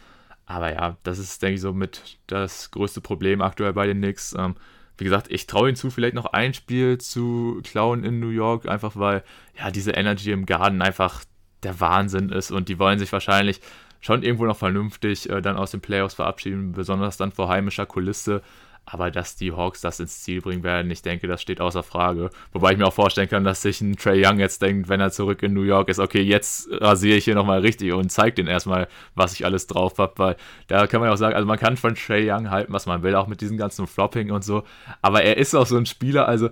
[0.46, 4.36] Aber ja, das ist, denke ich, so mit das größte Problem aktuell bei den Knicks.
[4.38, 4.56] Ähm,
[4.98, 8.68] wie gesagt, ich traue ihnen zu, vielleicht noch ein Spiel zu klauen in New York,
[8.68, 9.24] einfach weil
[9.58, 11.24] ja diese Energy im Garden einfach
[11.64, 13.62] der Wahnsinn ist und die wollen sich wahrscheinlich
[14.02, 18.42] schon irgendwo noch vernünftig äh, dann aus den Playoffs verabschieden, besonders dann vor heimischer Kulisse.
[18.84, 22.32] Aber dass die Hawks das ins Ziel bringen werden, ich denke, das steht außer Frage.
[22.52, 25.12] Wobei ich mir auch vorstellen kann, dass sich ein Trey Young jetzt denkt, wenn er
[25.12, 28.48] zurück in New York ist, okay, jetzt rasiere ich hier nochmal richtig und zeige den
[28.48, 30.14] erstmal, was ich alles drauf habe.
[30.18, 30.36] Weil
[30.68, 33.04] da kann man ja auch sagen, also man kann von Trey Young halten, was man
[33.04, 34.64] will, auch mit diesem ganzen Flopping und so.
[35.04, 36.50] Aber er ist auch so ein Spieler, also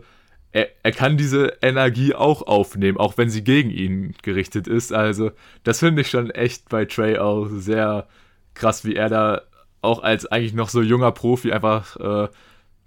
[0.52, 4.93] er, er kann diese Energie auch aufnehmen, auch wenn sie gegen ihn gerichtet ist.
[4.93, 5.32] Also,
[5.64, 8.08] das finde ich schon echt bei Trey auch sehr
[8.54, 9.41] krass, wie er da
[9.82, 12.30] auch als eigentlich noch so junger Profi einfach äh,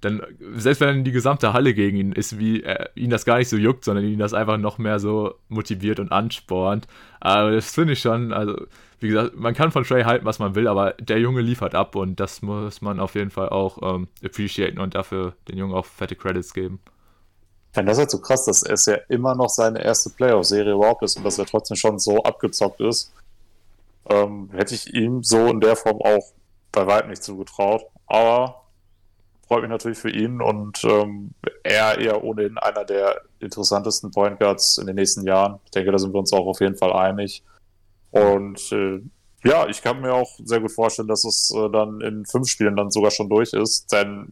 [0.03, 0.21] dann,
[0.57, 3.57] selbst wenn die gesamte Halle gegen ihn ist, wie er, ihn das gar nicht so
[3.57, 6.87] juckt, sondern ihn das einfach noch mehr so motiviert und anspornt.
[7.21, 8.67] Aber das finde ich schon, also,
[9.01, 11.95] wie gesagt, man kann von Trey halten, was man will, aber der Junge liefert ab
[11.97, 15.87] und das muss man auf jeden Fall auch ähm, appreciaten und dafür den Jungen auch
[15.87, 16.81] fette Credits geben.
[17.73, 21.03] Ich finde das halt so krass, dass es ja immer noch seine erste Playoff-Serie überhaupt
[21.05, 23.11] ist und dass er trotzdem schon so abgezockt ist.
[24.11, 26.33] Ähm, hätte ich ihm so in der Form auch
[26.71, 27.87] bei weitem nicht zugetraut.
[28.07, 28.63] Aber
[29.49, 31.31] freut mich natürlich für ihn und ähm,
[31.63, 35.59] er eher ohnehin einer der interessantesten Point Guards in den nächsten Jahren.
[35.65, 37.43] Ich denke, da sind wir uns auch auf jeden Fall einig.
[38.11, 39.01] Und äh,
[39.45, 42.77] ja, ich kann mir auch sehr gut vorstellen, dass es äh, dann in fünf Spielen
[42.77, 44.31] dann sogar schon durch ist, denn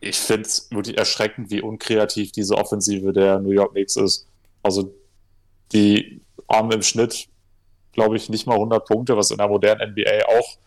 [0.00, 4.26] ich finde es wirklich erschreckend, wie unkreativ diese Offensive der New York Knicks ist.
[4.62, 4.94] Also
[5.72, 7.28] die haben im Schnitt,
[7.92, 10.58] glaube ich, nicht mal 100 Punkte, was in der modernen NBA auch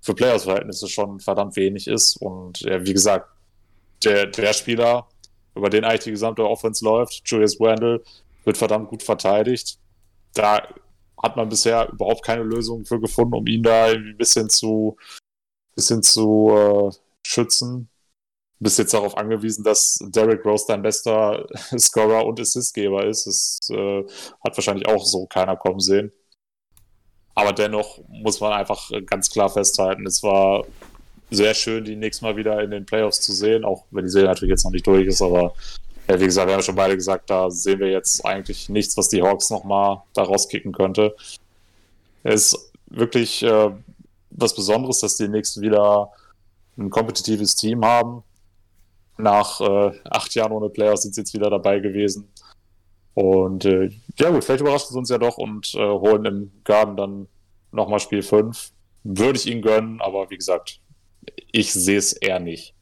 [0.00, 2.16] für Playoffs-Verhältnisse schon verdammt wenig ist.
[2.16, 3.28] Und ja, wie gesagt,
[4.04, 5.06] der, der Spieler,
[5.54, 8.02] über den eigentlich die gesamte Offense läuft, Julius Randle,
[8.44, 9.78] wird verdammt gut verteidigt.
[10.32, 10.66] Da
[11.22, 14.96] hat man bisher überhaupt keine Lösung für gefunden, um ihn da ein bisschen zu,
[15.74, 16.90] bisschen zu äh,
[17.26, 17.90] schützen
[18.60, 21.46] bist jetzt darauf angewiesen, dass Derrick Rose dein bester
[21.78, 23.26] Scorer und Assistgeber ist.
[23.26, 24.04] Das äh,
[24.44, 26.12] hat wahrscheinlich auch so keiner kommen sehen.
[27.34, 30.64] Aber dennoch muss man einfach ganz klar festhalten, es war
[31.30, 34.28] sehr schön, die nächstes Mal wieder in den Playoffs zu sehen, auch wenn die Serie
[34.28, 35.54] natürlich jetzt noch nicht durch ist, aber
[36.08, 39.08] ja, wie gesagt, wir haben schon beide gesagt, da sehen wir jetzt eigentlich nichts, was
[39.08, 41.14] die Hawks nochmal da rauskicken könnte.
[42.22, 43.70] Es ist wirklich äh,
[44.30, 46.10] was Besonderes, dass die nächsten wieder
[46.78, 48.22] ein kompetitives Team haben,
[49.18, 52.32] nach äh, acht Jahren ohne Playoffs sind sie jetzt wieder dabei gewesen.
[53.14, 56.96] Und äh, ja gut, vielleicht überraschen sie uns ja doch und äh, holen im Garden
[56.96, 57.28] dann
[57.72, 58.72] nochmal Spiel 5.
[59.02, 60.80] Würde ich ihnen gönnen, aber wie gesagt,
[61.52, 62.74] ich sehe es eher nicht.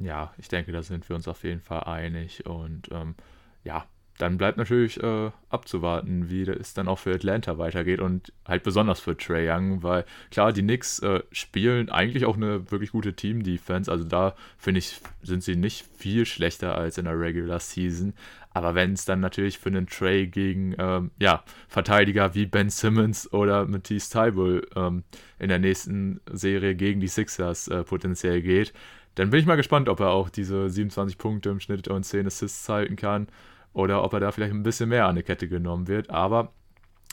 [0.00, 2.46] Ja, ich denke, da sind wir uns auf jeden Fall einig.
[2.46, 3.14] Und ähm,
[3.62, 3.84] ja,
[4.20, 9.00] dann bleibt natürlich äh, abzuwarten, wie es dann auch für Atlanta weitergeht und halt besonders
[9.00, 13.90] für Trey Young, weil klar, die Knicks äh, spielen eigentlich auch eine wirklich gute Team-Defense,
[13.90, 18.12] also da finde ich, sind sie nicht viel schlechter als in der Regular Season,
[18.52, 23.32] aber wenn es dann natürlich für einen Trey gegen ähm, ja, Verteidiger wie Ben Simmons
[23.32, 25.04] oder Matisse Tybul ähm,
[25.38, 28.74] in der nächsten Serie gegen die Sixers äh, potenziell geht,
[29.14, 32.26] dann bin ich mal gespannt, ob er auch diese 27 Punkte im Schnitt und 10
[32.26, 33.28] Assists halten kann
[33.72, 36.10] oder ob er da vielleicht ein bisschen mehr an die Kette genommen wird.
[36.10, 36.52] Aber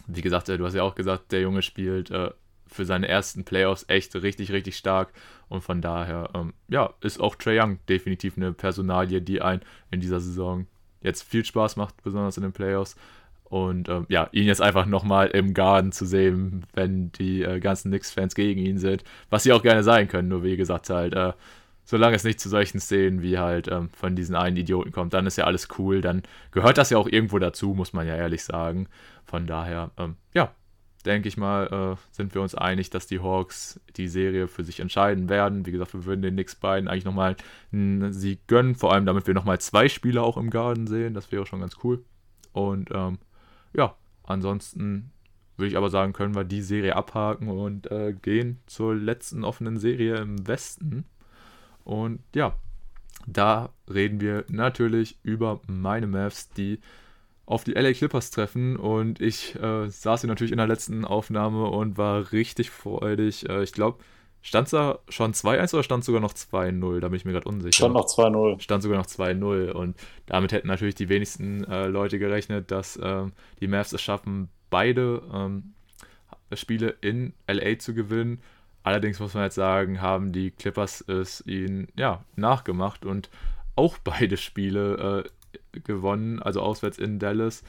[0.07, 2.31] wie gesagt, du hast ja auch gesagt, der Junge spielt äh,
[2.67, 5.13] für seine ersten Playoffs echt richtig, richtig stark.
[5.49, 9.61] Und von daher, ähm, ja, ist auch Trae Young definitiv eine Personalie, die einen
[9.91, 10.67] in dieser Saison
[11.01, 12.95] jetzt viel Spaß macht, besonders in den Playoffs.
[13.45, 17.91] Und ähm, ja, ihn jetzt einfach nochmal im Garten zu sehen, wenn die äh, ganzen
[17.91, 20.27] Knicks-Fans gegen ihn sind, was sie auch gerne sein können.
[20.27, 21.31] Nur wie gesagt, halt, äh,
[21.87, 25.25] solange es nicht zu solchen Szenen wie halt ähm, von diesen einen Idioten kommt, dann
[25.25, 26.01] ist ja alles cool.
[26.01, 28.89] Dann gehört das ja auch irgendwo dazu, muss man ja ehrlich sagen.
[29.23, 30.53] Von daher, ähm, ja,
[31.05, 34.81] denke ich mal, äh, sind wir uns einig, dass die Hawks die Serie für sich
[34.81, 35.65] entscheiden werden.
[35.65, 37.37] Wie gesagt, wir würden den Knicks beiden eigentlich nochmal
[37.71, 41.13] einen Sieg gönnen, vor allem damit wir nochmal zwei Spieler auch im Garden sehen.
[41.13, 42.03] Das wäre schon ganz cool.
[42.51, 43.17] Und ähm,
[43.73, 45.11] ja, ansonsten
[45.55, 49.77] würde ich aber sagen, können wir die Serie abhaken und äh, gehen zur letzten offenen
[49.77, 51.05] Serie im Westen.
[51.87, 52.53] Und ja,
[53.27, 56.81] da reden wir natürlich über meine Mavs, die
[57.45, 58.75] auf die LA Clippers treffen.
[58.75, 63.47] Und ich äh, saß hier natürlich in der letzten Aufnahme und war richtig freudig.
[63.47, 63.99] Äh, ich glaube,
[64.41, 66.99] stand da schon 2-1 oder stand sogar noch 2-0?
[66.99, 67.71] Da bin ich mir gerade unsicher.
[67.71, 68.59] Stand noch 2-0.
[68.59, 69.71] Stand sogar noch 2-0.
[69.71, 69.95] Und
[70.25, 73.31] damit hätten natürlich die wenigsten äh, Leute gerechnet, dass ähm,
[73.61, 75.73] die Mavs es schaffen, beide ähm,
[76.53, 78.41] Spiele in LA zu gewinnen.
[78.87, 83.29] Allerdings muss man jetzt sagen, haben die Clippers es ihnen ja, nachgemacht und
[83.75, 85.25] auch beide Spiele
[85.73, 87.65] äh, gewonnen, also auswärts in Dallas.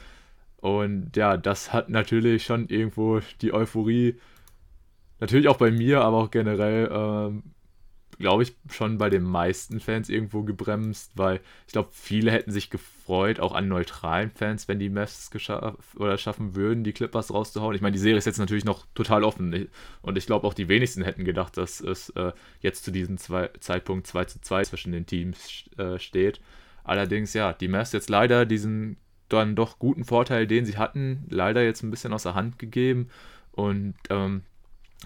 [0.58, 4.14] Und ja, das hat natürlich schon irgendwo die Euphorie,
[5.18, 7.42] natürlich auch bei mir, aber auch generell ähm,
[8.18, 12.68] glaube ich, schon bei den meisten Fans irgendwo gebremst, weil ich glaube, viele hätten sich
[12.68, 15.30] gefreut, auch an neutralen Fans, wenn die Mavs
[15.96, 17.76] oder schaffen würden, die Clippers rauszuhauen.
[17.76, 19.68] Ich meine, die Serie ist jetzt natürlich noch total offen
[20.02, 23.50] und ich glaube, auch die wenigsten hätten gedacht, dass es äh, jetzt zu diesem zwei
[23.60, 26.40] Zeitpunkt 2 zu 2 zwischen den Teams äh, steht.
[26.84, 28.96] Allerdings, ja, die Mavs jetzt leider diesen
[29.28, 33.10] dann doch guten Vorteil, den sie hatten, leider jetzt ein bisschen aus der Hand gegeben
[33.52, 34.42] und ähm,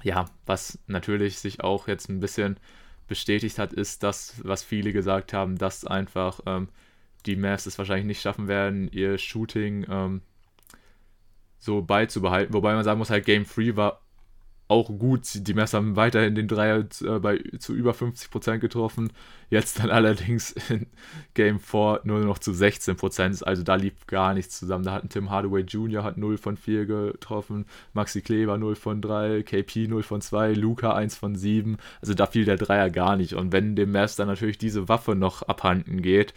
[0.03, 2.57] ja, was natürlich sich auch jetzt ein bisschen
[3.13, 6.71] bestätigt hat, ist das, was viele gesagt haben, dass einfach ähm,
[7.27, 10.23] die Mavs es wahrscheinlich nicht schaffen werden, ihr Shooting ähm,
[11.59, 12.55] so beizubehalten.
[12.55, 14.01] Wobei man sagen muss, halt Game 3 war
[14.73, 15.23] auch gut.
[15.35, 19.13] Die Mess haben weiterhin den Dreier äh, bei, zu über 50% getroffen.
[19.51, 20.87] Jetzt dann allerdings in
[21.35, 23.45] Game 4 nur noch zu 16%.
[23.45, 24.85] Also da lief gar nichts zusammen.
[24.85, 26.03] Da hatten Tim Hardaway Jr.
[26.03, 30.95] hat 0 von 4 getroffen, Maxi Kleber 0 von 3, KP 0 von 2, Luca
[30.95, 31.77] 1 von 7.
[32.01, 33.35] Also da fiel der Dreier gar nicht.
[33.35, 36.33] Und wenn dem Mavs dann natürlich diese Waffe noch abhanden geht,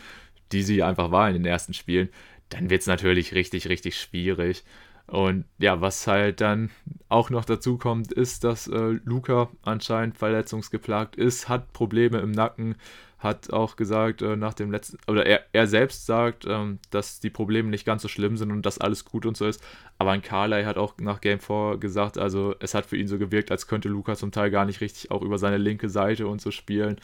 [0.52, 2.10] die sie einfach war in den ersten Spielen,
[2.49, 4.64] dann wird es natürlich richtig, richtig schwierig.
[5.07, 6.72] Und ja, was halt dann
[7.10, 12.76] auch noch dazu kommt, ist, dass äh, Luca anscheinend verletzungsgeplagt ist, hat Probleme im Nacken,
[13.19, 17.30] hat auch gesagt äh, nach dem letzten, oder er, er selbst sagt, ähm, dass die
[17.30, 19.64] Probleme nicht ganz so schlimm sind und dass alles gut und so ist.
[19.99, 23.19] Aber ein Carly hat auch nach Game 4 gesagt, also es hat für ihn so
[23.19, 26.41] gewirkt, als könnte Luca zum Teil gar nicht richtig auch über seine linke Seite und
[26.41, 26.98] so spielen.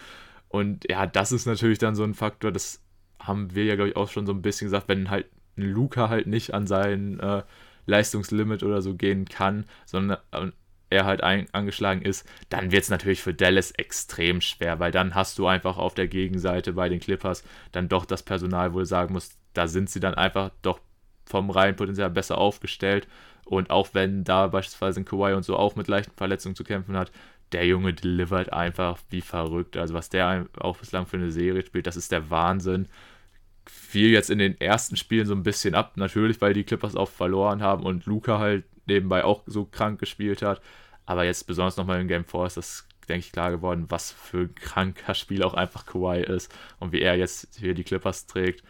[0.49, 2.81] Und ja, das ist natürlich dann so ein Faktor, das
[3.19, 6.27] haben wir ja, glaube ich, auch schon so ein bisschen gesagt, wenn halt Luca halt
[6.27, 7.43] nicht an seinen äh,
[7.85, 10.51] Leistungslimit oder so gehen kann, sondern äh,
[10.91, 15.15] er halt ein, angeschlagen ist, dann wird es natürlich für Dallas extrem schwer, weil dann
[15.15, 18.85] hast du einfach auf der Gegenseite bei den Clippers dann doch das Personal, wo du
[18.85, 20.79] sagen musst, da sind sie dann einfach doch
[21.25, 23.07] vom reinen Potenzial besser aufgestellt.
[23.45, 26.97] Und auch wenn da beispielsweise ein Kawhi und so auch mit leichten Verletzungen zu kämpfen
[26.97, 27.11] hat,
[27.53, 29.77] der Junge delivert einfach wie verrückt.
[29.77, 32.87] Also was der auch bislang für eine Serie spielt, das ist der Wahnsinn
[33.65, 37.09] fiel jetzt in den ersten Spielen so ein bisschen ab, natürlich, weil die Clippers auch
[37.09, 40.61] verloren haben und Luca halt nebenbei auch so krank gespielt hat.
[41.05, 44.41] Aber jetzt besonders nochmal in Game 4 ist das, denke ich, klar geworden, was für
[44.41, 48.63] ein kranker Spiel auch einfach Kawhi ist und wie er jetzt hier die Clippers trägt.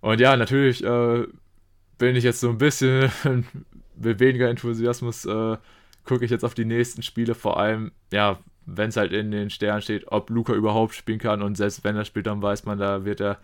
[0.00, 1.26] Und ja, natürlich äh,
[1.98, 3.10] bin ich jetzt so ein bisschen
[3.96, 5.56] mit weniger Enthusiasmus, äh,
[6.04, 9.50] gucke ich jetzt auf die nächsten Spiele, vor allem, ja, wenn es halt in den
[9.50, 12.78] Sternen steht, ob Luca überhaupt spielen kann und selbst wenn er spielt, dann weiß man,
[12.78, 13.38] da wird er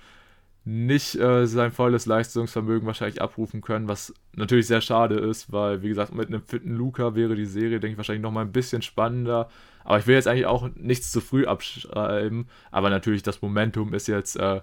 [0.67, 5.89] nicht äh, sein volles Leistungsvermögen wahrscheinlich abrufen können, was natürlich sehr schade ist, weil, wie
[5.89, 9.49] gesagt, mit einem fitten Luca wäre die Serie, denke ich, wahrscheinlich nochmal ein bisschen spannender.
[9.85, 12.49] Aber ich will jetzt eigentlich auch nichts zu früh abschreiben.
[12.73, 14.61] Aber natürlich, das Momentum ist jetzt äh,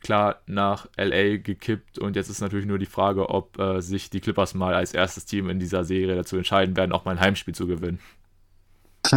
[0.00, 4.20] klar nach LA gekippt und jetzt ist natürlich nur die Frage, ob äh, sich die
[4.20, 7.54] Clippers mal als erstes Team in dieser Serie dazu entscheiden werden, auch mal ein Heimspiel
[7.54, 7.98] zu gewinnen.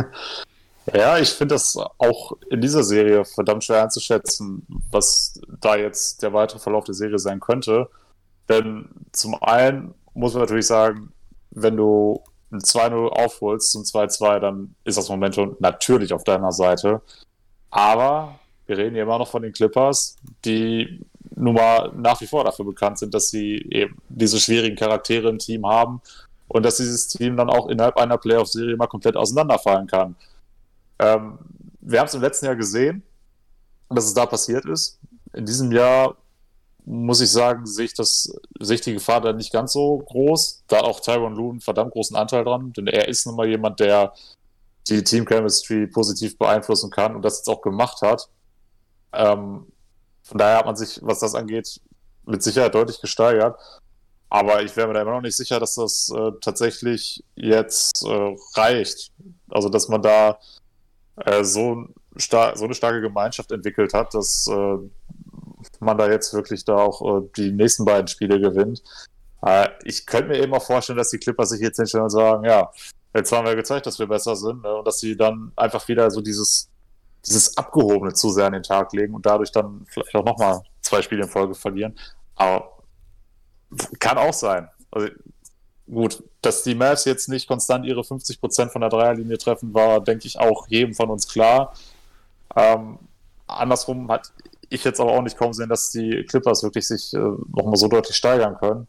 [0.94, 6.34] Ja, ich finde das auch in dieser Serie verdammt schwer einzuschätzen, was da jetzt der
[6.34, 7.90] weitere Verlauf der Serie sein könnte.
[8.48, 11.12] Denn zum einen muss man natürlich sagen,
[11.52, 17.02] wenn du ein 2-0 aufholst zum 2-2, dann ist das Momentum natürlich auf deiner Seite.
[17.70, 21.06] Aber wir reden hier immer noch von den Clippers, die
[21.36, 25.40] nun mal nach wie vor dafür bekannt sind, dass sie eben diese schwierigen Charaktere im
[25.40, 26.02] Team haben
[26.48, 30.16] und dass dieses Team dann auch innerhalb einer Playoff-Serie mal komplett auseinanderfallen kann.
[31.00, 31.40] Ähm,
[31.82, 33.04] wir haben es im letzten Jahr gesehen,
[33.90, 35.00] dass es da passiert ist.
[35.34, 36.18] In diesem Jahr
[36.86, 40.64] muss ich sagen, sehe ich, das, sehe ich die Gefahr da nicht ganz so groß.
[40.68, 43.80] Da auch Tyron Lue einen verdammt großen Anteil dran, denn er ist nun mal jemand,
[43.80, 44.14] der
[44.88, 48.30] die Team Chemistry positiv beeinflussen kann und das jetzt auch gemacht hat.
[49.14, 49.68] Ähm,
[50.24, 51.80] von daher hat man sich, was das angeht,
[52.26, 53.60] mit Sicherheit deutlich gesteigert.
[54.30, 58.36] Aber ich wäre mir da immer noch nicht sicher, dass das äh, tatsächlich jetzt äh,
[58.56, 59.12] reicht.
[59.50, 60.40] Also, dass man da
[61.26, 64.78] äh, so, so, eine starke Gemeinschaft entwickelt hat, dass äh,
[65.80, 68.82] man da jetzt wirklich da auch äh, die nächsten beiden Spiele gewinnt.
[69.42, 72.44] Äh, ich könnte mir eben auch vorstellen, dass die Clippers sich jetzt hinstellen und sagen,
[72.44, 72.72] ja,
[73.14, 74.76] jetzt haben wir gezeigt, dass wir besser sind ne?
[74.76, 76.70] und dass sie dann einfach wieder so dieses,
[77.26, 81.02] dieses Abgehobene zu sehr an den Tag legen und dadurch dann vielleicht auch nochmal zwei
[81.02, 81.98] Spiele in Folge verlieren.
[82.36, 82.80] Aber
[84.00, 84.68] kann auch sein.
[84.92, 85.08] Also,
[85.92, 90.28] gut, dass die Mavs jetzt nicht konstant ihre 50% von der Dreierlinie treffen, war, denke
[90.28, 91.74] ich, auch jedem von uns klar.
[92.56, 93.00] Ähm,
[93.48, 94.32] andersrum hat
[94.70, 97.88] ich jetzt aber auch nicht kaum sehen, dass die Clippers wirklich sich äh, nochmal so
[97.88, 98.88] deutlich steigern können.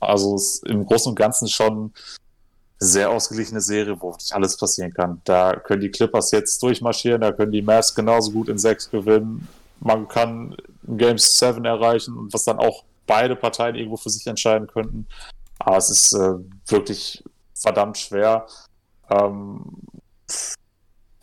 [0.00, 1.92] Also ist im Großen und Ganzen schon
[2.78, 5.20] sehr ausgeglichene Serie, wo wirklich alles passieren kann.
[5.24, 9.48] Da können die Clippers jetzt durchmarschieren, da können die Mavs genauso gut in 6 gewinnen.
[9.80, 14.68] Man kann Game 7 erreichen und was dann auch beide Parteien irgendwo für sich entscheiden
[14.68, 15.06] könnten.
[15.58, 16.34] Aber es ist äh,
[16.66, 17.24] wirklich
[17.54, 18.46] verdammt schwer.
[19.10, 19.64] Ähm,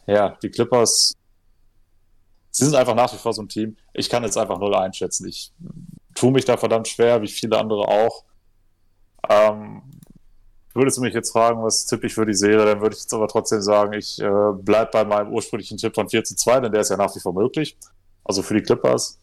[0.07, 1.13] ja, die Clippers,
[2.51, 3.77] sie sind einfach nach wie vor so ein Team.
[3.93, 5.27] Ich kann jetzt einfach null einschätzen.
[5.27, 5.51] Ich
[6.13, 8.23] tue mich da verdammt schwer, wie viele andere auch.
[9.29, 9.81] Ähm,
[10.73, 13.13] würdest du mich jetzt fragen, was tippe ich für die Serie, dann würde ich jetzt
[13.13, 16.71] aber trotzdem sagen, ich äh, bleibe bei meinem ursprünglichen Tipp von 4 zu 2, denn
[16.71, 17.77] der ist ja nach wie vor möglich.
[18.23, 19.19] Also für die Clippers.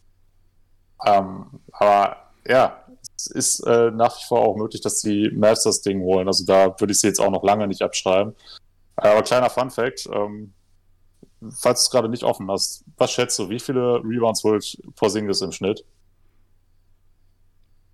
[1.05, 2.16] Ähm, aber
[2.47, 2.81] ja,
[3.16, 6.27] es ist äh, nach wie vor auch möglich, dass die Mavs das Ding holen.
[6.27, 8.35] Also da würde ich sie jetzt auch noch lange nicht abschreiben.
[8.97, 10.55] Aber kleiner Fun Fact, ähm,
[11.51, 15.41] falls du es gerade nicht offen hast, was schätzt du, wie viele Rebounds holt Porzingis
[15.41, 15.85] im Schnitt?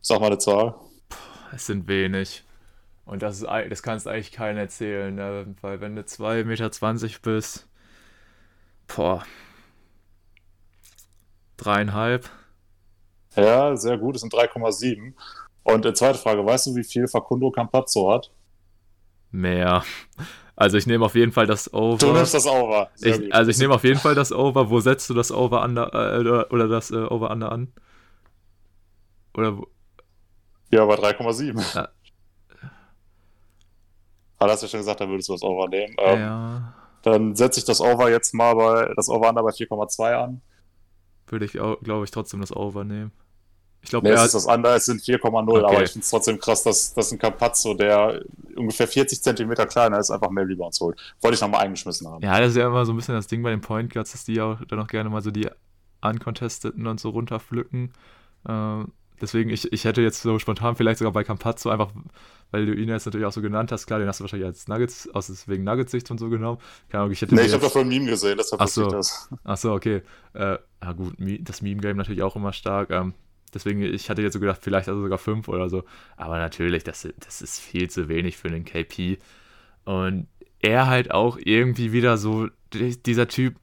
[0.01, 0.75] Sag mal eine Zahl.
[1.55, 2.45] Es sind wenig.
[3.05, 5.55] Und das, ist, das kannst eigentlich keinen erzählen, ne?
[5.63, 7.67] weil wenn du 2,20 Meter bist,
[8.87, 9.25] boah,
[11.57, 12.29] dreieinhalb.
[13.39, 15.15] Ja, sehr gut, es sind 3,7.
[15.63, 18.31] Und äh, zweite Frage, weißt du, wie viel Facundo Campazzo hat?
[19.31, 19.85] Mehr.
[20.57, 21.99] Also ich nehme auf jeden Fall das Over.
[21.99, 22.91] Du nimmst das Over.
[23.01, 24.71] Ich, also ich nehme auf jeden Fall das Over.
[24.71, 27.73] Wo setzt du das Over under äh, oder das äh, Over under an?
[29.35, 29.69] Oder wo?
[30.71, 31.77] Ja, bei 3,7.
[31.77, 31.89] Ja.
[34.39, 35.95] Aber hast du ja schon gesagt, dann würdest du das Over nehmen.
[35.99, 36.75] Ähm, ja.
[37.03, 40.41] Dann setze ich das Over jetzt mal bei das Over under bei 4,2 an.
[41.29, 43.13] Würde ich, glaube ich, trotzdem das Over nehmen.
[43.89, 45.65] Ich glaube, nee, es ist das andere, es sind 4,0, okay.
[45.65, 48.21] aber ich finde es trotzdem krass, dass, dass ein Campazzo, der
[48.55, 51.01] ungefähr 40 Zentimeter kleiner ist, einfach mehr Rebounds holt.
[51.23, 52.23] Wollte ich nochmal eingeschmissen haben.
[52.23, 54.27] Ja, das ist ja immer so ein bisschen das Ding bei den Point Guards, dass
[54.27, 55.49] die auch dann auch gerne mal so die
[56.03, 57.95] Uncontesteten und so runterpflücken.
[58.47, 58.93] Ähm,
[59.23, 61.91] deswegen, ich, ich hätte jetzt so spontan vielleicht sogar bei Campazzo einfach,
[62.51, 64.69] weil du ihn jetzt natürlich auch so genannt hast, klar, den hast du wahrscheinlich als
[64.69, 66.59] Nuggets, aus wegen Nuggets-Sicht und so genommen.
[66.91, 68.87] Keine Ahnung, ich hätte nee, ich habe davon ein Meme gesehen, deshalb Ach so.
[68.91, 69.31] das.
[69.45, 70.03] Achso, okay.
[70.35, 72.91] Äh, ja gut, das Meme-Game natürlich auch immer stark.
[72.91, 73.15] Ähm,
[73.55, 75.85] deswegen, ich hatte jetzt so gedacht, vielleicht also sogar fünf oder so.
[76.17, 79.19] Aber natürlich, das, das ist viel zu wenig für einen KP.
[79.85, 80.29] Und
[80.61, 83.57] er halt auch irgendwie wieder so, dieser Typ,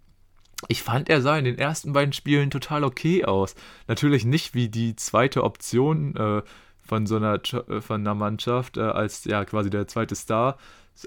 [0.68, 3.56] ich fand, er sah in den ersten beiden Spielen total okay aus.
[3.88, 6.42] Natürlich nicht wie die zweite Option äh,
[6.80, 10.58] von so einer, äh, von einer Mannschaft äh, als ja quasi der zweite Star,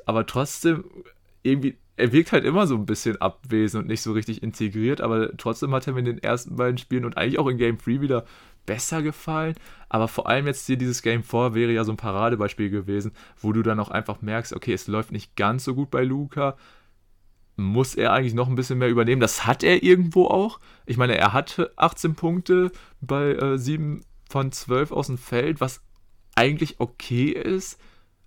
[0.06, 0.84] aber trotzdem
[1.42, 5.36] irgendwie, er wirkt halt immer so ein bisschen abwesend und nicht so richtig integriert, aber
[5.36, 8.00] trotzdem hat er mir in den ersten beiden Spielen und eigentlich auch in Game 3
[8.00, 8.24] wieder
[8.68, 9.54] besser gefallen.
[9.88, 13.52] Aber vor allem jetzt hier dieses Game 4 wäre ja so ein Paradebeispiel gewesen, wo
[13.52, 16.54] du dann auch einfach merkst, okay, es läuft nicht ganz so gut bei Luca,
[17.56, 19.22] muss er eigentlich noch ein bisschen mehr übernehmen.
[19.22, 20.60] Das hat er irgendwo auch.
[20.84, 22.70] Ich meine, er hatte 18 Punkte
[23.00, 25.80] bei äh, 7 von 12 aus dem Feld, was
[26.36, 27.80] eigentlich okay ist.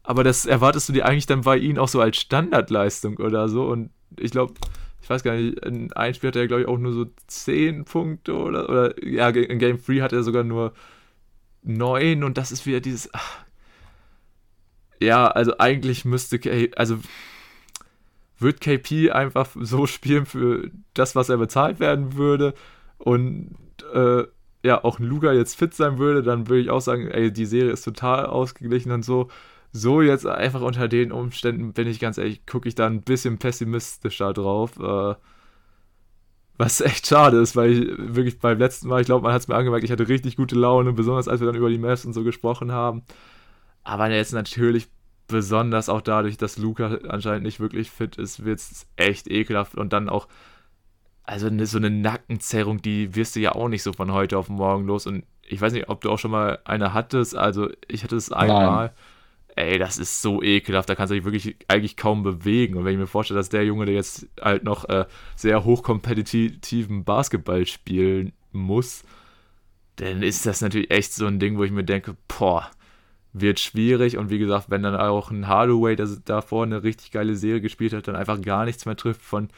[0.04, 3.66] Aber das erwartest du dir eigentlich dann bei ihm auch so als Standardleistung oder so.
[3.68, 4.56] Und ich glaube,
[5.02, 7.86] ich weiß gar nicht, in einem Spiel hatte er, glaube ich, auch nur so 10
[7.86, 10.74] Punkte oder, oder ja, in Game 3 hat er sogar nur
[11.64, 13.10] 9 und das ist wieder dieses.
[13.14, 13.44] Ach,
[15.00, 16.40] ja, also eigentlich müsste,
[16.76, 17.00] also
[18.38, 22.54] wird KP einfach so spielen für das, was er bezahlt werden würde
[22.98, 23.56] und
[23.94, 24.24] äh,
[24.64, 27.46] ja, auch ein Luga jetzt fit sein würde, dann würde ich auch sagen, ey, die
[27.46, 29.30] Serie ist total ausgeglichen und so.
[29.72, 33.38] So jetzt einfach unter den Umständen, bin ich ganz ehrlich, gucke ich da ein bisschen
[33.38, 34.78] pessimistischer drauf.
[34.80, 35.16] Äh,
[36.58, 39.48] was echt schade ist, weil ich wirklich beim letzten Mal, ich glaube, man hat es
[39.48, 42.14] mir angemerkt, ich hatte richtig gute Laune, besonders als wir dann über die Maps und
[42.14, 43.04] so gesprochen haben.
[43.84, 44.88] Aber jetzt natürlich
[45.28, 49.94] besonders auch dadurch, dass Luca anscheinend nicht wirklich fit ist, wird es echt ekelhaft und
[49.94, 50.28] dann auch
[51.24, 54.50] also eine, so eine Nackenzerrung, die wirst du ja auch nicht so von heute auf
[54.50, 55.08] morgen los.
[55.08, 57.36] Und ich weiß nicht, ob du auch schon mal eine hattest.
[57.36, 58.88] Also ich hatte es einmal.
[58.88, 58.90] Nein.
[59.56, 62.78] Ey, das ist so ekelhaft, da kannst du dich wirklich eigentlich kaum bewegen.
[62.78, 65.06] Und wenn ich mir vorstelle, dass der Junge, der jetzt halt noch äh,
[65.36, 69.04] sehr hochkompetitiven Basketball spielen muss,
[69.98, 72.70] dann ist das natürlich echt so ein Ding, wo ich mir denke, boah,
[73.34, 74.18] wird schwierig.
[74.18, 77.94] Und wie gesagt, wenn dann auch ein Hardaway, der davor eine richtig geile Serie gespielt
[77.94, 79.50] hat, dann einfach gar nichts mehr trifft von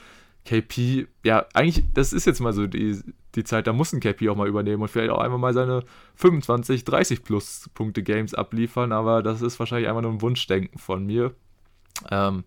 [0.46, 3.00] KP, ja, eigentlich, das ist jetzt mal so die,
[3.36, 5.84] die Zeit, da muss ein KP auch mal übernehmen und vielleicht auch einmal mal seine
[6.16, 11.06] 25, 30 plus Punkte Games abliefern, aber das ist wahrscheinlich einfach nur ein Wunschdenken von
[11.06, 11.34] mir.
[12.12, 12.44] Ähm,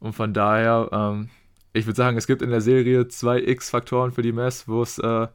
[0.00, 1.30] und von daher, ähm,
[1.72, 4.98] ich würde sagen, es gibt in der Serie zwei X-Faktoren für die Mess, wo es
[4.98, 5.28] äh,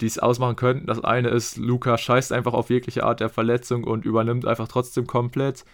[0.00, 0.86] die es ausmachen könnten.
[0.86, 5.06] Das eine ist, Luca scheißt einfach auf jegliche Art der Verletzung und übernimmt einfach trotzdem
[5.06, 5.64] komplett.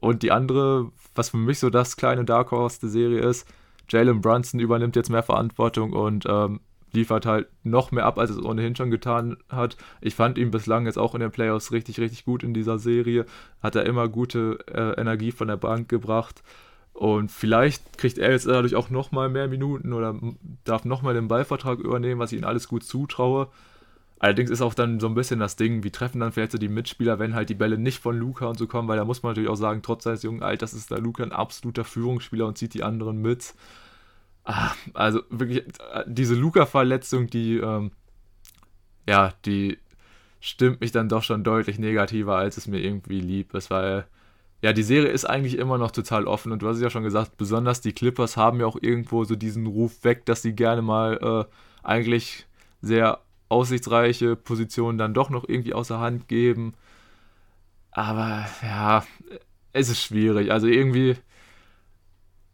[0.00, 3.46] Und die andere, was für mich so das kleine Dark Horse der Serie ist,
[3.88, 6.60] Jalen Brunson übernimmt jetzt mehr Verantwortung und ähm,
[6.96, 9.76] liefert halt noch mehr ab, als es ohnehin schon getan hat.
[10.00, 13.26] Ich fand ihn bislang jetzt auch in den Playoffs richtig, richtig gut in dieser Serie.
[13.62, 16.42] Hat er immer gute äh, Energie von der Bank gebracht.
[16.92, 20.18] Und vielleicht kriegt er jetzt dadurch auch nochmal mehr Minuten oder
[20.64, 23.48] darf nochmal den Ballvertrag übernehmen, was ich ihm alles gut zutraue.
[24.18, 26.68] Allerdings ist auch dann so ein bisschen das Ding, wie treffen dann vielleicht so die
[26.68, 29.32] Mitspieler, wenn halt die Bälle nicht von Luca und so kommen, weil da muss man
[29.32, 32.72] natürlich auch sagen, trotz seines jungen Alters ist da Luca ein absoluter Führungsspieler und zieht
[32.72, 33.54] die anderen mit.
[34.48, 35.64] Ah, also wirklich,
[36.06, 37.90] diese Luca-Verletzung, die, ähm,
[39.08, 39.78] ja, die
[40.40, 44.06] stimmt mich dann doch schon deutlich negativer, als es mir irgendwie lieb ist, weil,
[44.62, 47.02] ja, die Serie ist eigentlich immer noch total offen und du hast es ja schon
[47.02, 50.80] gesagt, besonders die Clippers haben ja auch irgendwo so diesen Ruf weg, dass sie gerne
[50.80, 51.18] mal
[51.50, 51.52] äh,
[51.82, 52.46] eigentlich
[52.80, 53.18] sehr
[53.48, 56.74] aussichtsreiche Positionen dann doch noch irgendwie außer Hand geben.
[57.90, 59.04] Aber ja,
[59.72, 60.52] es ist schwierig.
[60.52, 61.16] Also irgendwie,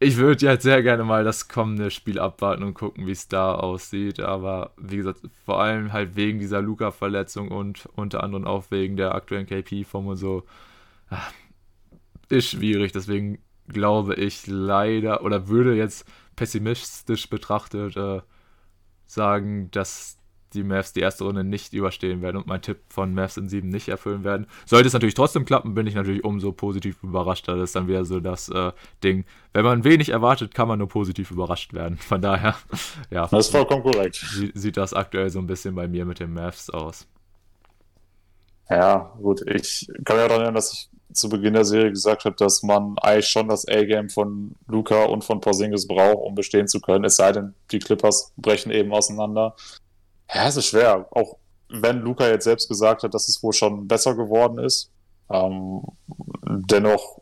[0.03, 3.55] ich würde jetzt sehr gerne mal das kommende Spiel abwarten und gucken, wie es da
[3.55, 4.21] aussieht.
[4.21, 9.15] Aber wie gesagt, vor allem halt wegen dieser Luca-Verletzung und unter anderem auch wegen der
[9.15, 10.45] aktuellen KP-Form und so,
[11.11, 11.21] ah,
[12.29, 12.93] ist schwierig.
[12.93, 13.39] Deswegen
[13.69, 16.07] glaube ich leider oder würde jetzt
[16.37, 18.21] pessimistisch betrachtet äh,
[19.07, 20.19] sagen, dass
[20.55, 23.69] die Mavs die erste Runde nicht überstehen werden und mein Tipp von Mavs in 7
[23.69, 24.47] nicht erfüllen werden.
[24.67, 27.49] Sollte es natürlich trotzdem klappen, bin ich natürlich umso positiv überrascht.
[27.49, 28.73] Das ist dann wieder so das äh,
[29.03, 29.25] Ding.
[29.53, 31.97] Wenn man wenig erwartet, kann man nur positiv überrascht werden.
[31.99, 32.57] Von daher,
[33.11, 33.27] ja.
[33.27, 34.25] Das ist vollkommen korrekt.
[34.55, 37.07] Sieht das aktuell so ein bisschen bei mir mit den Mavs aus.
[38.71, 39.43] Ja, gut.
[39.47, 42.97] Ich kann auch daran erinnern, dass ich zu Beginn der Serie gesagt habe, dass man
[43.01, 47.05] eigentlich schon das A-Game von Luca und von Porzingis braucht, um bestehen zu können.
[47.05, 49.55] Es sei denn, die Clippers brechen eben auseinander.
[50.35, 51.07] Ja, es ist schwer.
[51.11, 51.37] Auch
[51.69, 54.91] wenn Luca jetzt selbst gesagt hat, dass es wohl schon besser geworden ist.
[55.31, 55.83] Ähm,
[56.71, 57.21] dennoch,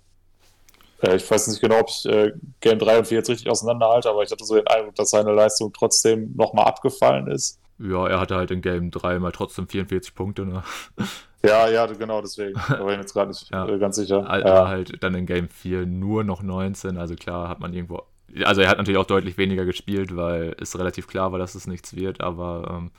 [1.03, 4.11] äh, ich weiß nicht genau, ob ich äh, Game 3 und 4 jetzt richtig auseinanderhalte,
[4.11, 7.61] aber ich hatte so den Eindruck, dass seine Leistung trotzdem nochmal abgefallen ist.
[7.79, 10.63] Ja, er hatte halt in Game 3 mal trotzdem 44 Punkte, ne?
[11.43, 12.53] Ja, ja, genau, deswegen.
[12.69, 13.67] Da war ich jetzt gerade nicht ja.
[13.67, 14.29] Äh, ganz sicher.
[14.29, 14.69] Aber ja.
[14.69, 18.03] halt dann in Game 4 nur noch 19, also klar hat man irgendwo
[18.45, 21.67] also er hat natürlich auch deutlich weniger gespielt, weil es relativ klar war, dass es
[21.67, 22.91] nichts wird, aber ähm,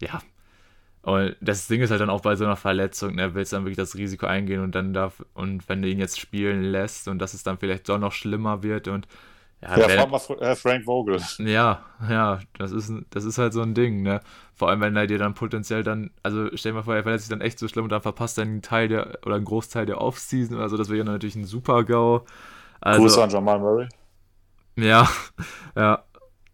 [0.00, 0.20] ja.
[1.02, 3.64] Und das Ding ist halt dann auch bei so einer Verletzung, er ne, will dann
[3.64, 7.18] wirklich das Risiko eingehen und dann darf, und wenn du ihn jetzt spielen lässt und
[7.18, 9.08] dass es dann vielleicht doch noch schlimmer wird und
[9.62, 11.20] ja, ja wenn, mal Frank Vogel.
[11.38, 14.20] Ja, ja, das ist, das ist halt so ein Ding, ne?
[14.54, 17.24] Vor allem, wenn er dir dann potenziell dann, also stell dir mal vor, er verletzt
[17.24, 19.84] sich dann echt so schlimm und dann verpasst er einen Teil der, oder einen Großteil
[19.86, 22.24] der Offseason, also das wäre ja natürlich ein super GAU.
[22.80, 23.88] Also, Grüße an Jamal Murray.
[24.80, 25.08] Ja,
[25.76, 26.04] ja.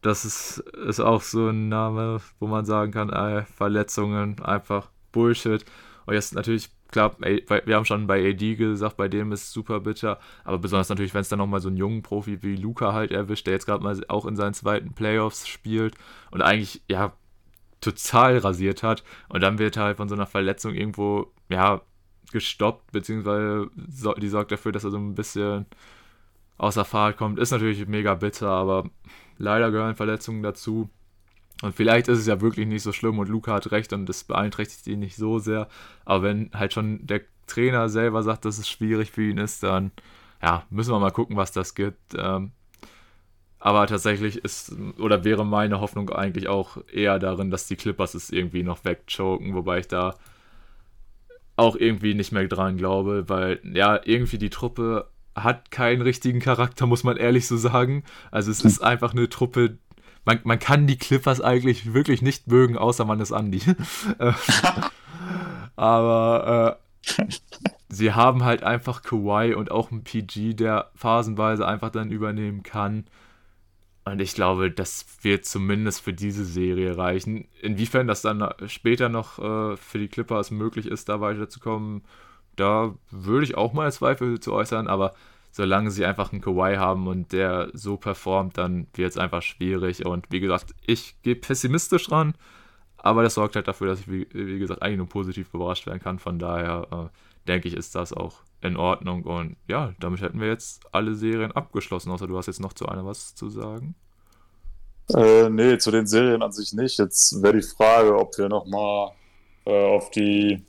[0.02, 5.64] Das ist, ist auch so ein Name, wo man sagen kann, ey, Verletzungen, einfach Bullshit.
[6.06, 9.80] Und jetzt natürlich, klar, wir haben schon bei AD gesagt, bei dem ist es super
[9.80, 13.10] bitter, aber besonders natürlich, wenn es dann nochmal so einen jungen Profi wie Luca halt
[13.10, 15.96] erwischt, der jetzt gerade mal auch in seinen zweiten Playoffs spielt
[16.30, 17.12] und eigentlich, ja,
[17.80, 21.82] total rasiert hat und dann wird halt von so einer Verletzung irgendwo, ja,
[22.32, 25.66] gestoppt, beziehungsweise die sorgt dafür, dass er so ein bisschen
[26.58, 27.38] außer Fahrt kommt.
[27.38, 28.90] Ist natürlich mega bitter, aber
[29.38, 30.88] leider gehören Verletzungen dazu.
[31.62, 34.24] Und vielleicht ist es ja wirklich nicht so schlimm und Luca hat recht und das
[34.24, 35.68] beeinträchtigt ihn nicht so sehr.
[36.04, 39.92] Aber wenn halt schon der Trainer selber sagt, dass es schwierig für ihn ist, dann
[40.42, 42.14] ja, müssen wir mal gucken, was das gibt.
[42.16, 42.52] Ähm,
[43.58, 48.30] aber tatsächlich ist oder wäre meine Hoffnung eigentlich auch eher darin, dass die Clippers es
[48.30, 50.14] irgendwie noch wegchoken, wobei ich da
[51.56, 56.86] auch irgendwie nicht mehr dran glaube, weil ja, irgendwie die Truppe hat keinen richtigen Charakter,
[56.86, 58.02] muss man ehrlich so sagen.
[58.30, 59.78] Also es ist einfach eine Truppe,
[60.24, 63.60] man, man kann die Clippers eigentlich wirklich nicht mögen, außer man ist Andy.
[65.76, 67.24] Aber äh,
[67.88, 73.04] sie haben halt einfach Kawhi und auch einen PG, der phasenweise einfach dann übernehmen kann.
[74.04, 77.48] Und ich glaube, das wird zumindest für diese Serie reichen.
[77.60, 82.02] Inwiefern das dann später noch äh, für die Clippers möglich ist, da weiterzukommen,
[82.56, 85.14] da würde ich auch mal Zweifel zu äußern, aber
[85.52, 90.04] solange sie einfach einen Kawhi haben und der so performt, dann wird es einfach schwierig.
[90.04, 92.34] Und wie gesagt, ich gehe pessimistisch ran,
[92.98, 96.18] aber das sorgt halt dafür, dass ich, wie, gesagt, eigentlich nur positiv überrascht werden kann.
[96.18, 99.22] Von daher äh, denke ich, ist das auch in Ordnung.
[99.22, 102.86] Und ja, damit hätten wir jetzt alle Serien abgeschlossen, außer du hast jetzt noch zu
[102.86, 103.94] einer was zu sagen.
[105.14, 106.98] Äh, nee, zu den Serien an sich nicht.
[106.98, 109.12] Jetzt wäre die Frage, ob wir nochmal
[109.64, 110.64] äh, auf die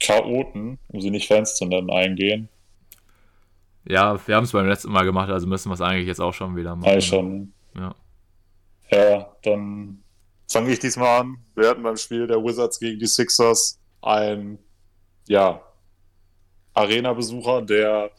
[0.00, 2.48] Chaoten, um sie nicht Fans zu nennen, eingehen.
[3.88, 6.34] Ja, wir haben es beim letzten Mal gemacht, also müssen wir es eigentlich jetzt auch
[6.34, 6.92] schon wieder machen.
[6.92, 7.52] Ja, schon.
[7.76, 7.94] Ja.
[8.90, 10.02] Ja, dann
[10.48, 11.38] fange ich diesmal an.
[11.54, 14.58] Wir hatten beim Spiel der Wizards gegen die Sixers ein,
[15.28, 15.60] ja,
[16.74, 18.10] Arena-Besucher, der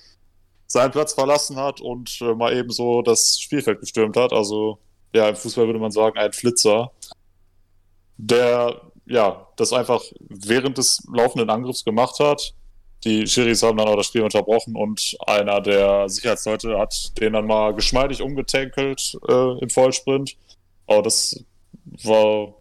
[0.65, 4.33] seinen Platz verlassen hat und äh, mal eben so das Spielfeld gestürmt hat.
[4.33, 4.79] Also,
[5.13, 6.91] ja, im Fußball würde man sagen, ein Flitzer,
[8.17, 12.53] der, ja, das einfach während des laufenden Angriffs gemacht hat.
[13.03, 17.45] Die Schiris haben dann auch das Spiel unterbrochen und einer der Sicherheitsleute hat den dann
[17.45, 20.35] mal geschmeidig umgetankelt äh, im Vollsprint.
[20.87, 21.43] Aber das
[22.03, 22.53] war,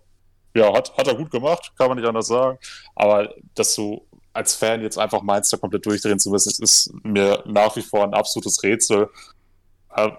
[0.54, 2.58] ja, hat, hat er gut gemacht, kann man nicht anders sagen.
[2.94, 7.42] Aber dass du als Fan jetzt einfach meinst, da komplett durchdrehen zu müssen, ist mir
[7.46, 9.08] nach wie vor ein absolutes Rätsel.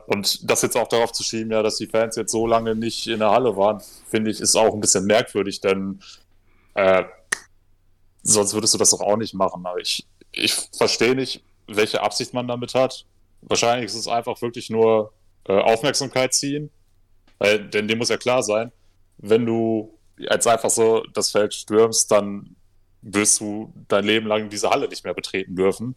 [0.08, 3.08] Und das jetzt auch darauf zu schieben, ja, dass die Fans jetzt so lange nicht
[3.08, 6.00] in der Halle waren, finde ich, ist auch ein bisschen merkwürdig, denn
[6.74, 7.04] äh,
[8.24, 9.66] sonst würdest du das doch auch nicht machen.
[9.66, 13.06] Aber ich, ich verstehe nicht, welche Absicht man damit hat.
[13.42, 15.14] Wahrscheinlich ist es einfach wirklich nur
[15.48, 16.72] äh, Aufmerksamkeit ziehen.
[17.40, 18.72] Weil, denn dem muss ja klar sein,
[19.18, 22.56] wenn du jetzt einfach so das Feld stürmst, dann
[23.02, 25.96] wirst du dein Leben lang diese Halle nicht mehr betreten dürfen.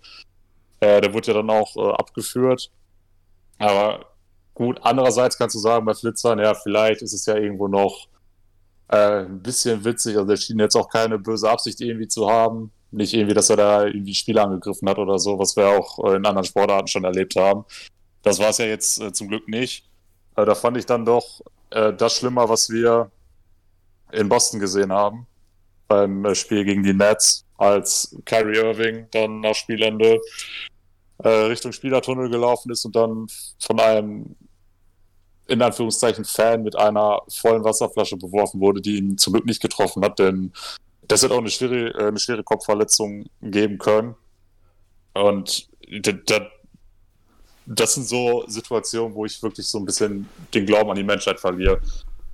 [0.81, 2.71] Äh, der wird ja dann auch äh, abgeführt.
[3.61, 4.07] Aber
[4.55, 8.09] gut, andererseits kannst du sagen, bei Flitzern, ja, vielleicht ist es ja irgendwo noch
[8.89, 10.17] äh, ein bisschen witzig.
[10.17, 12.73] Also, der schien jetzt auch keine böse Absicht irgendwie zu haben.
[12.91, 16.17] Nicht irgendwie, dass er da irgendwie Spiele angegriffen hat oder so, was wir auch äh,
[16.17, 17.65] in anderen Sportarten schon erlebt haben.
[18.23, 19.89] Das war es ja jetzt äh, zum Glück nicht.
[20.37, 23.13] Äh, da fand ich dann doch das schlimmer, was wir
[24.11, 25.29] in Boston gesehen haben
[25.91, 30.19] beim äh, Spiel gegen die Nets, als Kyrie Irving dann nach Spielende
[31.23, 33.27] äh, Richtung Spielertunnel gelaufen ist und dann
[33.59, 34.37] von einem
[35.47, 40.05] in Anführungszeichen Fan mit einer vollen Wasserflasche beworfen wurde, die ihn zum Glück nicht getroffen
[40.05, 40.53] hat, denn
[41.03, 44.15] das hätte auch eine schwere, äh, eine schwere Kopfverletzung geben können.
[45.13, 45.69] Und
[47.67, 51.41] das sind so Situationen, wo ich wirklich so ein bisschen den Glauben an die Menschheit
[51.41, 51.81] verliere.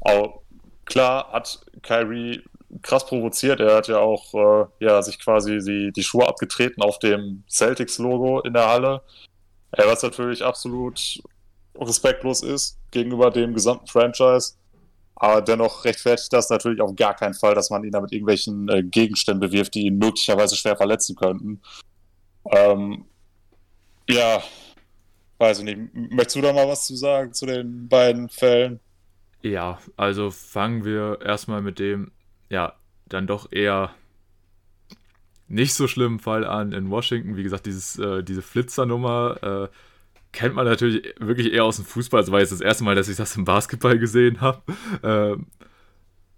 [0.00, 0.42] Auch
[0.84, 2.42] klar hat Kyrie
[2.82, 3.60] krass provoziert.
[3.60, 8.40] Er hat ja auch äh, ja, sich quasi die, die Schuhe abgetreten auf dem Celtics-Logo
[8.40, 9.02] in der Halle.
[9.72, 11.20] Äh, was natürlich absolut
[11.78, 14.54] respektlos ist gegenüber dem gesamten Franchise.
[15.14, 18.82] Aber dennoch rechtfertigt das natürlich auf gar keinen Fall, dass man ihn damit irgendwelchen äh,
[18.82, 21.62] Gegenständen bewirft, die ihn möglicherweise schwer verletzen könnten.
[22.50, 23.06] Ähm,
[24.08, 24.42] ja,
[25.38, 25.78] weiß ich nicht.
[25.94, 28.80] Möchtest du da mal was zu sagen zu den beiden Fällen?
[29.42, 32.12] Ja, also fangen wir erstmal mit dem,
[32.50, 32.74] ja,
[33.08, 33.94] dann doch eher
[35.48, 37.36] nicht so schlimmen Fall an in Washington.
[37.36, 39.76] Wie gesagt, dieses, äh, diese Flitzernummer äh,
[40.32, 42.20] kennt man natürlich wirklich eher aus dem Fußball.
[42.20, 44.62] Das war jetzt das erste Mal, dass ich das im Basketball gesehen habe.
[45.02, 45.46] Ähm,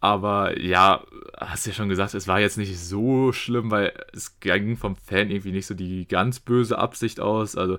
[0.00, 1.04] aber ja,
[1.36, 5.30] hast ja schon gesagt, es war jetzt nicht so schlimm, weil es ging vom Fan
[5.30, 7.56] irgendwie nicht so die ganz böse Absicht aus.
[7.56, 7.78] Also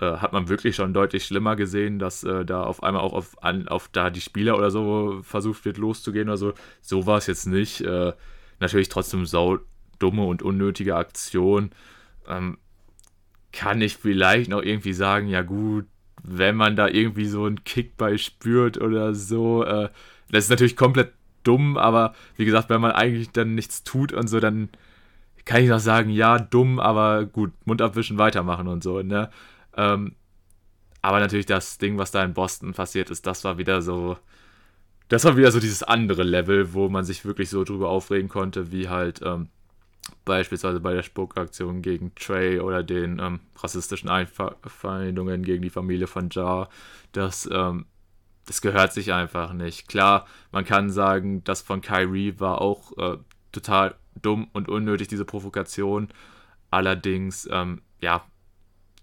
[0.00, 3.42] äh, hat man wirklich schon deutlich schlimmer gesehen, dass äh, da auf einmal auch auf,
[3.42, 6.54] an, auf da die Spieler oder so versucht wird loszugehen oder so.
[6.80, 7.80] So war es jetzt nicht.
[7.82, 8.12] Äh,
[8.60, 9.58] natürlich trotzdem sau
[9.98, 11.70] dumme und unnötige Aktion.
[12.26, 12.58] Ähm,
[13.52, 15.86] kann ich vielleicht noch irgendwie sagen, ja gut,
[16.22, 19.88] wenn man da irgendwie so einen Kick bei spürt oder so, äh,
[20.30, 21.12] das ist natürlich komplett
[21.42, 24.68] dumm, aber wie gesagt, wenn man eigentlich dann nichts tut und so, dann
[25.44, 29.30] kann ich noch sagen, ja, dumm, aber gut, Mund abwischen, weitermachen und so, ne?
[29.80, 30.14] Ähm,
[31.00, 34.18] aber natürlich das Ding, was da in Boston passiert ist, das war wieder so,
[35.08, 38.70] das war wieder so dieses andere Level, wo man sich wirklich so drüber aufregen konnte,
[38.72, 39.48] wie halt ähm,
[40.26, 46.28] beispielsweise bei der Spuckaktion gegen Trey oder den ähm, rassistischen Einfeindungen gegen die Familie von
[46.30, 46.68] Jar.
[47.12, 47.86] Das, ähm,
[48.46, 49.88] das gehört sich einfach nicht.
[49.88, 53.16] Klar, man kann sagen, das von Kyrie war auch äh,
[53.52, 56.08] total dumm und unnötig, diese Provokation.
[56.70, 58.24] Allerdings, ähm, ja,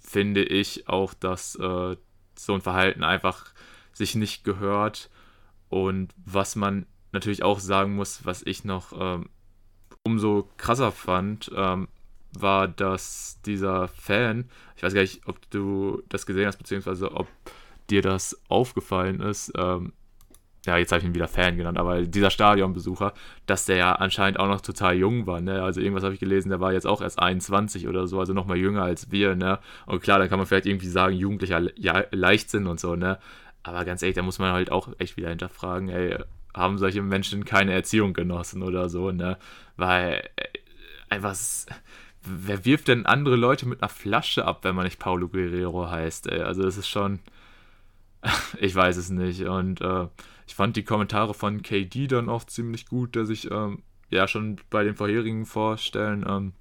[0.08, 1.98] finde ich auch, dass äh,
[2.36, 3.54] so ein Verhalten einfach
[3.94, 5.10] sich nicht gehört.
[5.70, 9.30] Und was man natürlich auch sagen muss, was ich noch ähm,
[10.04, 11.90] umso krasser fand, ähm,
[12.32, 17.28] war, dass dieser Fan, ich weiß gar nicht, ob du das gesehen hast, beziehungsweise ob
[17.90, 19.94] dir das aufgefallen ist, ähm,
[20.66, 23.14] ja, jetzt habe ich ihn wieder Fan genannt, aber dieser Stadionbesucher,
[23.46, 25.64] dass der ja anscheinend auch noch total jung war, ne?
[25.64, 28.48] Also irgendwas habe ich gelesen, der war jetzt auch erst 21 oder so, also noch
[28.48, 29.60] mal jünger als wir, ne?
[29.86, 33.18] Und klar, da kann man vielleicht irgendwie sagen, jugendlicher ja, Leichtsinn und so, ne?
[33.64, 36.18] Aber ganz ehrlich, da muss man halt auch echt wieder hinterfragen, ey,
[36.54, 39.38] haben solche Menschen keine Erziehung genossen oder so, ne?
[39.78, 40.48] Weil äh,
[41.10, 41.36] einfach,
[42.24, 46.28] wer wirft denn andere Leute mit einer Flasche ab, wenn man nicht Paulo Guerrero heißt,
[46.28, 46.42] ey?
[46.42, 47.20] Also das ist schon,
[48.60, 50.08] ich weiß es nicht und äh,
[50.48, 54.60] ich fand die Kommentare von KD dann auch ziemlich gut, der sich ähm, ja schon
[54.70, 56.54] bei den vorherigen Vorstellen, ähm,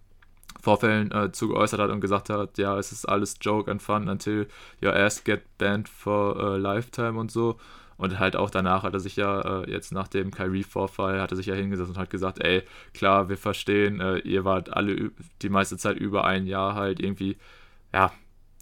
[0.60, 4.48] Vorfällen äh, zu hat und gesagt hat, ja, es ist alles Joke and Fun until
[4.82, 7.58] your ass get banned for a lifetime und so.
[7.98, 11.36] Und halt auch danach hat er sich ja, äh, jetzt nach dem Kyrie-Vorfall, hat er
[11.36, 15.48] sich ja hingesetzt und hat gesagt, ey, klar, wir verstehen, äh, ihr wart alle die
[15.48, 17.38] meiste Zeit über ein Jahr halt irgendwie,
[17.94, 18.12] ja,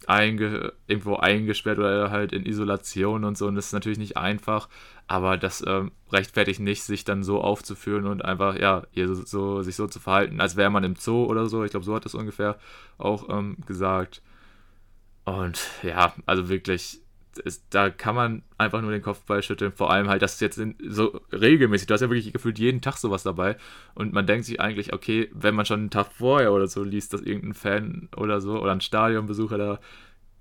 [0.07, 3.47] einge irgendwo eingesperrt oder halt in Isolation und so.
[3.47, 4.69] Und das ist natürlich nicht einfach,
[5.07, 9.77] aber das ähm, rechtfertigt nicht, sich dann so aufzuführen und einfach, ja, so, so, sich
[9.77, 11.65] so zu verhalten, als wäre man im Zoo oder so.
[11.65, 12.59] Ich glaube, so hat es ungefähr
[12.99, 14.23] auch ähm, gesagt.
[15.25, 17.01] Und ja, also wirklich,
[17.39, 19.73] ist, da kann man einfach nur den Kopf schütteln.
[19.73, 22.97] Vor allem halt, dass jetzt in, so regelmäßig, du hast ja wirklich gefühlt jeden Tag
[22.97, 23.57] sowas dabei.
[23.95, 27.13] Und man denkt sich eigentlich, okay, wenn man schon einen Tag vorher oder so liest,
[27.13, 29.81] dass irgendein Fan oder so oder ein Stadionbesucher da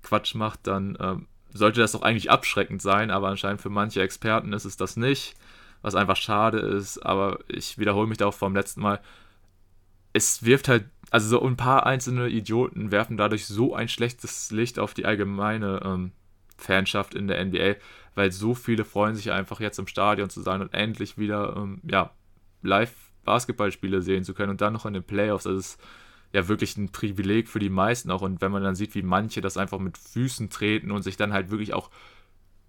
[0.02, 3.10] Quatsch macht, dann ähm, sollte das doch eigentlich abschreckend sein.
[3.10, 5.34] Aber anscheinend für manche Experten ist es das nicht.
[5.82, 6.98] Was einfach schade ist.
[6.98, 9.00] Aber ich wiederhole mich da auch vom letzten Mal.
[10.12, 14.80] Es wirft halt also so ein paar einzelne Idioten werfen dadurch so ein schlechtes Licht
[14.80, 16.10] auf die allgemeine ähm,
[16.56, 17.76] Fanschaft in der NBA,
[18.16, 21.80] weil so viele freuen sich einfach jetzt im Stadion zu sein und endlich wieder ähm,
[21.88, 22.10] ja,
[22.62, 22.92] live
[23.24, 25.44] Basketballspiele sehen zu können und dann noch in den Playoffs.
[25.44, 25.80] Das ist
[26.34, 28.20] ja wirklich ein Privileg für die meisten auch.
[28.20, 31.32] Und wenn man dann sieht, wie manche das einfach mit Füßen treten und sich dann
[31.32, 31.90] halt wirklich auch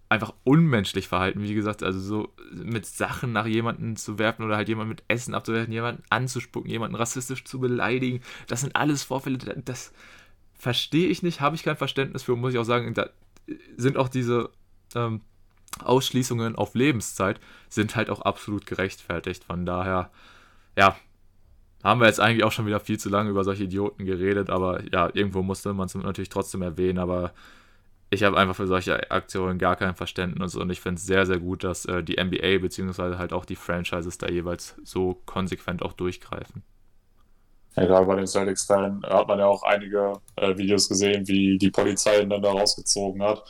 [0.07, 4.69] einfach unmenschlich verhalten, wie gesagt, also so mit Sachen nach jemanden zu werfen oder halt
[4.69, 9.91] jemanden mit Essen abzuwerfen, jemanden anzuspucken, jemanden rassistisch zu beleidigen, das sind alles Vorfälle, das
[10.53, 13.09] verstehe ich nicht, habe ich kein Verständnis für, muss ich auch sagen, da
[13.77, 14.51] sind auch diese
[14.93, 15.21] ähm,
[15.79, 19.43] Ausschließungen auf Lebenszeit sind halt auch absolut gerechtfertigt.
[19.43, 20.11] Von daher,
[20.77, 20.95] ja,
[21.85, 24.81] haben wir jetzt eigentlich auch schon wieder viel zu lange über solche Idioten geredet, aber
[24.91, 27.31] ja, irgendwo musste man es natürlich trotzdem erwähnen, aber
[28.09, 31.37] ich habe einfach für solche Aktionen gar kein Verständnis und ich finde es sehr, sehr
[31.37, 33.17] gut, dass äh, die NBA bzw.
[33.17, 36.63] halt auch die Franchises da jeweils so konsequent auch durchgreifen.
[37.75, 41.69] Ja, gerade bei den Celtics-Fans hat man ja auch einige äh, Videos gesehen, wie die
[41.69, 43.43] Polizei ihn dann da rausgezogen hat.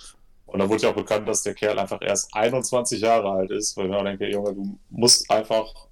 [0.45, 3.77] Und da wurde ja auch bekannt, dass der Kerl einfach erst 21 Jahre alt ist,
[3.77, 5.87] weil ich mir denke, Junge, du musst einfach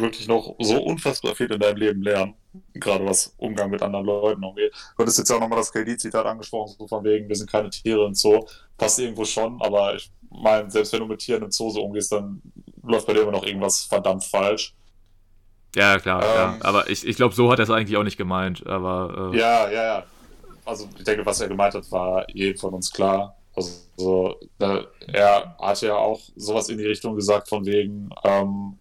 [0.00, 2.34] wirklich noch so unfassbar viel in deinem Leben lernen,
[2.74, 4.72] gerade was Umgang mit anderen Leuten umgeht.
[4.96, 7.70] Du hattest jetzt ja auch nochmal das KD-Zitat angesprochen, so von wegen, wir sind keine
[7.70, 8.46] Tiere und so.
[8.76, 12.12] Passt irgendwo schon, aber ich meine, selbst wenn du mit Tieren im Zoo so umgehst,
[12.12, 12.42] dann
[12.82, 14.74] läuft bei dir immer noch irgendwas verdammt falsch.
[15.76, 16.58] Ja, klar, ähm, ja.
[16.60, 18.66] Aber ich, ich glaube, so hat er es eigentlich auch nicht gemeint.
[18.66, 20.04] Aber, äh, ja, ja, ja.
[20.64, 23.36] Also ich denke, was er gemeint hat, war jedem von uns klar.
[23.54, 28.78] Also äh, er hat ja auch sowas in die Richtung gesagt, von wegen, ähm,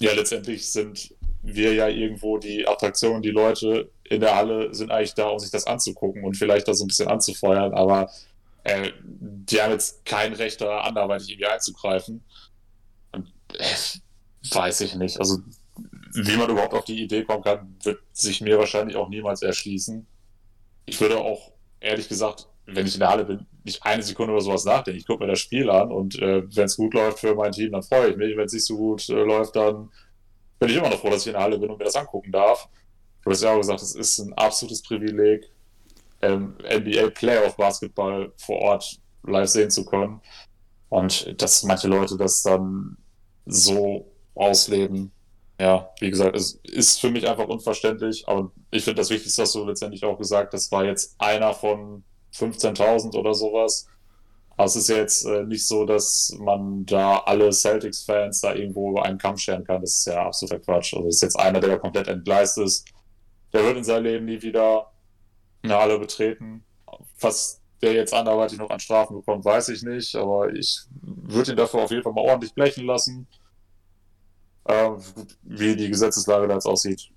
[0.00, 5.14] ja, letztendlich sind wir ja irgendwo die Attraktion, die Leute in der Halle sind eigentlich
[5.14, 8.10] da, um sich das anzugucken und vielleicht da so ein bisschen anzufeuern, aber
[8.64, 12.24] äh, die haben jetzt kein Recht da anderweitig irgendwie einzugreifen.
[13.12, 13.64] Und äh,
[14.50, 15.18] weiß ich nicht.
[15.20, 15.38] Also,
[16.14, 20.06] wie man überhaupt auf die Idee kommen kann, wird sich mir wahrscheinlich auch niemals erschließen.
[20.86, 24.42] Ich würde auch, ehrlich gesagt, wenn ich in der Halle bin, nicht eine Sekunde über
[24.42, 24.98] sowas nachdenken.
[24.98, 27.72] Ich gucke mir das Spiel an und äh, wenn es gut läuft für mein Team,
[27.72, 28.36] dann freue ich mich.
[28.36, 29.88] Wenn es nicht so gut äh, läuft, dann
[30.58, 32.32] bin ich immer noch froh, dass ich in der Halle bin und mir das angucken
[32.32, 32.68] darf.
[33.22, 35.50] Du hast ja auch gesagt, es ist ein absolutes Privileg,
[36.22, 40.20] ähm, NBA Playoff Basketball vor Ort live sehen zu können.
[40.88, 42.96] Und dass manche Leute das dann
[43.44, 45.12] so ausleben.
[45.58, 49.52] Ja, wie gesagt, es ist für mich einfach unverständlich, aber ich finde das Wichtigste, was
[49.52, 52.04] du letztendlich auch gesagt hast, war jetzt einer von
[52.38, 53.86] 15.000 oder sowas.
[54.56, 58.90] Aber es ist ja jetzt äh, nicht so, dass man da alle Celtics-Fans da irgendwo
[58.90, 59.82] über einen Kamm scheren kann.
[59.82, 60.94] Das ist ja absoluter Quatsch.
[60.94, 62.86] Also es ist jetzt einer, der komplett entgleist ist.
[63.52, 64.90] Der wird in seinem Leben nie wieder
[65.62, 66.64] eine Halle betreten.
[67.20, 70.14] Was der jetzt anderweitig noch an Strafen bekommt, weiß ich nicht.
[70.16, 73.26] Aber ich würde ihn dafür auf jeden Fall mal ordentlich blechen lassen.
[74.68, 74.96] Ähm,
[75.42, 77.10] wie die Gesetzeslage da jetzt aussieht,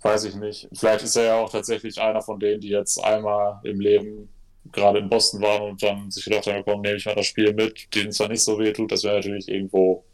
[0.00, 0.68] weiß ich nicht.
[0.72, 4.28] Vielleicht ist er ja auch tatsächlich einer von denen, die jetzt einmal im Leben
[4.72, 7.52] gerade in Boston waren und dann sich gedacht haben, komm, nehme ich mal das Spiel
[7.54, 10.04] mit, denen zwar nicht so weh tut, das wäre natürlich irgendwo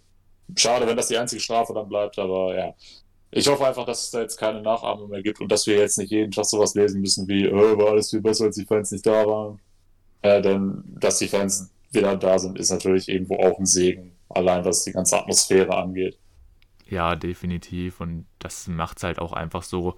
[0.57, 2.75] schade, wenn das die einzige Strafe dann bleibt, aber ja.
[3.37, 5.99] Ich hoffe einfach, dass es da jetzt keine Nachahmung mehr gibt und dass wir jetzt
[5.99, 8.93] nicht jeden Tag sowas lesen müssen wie, oh, war alles viel besser, als die Fans
[8.93, 9.61] nicht da waren.
[10.23, 14.65] Äh, denn dass die Fans wieder da sind, ist natürlich irgendwo auch ein Segen, allein
[14.65, 16.17] was die ganze Atmosphäre angeht.
[16.87, 18.01] Ja, definitiv.
[18.01, 19.97] Und das macht es halt auch einfach so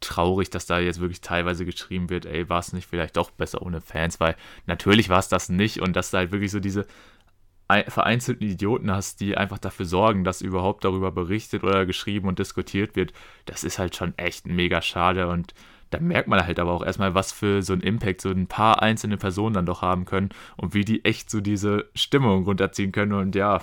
[0.00, 3.62] traurig, dass da jetzt wirklich teilweise geschrieben wird, ey, war es nicht vielleicht doch besser
[3.62, 5.80] ohne Fans, weil natürlich war es das nicht.
[5.80, 6.86] Und dass da halt wirklich so diese
[7.88, 12.96] vereinzelten Idioten hast, die einfach dafür sorgen, dass überhaupt darüber berichtet oder geschrieben und diskutiert
[12.96, 13.12] wird,
[13.44, 15.28] das ist halt schon echt mega schade.
[15.28, 15.52] Und
[15.90, 18.82] da merkt man halt aber auch erstmal, was für so ein Impact so ein paar
[18.82, 23.12] einzelne Personen dann doch haben können und wie die echt so diese Stimmung runterziehen können.
[23.12, 23.60] Und ja,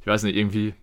[0.00, 0.74] ich weiß nicht, irgendwie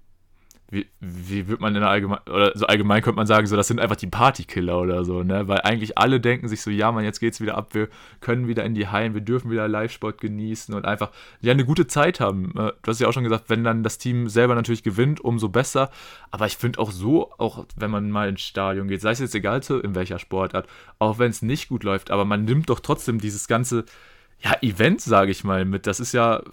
[0.69, 3.67] wie, wie wird man in der allgemein oder so allgemein könnte man sagen, so das
[3.67, 5.47] sind einfach die Partykiller oder so, ne?
[5.47, 7.87] Weil eigentlich alle denken sich so, ja, man, jetzt geht's wieder ab, wir
[8.19, 11.85] können wieder in die Hallen, wir dürfen wieder Live-Sport genießen und einfach ja eine gute
[11.85, 12.51] Zeit haben.
[12.57, 15.49] Äh, du hast ja auch schon gesagt, wenn dann das Team selber natürlich gewinnt, umso
[15.49, 15.91] besser.
[16.31, 19.35] Aber ich finde auch so, auch wenn man mal ins Stadion geht, sei es jetzt
[19.35, 20.67] egal in welcher Sportart,
[20.99, 23.85] auch wenn es nicht gut läuft, aber man nimmt doch trotzdem dieses ganze
[24.39, 25.87] ja, Event, sage ich mal, mit.
[25.87, 26.43] Das ist ja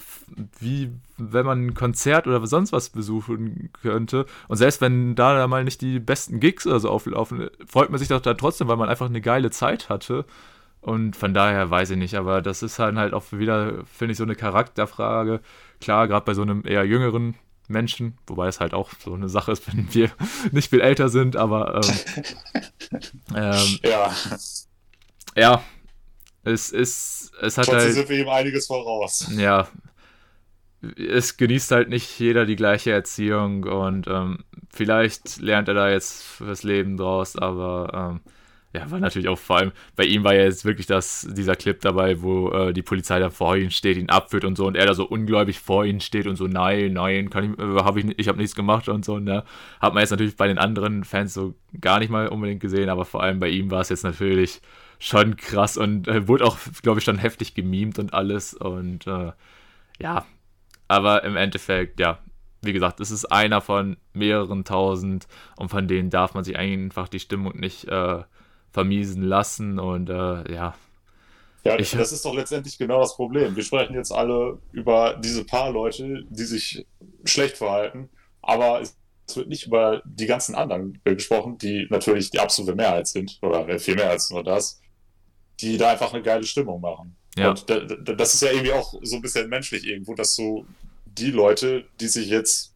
[0.61, 4.27] wie wenn man ein Konzert oder sonst was besuchen könnte.
[4.49, 8.09] Und selbst wenn da mal nicht die besten Gigs oder so auflaufen, freut man sich
[8.09, 10.25] doch dann trotzdem, weil man einfach eine geile Zeit hatte.
[10.81, 14.19] Und von daher weiß ich nicht, aber das ist halt, halt auch wieder, finde ich,
[14.19, 15.41] so eine Charakterfrage.
[15.81, 17.37] Klar, gerade bei so einem eher jüngeren
[17.69, 20.11] Menschen, wobei es halt auch so eine Sache ist, wenn wir
[20.51, 23.01] nicht viel älter sind, aber ähm,
[23.37, 24.13] ähm, ja.
[25.37, 25.63] Ja,
[26.45, 27.95] es ist, es hat Trotzdem halt.
[27.95, 29.31] sind wir ihm einiges voraus.
[29.37, 29.69] Ja.
[30.97, 34.39] Es genießt halt nicht jeder die gleiche Erziehung und ähm,
[34.75, 38.33] vielleicht lernt er da jetzt fürs Leben draus, aber ähm,
[38.75, 41.79] ja, war natürlich auch vor allem, bei ihm war ja jetzt wirklich das, dieser Clip
[41.81, 44.87] dabei, wo äh, die Polizei da vor ihm steht, ihn abführt und so und er
[44.87, 48.19] da so ungläubig vor ihm steht und so, nein, nein, kann ich, äh, habe ich,
[48.19, 49.45] ich habe nichts gemacht und so, ne?
[49.79, 53.05] Hat man jetzt natürlich bei den anderen Fans so gar nicht mal unbedingt gesehen, aber
[53.05, 54.63] vor allem bei ihm war es jetzt natürlich
[55.03, 58.55] schon krass und äh, wurde auch, glaube ich, schon heftig gemimt und alles.
[58.55, 59.33] Und äh,
[59.99, 60.25] ja,
[60.87, 62.21] aber im Endeffekt, ja,
[62.63, 65.27] wie gesagt, es ist einer von mehreren tausend
[65.57, 68.23] und von denen darf man sich einfach die Stimmung nicht äh,
[68.71, 70.75] vermiesen lassen und äh, ja.
[71.65, 73.57] Ja, ich, das ist doch letztendlich genau das Problem.
[73.57, 76.87] Wir sprechen jetzt alle über diese paar Leute, die sich
[77.25, 78.09] schlecht verhalten,
[78.41, 78.97] aber es
[79.35, 83.97] wird nicht über die ganzen anderen gesprochen, die natürlich die absolute Mehrheit sind, oder viel
[83.97, 84.82] mehr als nur das
[85.63, 87.17] die da einfach eine geile Stimmung machen.
[87.37, 87.51] Ja.
[87.51, 87.65] Und
[88.19, 90.67] das ist ja irgendwie auch so ein bisschen menschlich irgendwo, dass so
[91.07, 92.75] die Leute, die sich jetzt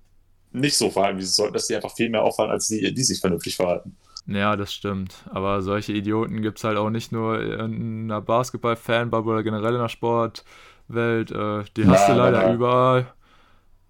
[0.52, 3.04] nicht so verhalten, wie sie sollten, dass die einfach viel mehr auffallen, als die, die
[3.04, 3.96] sich vernünftig verhalten.
[4.26, 5.14] Ja, das stimmt.
[5.30, 9.80] Aber solche Idioten gibt es halt auch nicht nur in einer Basketball-Fanbubble oder generell in
[9.80, 11.30] der Sportwelt.
[11.30, 12.54] Äh, die hast nein, du leider nein.
[12.54, 13.12] überall.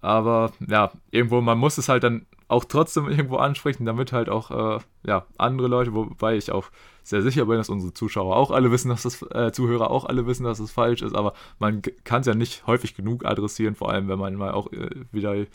[0.01, 4.51] Aber ja, irgendwo, man muss es halt dann auch trotzdem irgendwo ansprechen, damit halt auch
[4.51, 6.69] äh, ja, andere Leute, wobei ich auch
[7.09, 10.27] sehr sicher bin, dass unsere Zuschauer auch alle wissen, dass das, äh, Zuhörer auch alle
[10.27, 13.91] wissen, dass das falsch ist, aber man kann es ja nicht häufig genug adressieren, vor
[13.91, 15.45] allem wenn man mal auch äh, wieder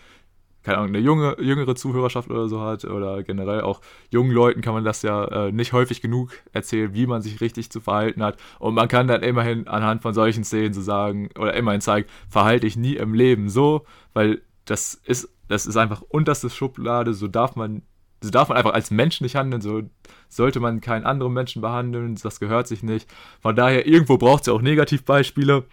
[0.63, 3.81] keine Ahnung, eine junge, jüngere Zuhörerschaft oder so hat oder generell auch
[4.11, 7.71] jungen Leuten kann man das ja äh, nicht häufig genug erzählen, wie man sich richtig
[7.71, 8.39] zu verhalten hat.
[8.59, 12.67] Und man kann dann immerhin anhand von solchen Szenen so sagen oder immerhin zeigen, verhalte
[12.67, 17.57] ich nie im Leben so, weil das ist, das ist einfach unterste Schublade, so darf
[17.57, 17.83] man
[18.23, 19.83] so darf man einfach als Mensch nicht handeln, so
[20.29, 23.09] sollte man keinen anderen Menschen behandeln, das gehört sich nicht.
[23.41, 25.65] Von daher, irgendwo braucht es ja auch Negativbeispiele,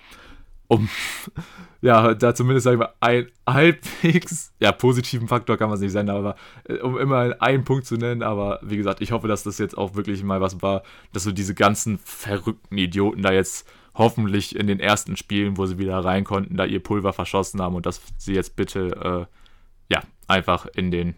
[0.68, 0.90] um
[1.82, 5.92] ja, da zumindest, sag ich mal, einen halbwegs, ja, positiven Faktor kann man es nicht
[5.92, 6.36] sein, aber
[6.66, 9.78] äh, um immer einen Punkt zu nennen, aber wie gesagt, ich hoffe, dass das jetzt
[9.78, 14.68] auch wirklich mal was war, dass so diese ganzen verrückten Idioten da jetzt hoffentlich in
[14.68, 18.02] den ersten Spielen, wo sie wieder rein konnten, da ihr Pulver verschossen haben und dass
[18.18, 21.16] sie jetzt bitte, äh, ja, einfach in den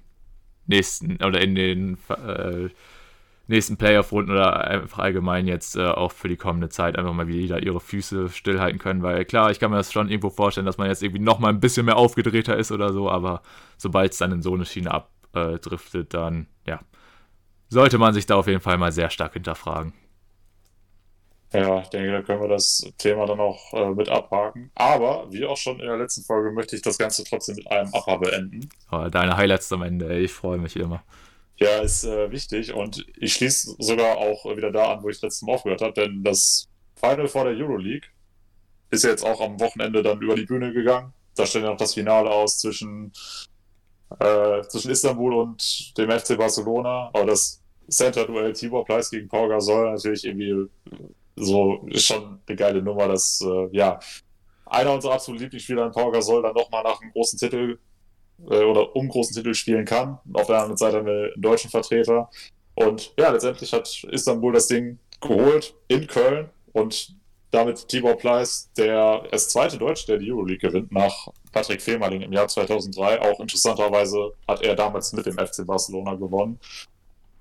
[0.67, 2.69] nächsten oder in den äh,
[3.47, 7.61] nächsten Playoff-Runden oder einfach allgemein jetzt äh, auch für die kommende Zeit einfach mal wieder
[7.61, 10.87] ihre Füße stillhalten können, weil klar, ich kann mir das schon irgendwo vorstellen, dass man
[10.87, 13.41] jetzt irgendwie nochmal ein bisschen mehr aufgedrehter ist oder so, aber
[13.77, 16.79] sobald es dann in so eine Schiene abdriftet, dann ja,
[17.69, 19.93] sollte man sich da auf jeden Fall mal sehr stark hinterfragen.
[21.53, 24.71] Ja, ich denke, da können wir das Thema dann auch äh, mit abhaken.
[24.75, 27.93] Aber, wie auch schon in der letzten Folge, möchte ich das Ganze trotzdem mit einem
[27.93, 28.69] Upper beenden.
[28.91, 30.23] Oh, deine Highlights am Ende, ey.
[30.23, 31.03] ich freue mich immer.
[31.57, 35.41] Ja, ist äh, wichtig und ich schließe sogar auch wieder da an, wo ich letztes
[35.43, 38.07] Mal aufgehört habe, denn das Final vor der Euroleague
[38.89, 41.13] ist jetzt auch am Wochenende dann über die Bühne gegangen.
[41.35, 43.11] Da steht ja noch das Finale aus zwischen,
[44.19, 47.09] äh, zwischen Istanbul und dem FC Barcelona.
[47.13, 50.67] Aber das Center-Duell Tibor Pleiss gegen Paul Gasol natürlich irgendwie
[51.35, 53.99] so ist schon eine geile Nummer, dass äh, ja
[54.65, 57.77] einer unserer absoluten Lieblingsspieler in Paul Gasol dann nochmal nach einem großen Titel
[58.49, 60.19] äh, oder um großen Titel spielen kann.
[60.33, 62.29] Auf der anderen Seite einen deutschen Vertreter.
[62.75, 67.15] Und ja, letztendlich hat Istanbul das Ding geholt in Köln und
[67.51, 72.31] damit Tibor Pleiss, der erst zweite Deutsche, der die Euroleague gewinnt, nach Patrick Fehmerling im
[72.31, 73.21] Jahr 2003.
[73.21, 76.57] Auch interessanterweise hat er damals mit dem FC Barcelona gewonnen.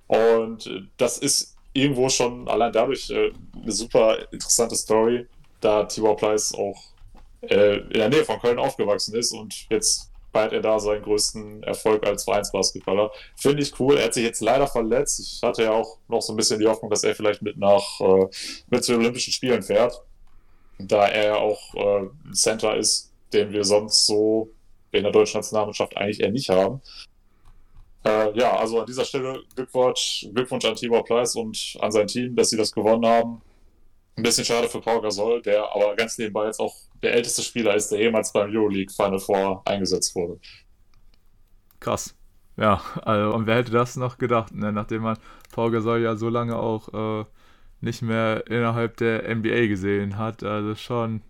[0.09, 5.27] Und das ist irgendwo schon allein dadurch äh, eine super interessante Story,
[5.61, 6.83] da Tibor Pleiss auch
[7.43, 11.63] äh, in der Nähe von Köln aufgewachsen ist und jetzt feiert er da seinen größten
[11.65, 13.11] Erfolg als Vereinsbasketballer.
[13.37, 13.97] Finde ich cool.
[13.97, 15.21] Er hat sich jetzt leider verletzt.
[15.21, 18.01] Ich hatte ja auch noch so ein bisschen die Hoffnung, dass er vielleicht mit nach
[18.01, 18.27] äh,
[18.69, 20.01] mit zu den Olympischen Spielen fährt,
[20.79, 24.51] da er auch äh, Center ist, den wir sonst so
[24.93, 26.81] in der deutschen Nationalmannschaft eigentlich eher nicht haben.
[28.05, 32.35] Äh, ja, also an dieser Stelle Glückwunsch, Glückwunsch an Tibor Pleiss und an sein Team,
[32.35, 33.43] dass sie das gewonnen haben.
[34.17, 37.75] Ein bisschen schade für Paul Gasol, der aber ganz nebenbei jetzt auch der älteste Spieler
[37.75, 40.39] ist, der jemals beim Euroleague Final Four eingesetzt wurde.
[41.79, 42.15] Krass.
[42.57, 44.73] Ja, also, und wer hätte das noch gedacht, ne?
[44.73, 45.19] nachdem man
[45.53, 47.25] Paul Gasol ja so lange auch äh,
[47.81, 50.43] nicht mehr innerhalb der NBA gesehen hat.
[50.43, 51.23] Also schon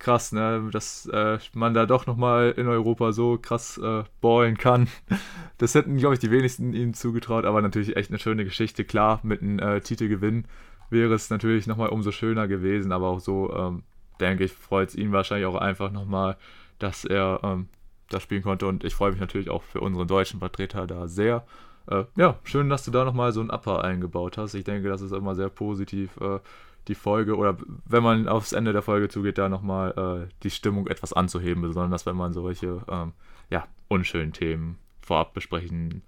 [0.00, 4.88] krass, ne, dass äh, man da doch nochmal in Europa so krass äh, ballen kann.
[5.58, 8.82] Das hätten, glaube ich, die wenigsten ihm zugetraut, aber natürlich echt eine schöne Geschichte.
[8.82, 10.46] Klar, mit einem äh, Titelgewinn
[10.88, 13.82] wäre es natürlich nochmal umso schöner gewesen, aber auch so, ähm,
[14.20, 16.38] denke ich, freut es ihn wahrscheinlich auch einfach nochmal,
[16.78, 17.68] dass er ähm,
[18.08, 21.44] das spielen konnte und ich freue mich natürlich auch für unseren deutschen Vertreter da sehr.
[21.86, 24.54] Äh, ja, schön, dass du da nochmal so ein Upper eingebaut hast.
[24.54, 26.38] Ich denke, das ist immer sehr positiv äh,
[26.88, 30.86] die Folge oder wenn man aufs Ende der Folge zugeht, da nochmal äh, die Stimmung
[30.86, 33.12] etwas anzuheben, besonders wenn man solche ähm,
[33.50, 36.02] ja, unschönen Themen vorab besprechen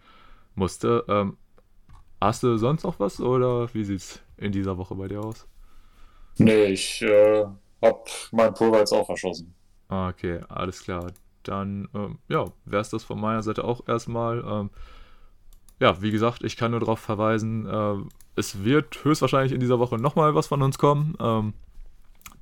[0.55, 1.05] musste.
[1.09, 1.37] Ähm,
[2.21, 5.47] hast du sonst noch was oder wie sieht es in dieser Woche bei dir aus?
[6.39, 7.45] Nee, ich äh,
[7.83, 9.55] hab meinen Pulver jetzt auch verschossen.
[9.89, 11.13] Ah, okay, alles klar.
[11.43, 14.43] Dann, ähm, ja, wäre es das von meiner Seite auch erstmal.
[14.47, 14.71] Ähm,
[15.83, 17.97] ja, wie gesagt, ich kann nur darauf verweisen, äh,
[18.37, 21.17] es wird höchstwahrscheinlich in dieser Woche nochmal was von uns kommen.
[21.19, 21.55] Ähm,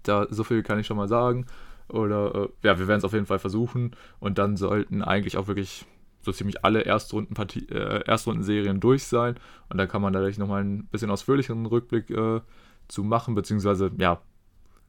[0.02, 1.46] da, so viel kann ich schon mal sagen.
[1.88, 3.96] Oder äh, ja, wir werden es auf jeden Fall versuchen.
[4.18, 5.86] Und dann sollten eigentlich auch wirklich
[6.20, 9.36] so ziemlich alle äh, Erstrundenserien durch sein.
[9.70, 12.42] Und da kann man dadurch nochmal ein bisschen ausführlicheren Rückblick äh,
[12.88, 14.20] zu machen, beziehungsweise ja,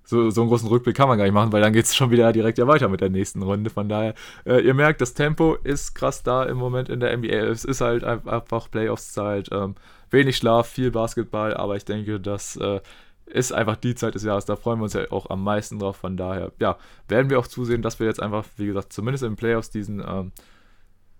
[0.03, 2.11] so, so einen großen Rückblick kann man gar nicht machen, weil dann geht es schon
[2.11, 3.69] wieder direkt ja weiter mit der nächsten Runde.
[3.69, 4.13] Von daher,
[4.45, 7.35] äh, ihr merkt, das Tempo ist krass da im Moment in der NBA.
[7.35, 9.49] Es ist halt einfach Playoffs-Zeit.
[9.51, 9.75] Ähm,
[10.09, 12.81] wenig Schlaf, viel Basketball, aber ich denke, das äh,
[13.25, 14.45] ist einfach die Zeit des Jahres.
[14.45, 15.97] Da freuen wir uns ja auch am meisten drauf.
[15.97, 19.31] Von daher, ja, werden wir auch zusehen, dass wir jetzt einfach, wie gesagt, zumindest in
[19.31, 20.31] den Playoffs diesen ähm,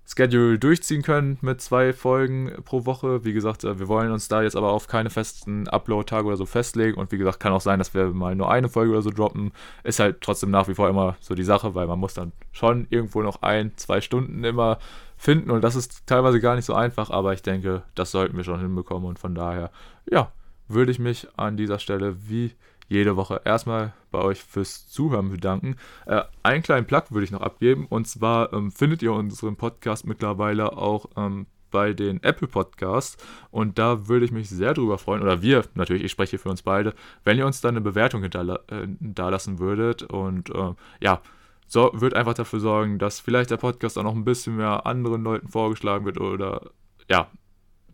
[0.05, 3.23] Schedule durchziehen können mit zwei Folgen pro Woche.
[3.23, 6.45] Wie gesagt, äh, wir wollen uns da jetzt aber auf keine festen Upload-Tage oder so
[6.45, 6.97] festlegen.
[6.97, 9.51] Und wie gesagt, kann auch sein, dass wir mal nur eine Folge oder so droppen.
[9.83, 12.87] Ist halt trotzdem nach wie vor immer so die Sache, weil man muss dann schon
[12.89, 14.79] irgendwo noch ein, zwei Stunden immer
[15.17, 15.51] finden.
[15.51, 18.59] Und das ist teilweise gar nicht so einfach, aber ich denke, das sollten wir schon
[18.59, 19.07] hinbekommen.
[19.07, 19.71] Und von daher,
[20.09, 20.31] ja,
[20.67, 22.51] würde ich mich an dieser Stelle wie
[22.91, 25.77] jede Woche erstmal bei euch fürs Zuhören bedanken.
[26.05, 30.05] Äh, einen kleinen Plug würde ich noch abgeben und zwar ähm, findet ihr unseren Podcast
[30.05, 33.17] mittlerweile auch ähm, bei den Apple Podcasts
[33.49, 36.63] und da würde ich mich sehr drüber freuen, oder wir natürlich, ich spreche für uns
[36.63, 36.93] beide,
[37.23, 41.21] wenn ihr uns da eine Bewertung hinterlassen äh, würdet und äh, ja,
[41.67, 45.23] so, wird einfach dafür sorgen, dass vielleicht der Podcast auch noch ein bisschen mehr anderen
[45.23, 46.71] Leuten vorgeschlagen wird oder
[47.09, 47.29] ja,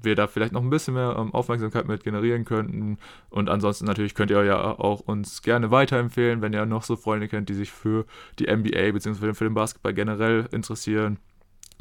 [0.01, 2.97] wir da vielleicht noch ein bisschen mehr ähm, Aufmerksamkeit mit generieren könnten.
[3.29, 7.27] Und ansonsten natürlich könnt ihr ja auch uns gerne weiterempfehlen, wenn ihr noch so Freunde
[7.27, 8.05] kennt, die sich für
[8.39, 9.33] die NBA bzw.
[9.33, 11.19] für den Basketball generell interessieren.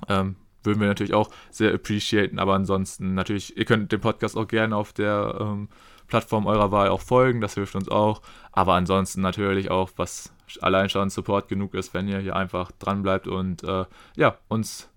[0.09, 4.49] Ähm, würden wir natürlich auch sehr appreciaten, aber ansonsten natürlich, ihr könnt dem Podcast auch
[4.49, 5.69] gerne auf der ähm,
[6.09, 8.21] Plattform eurer Wahl auch folgen, das hilft uns auch.
[8.53, 13.03] Aber ansonsten natürlich auch, was allein schon Support genug ist, wenn ihr hier einfach dran
[13.03, 13.85] bleibt und äh,
[14.17, 14.89] ja, uns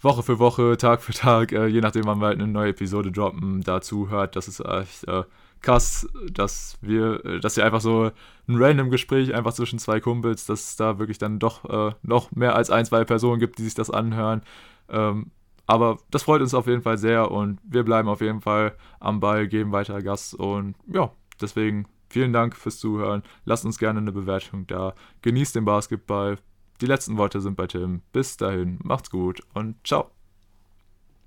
[0.00, 3.12] Woche für Woche, Tag für Tag, äh, je nachdem, wann wir halt eine neue Episode
[3.12, 4.36] droppen, dazu hört.
[4.36, 5.24] Das ist echt äh,
[5.60, 8.10] krass, dass wir, äh, dass ihr einfach so
[8.48, 12.32] ein random Gespräch einfach zwischen zwei Kumpels, dass es da wirklich dann doch äh, noch
[12.32, 14.42] mehr als ein, zwei Personen gibt, die sich das anhören.
[14.88, 15.30] Ähm,
[15.66, 19.20] aber das freut uns auf jeden Fall sehr und wir bleiben auf jeden Fall am
[19.20, 23.22] Ball, geben weiter Gas und ja, deswegen vielen Dank fürs Zuhören.
[23.44, 24.94] Lasst uns gerne eine Bewertung da.
[25.22, 26.38] Genießt den Basketball.
[26.80, 28.02] Die letzten Worte sind bei Tim.
[28.12, 30.10] Bis dahin, macht's gut und ciao.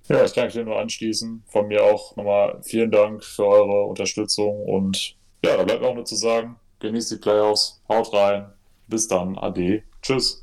[0.09, 1.43] Ja, ich kann mich nur anschließen.
[1.47, 5.15] Von mir auch nochmal vielen Dank für eure Unterstützung und
[5.45, 8.51] ja, da bleibt auch nur zu sagen, genießt die Playoffs, haut rein,
[8.87, 10.42] bis dann, ade, tschüss.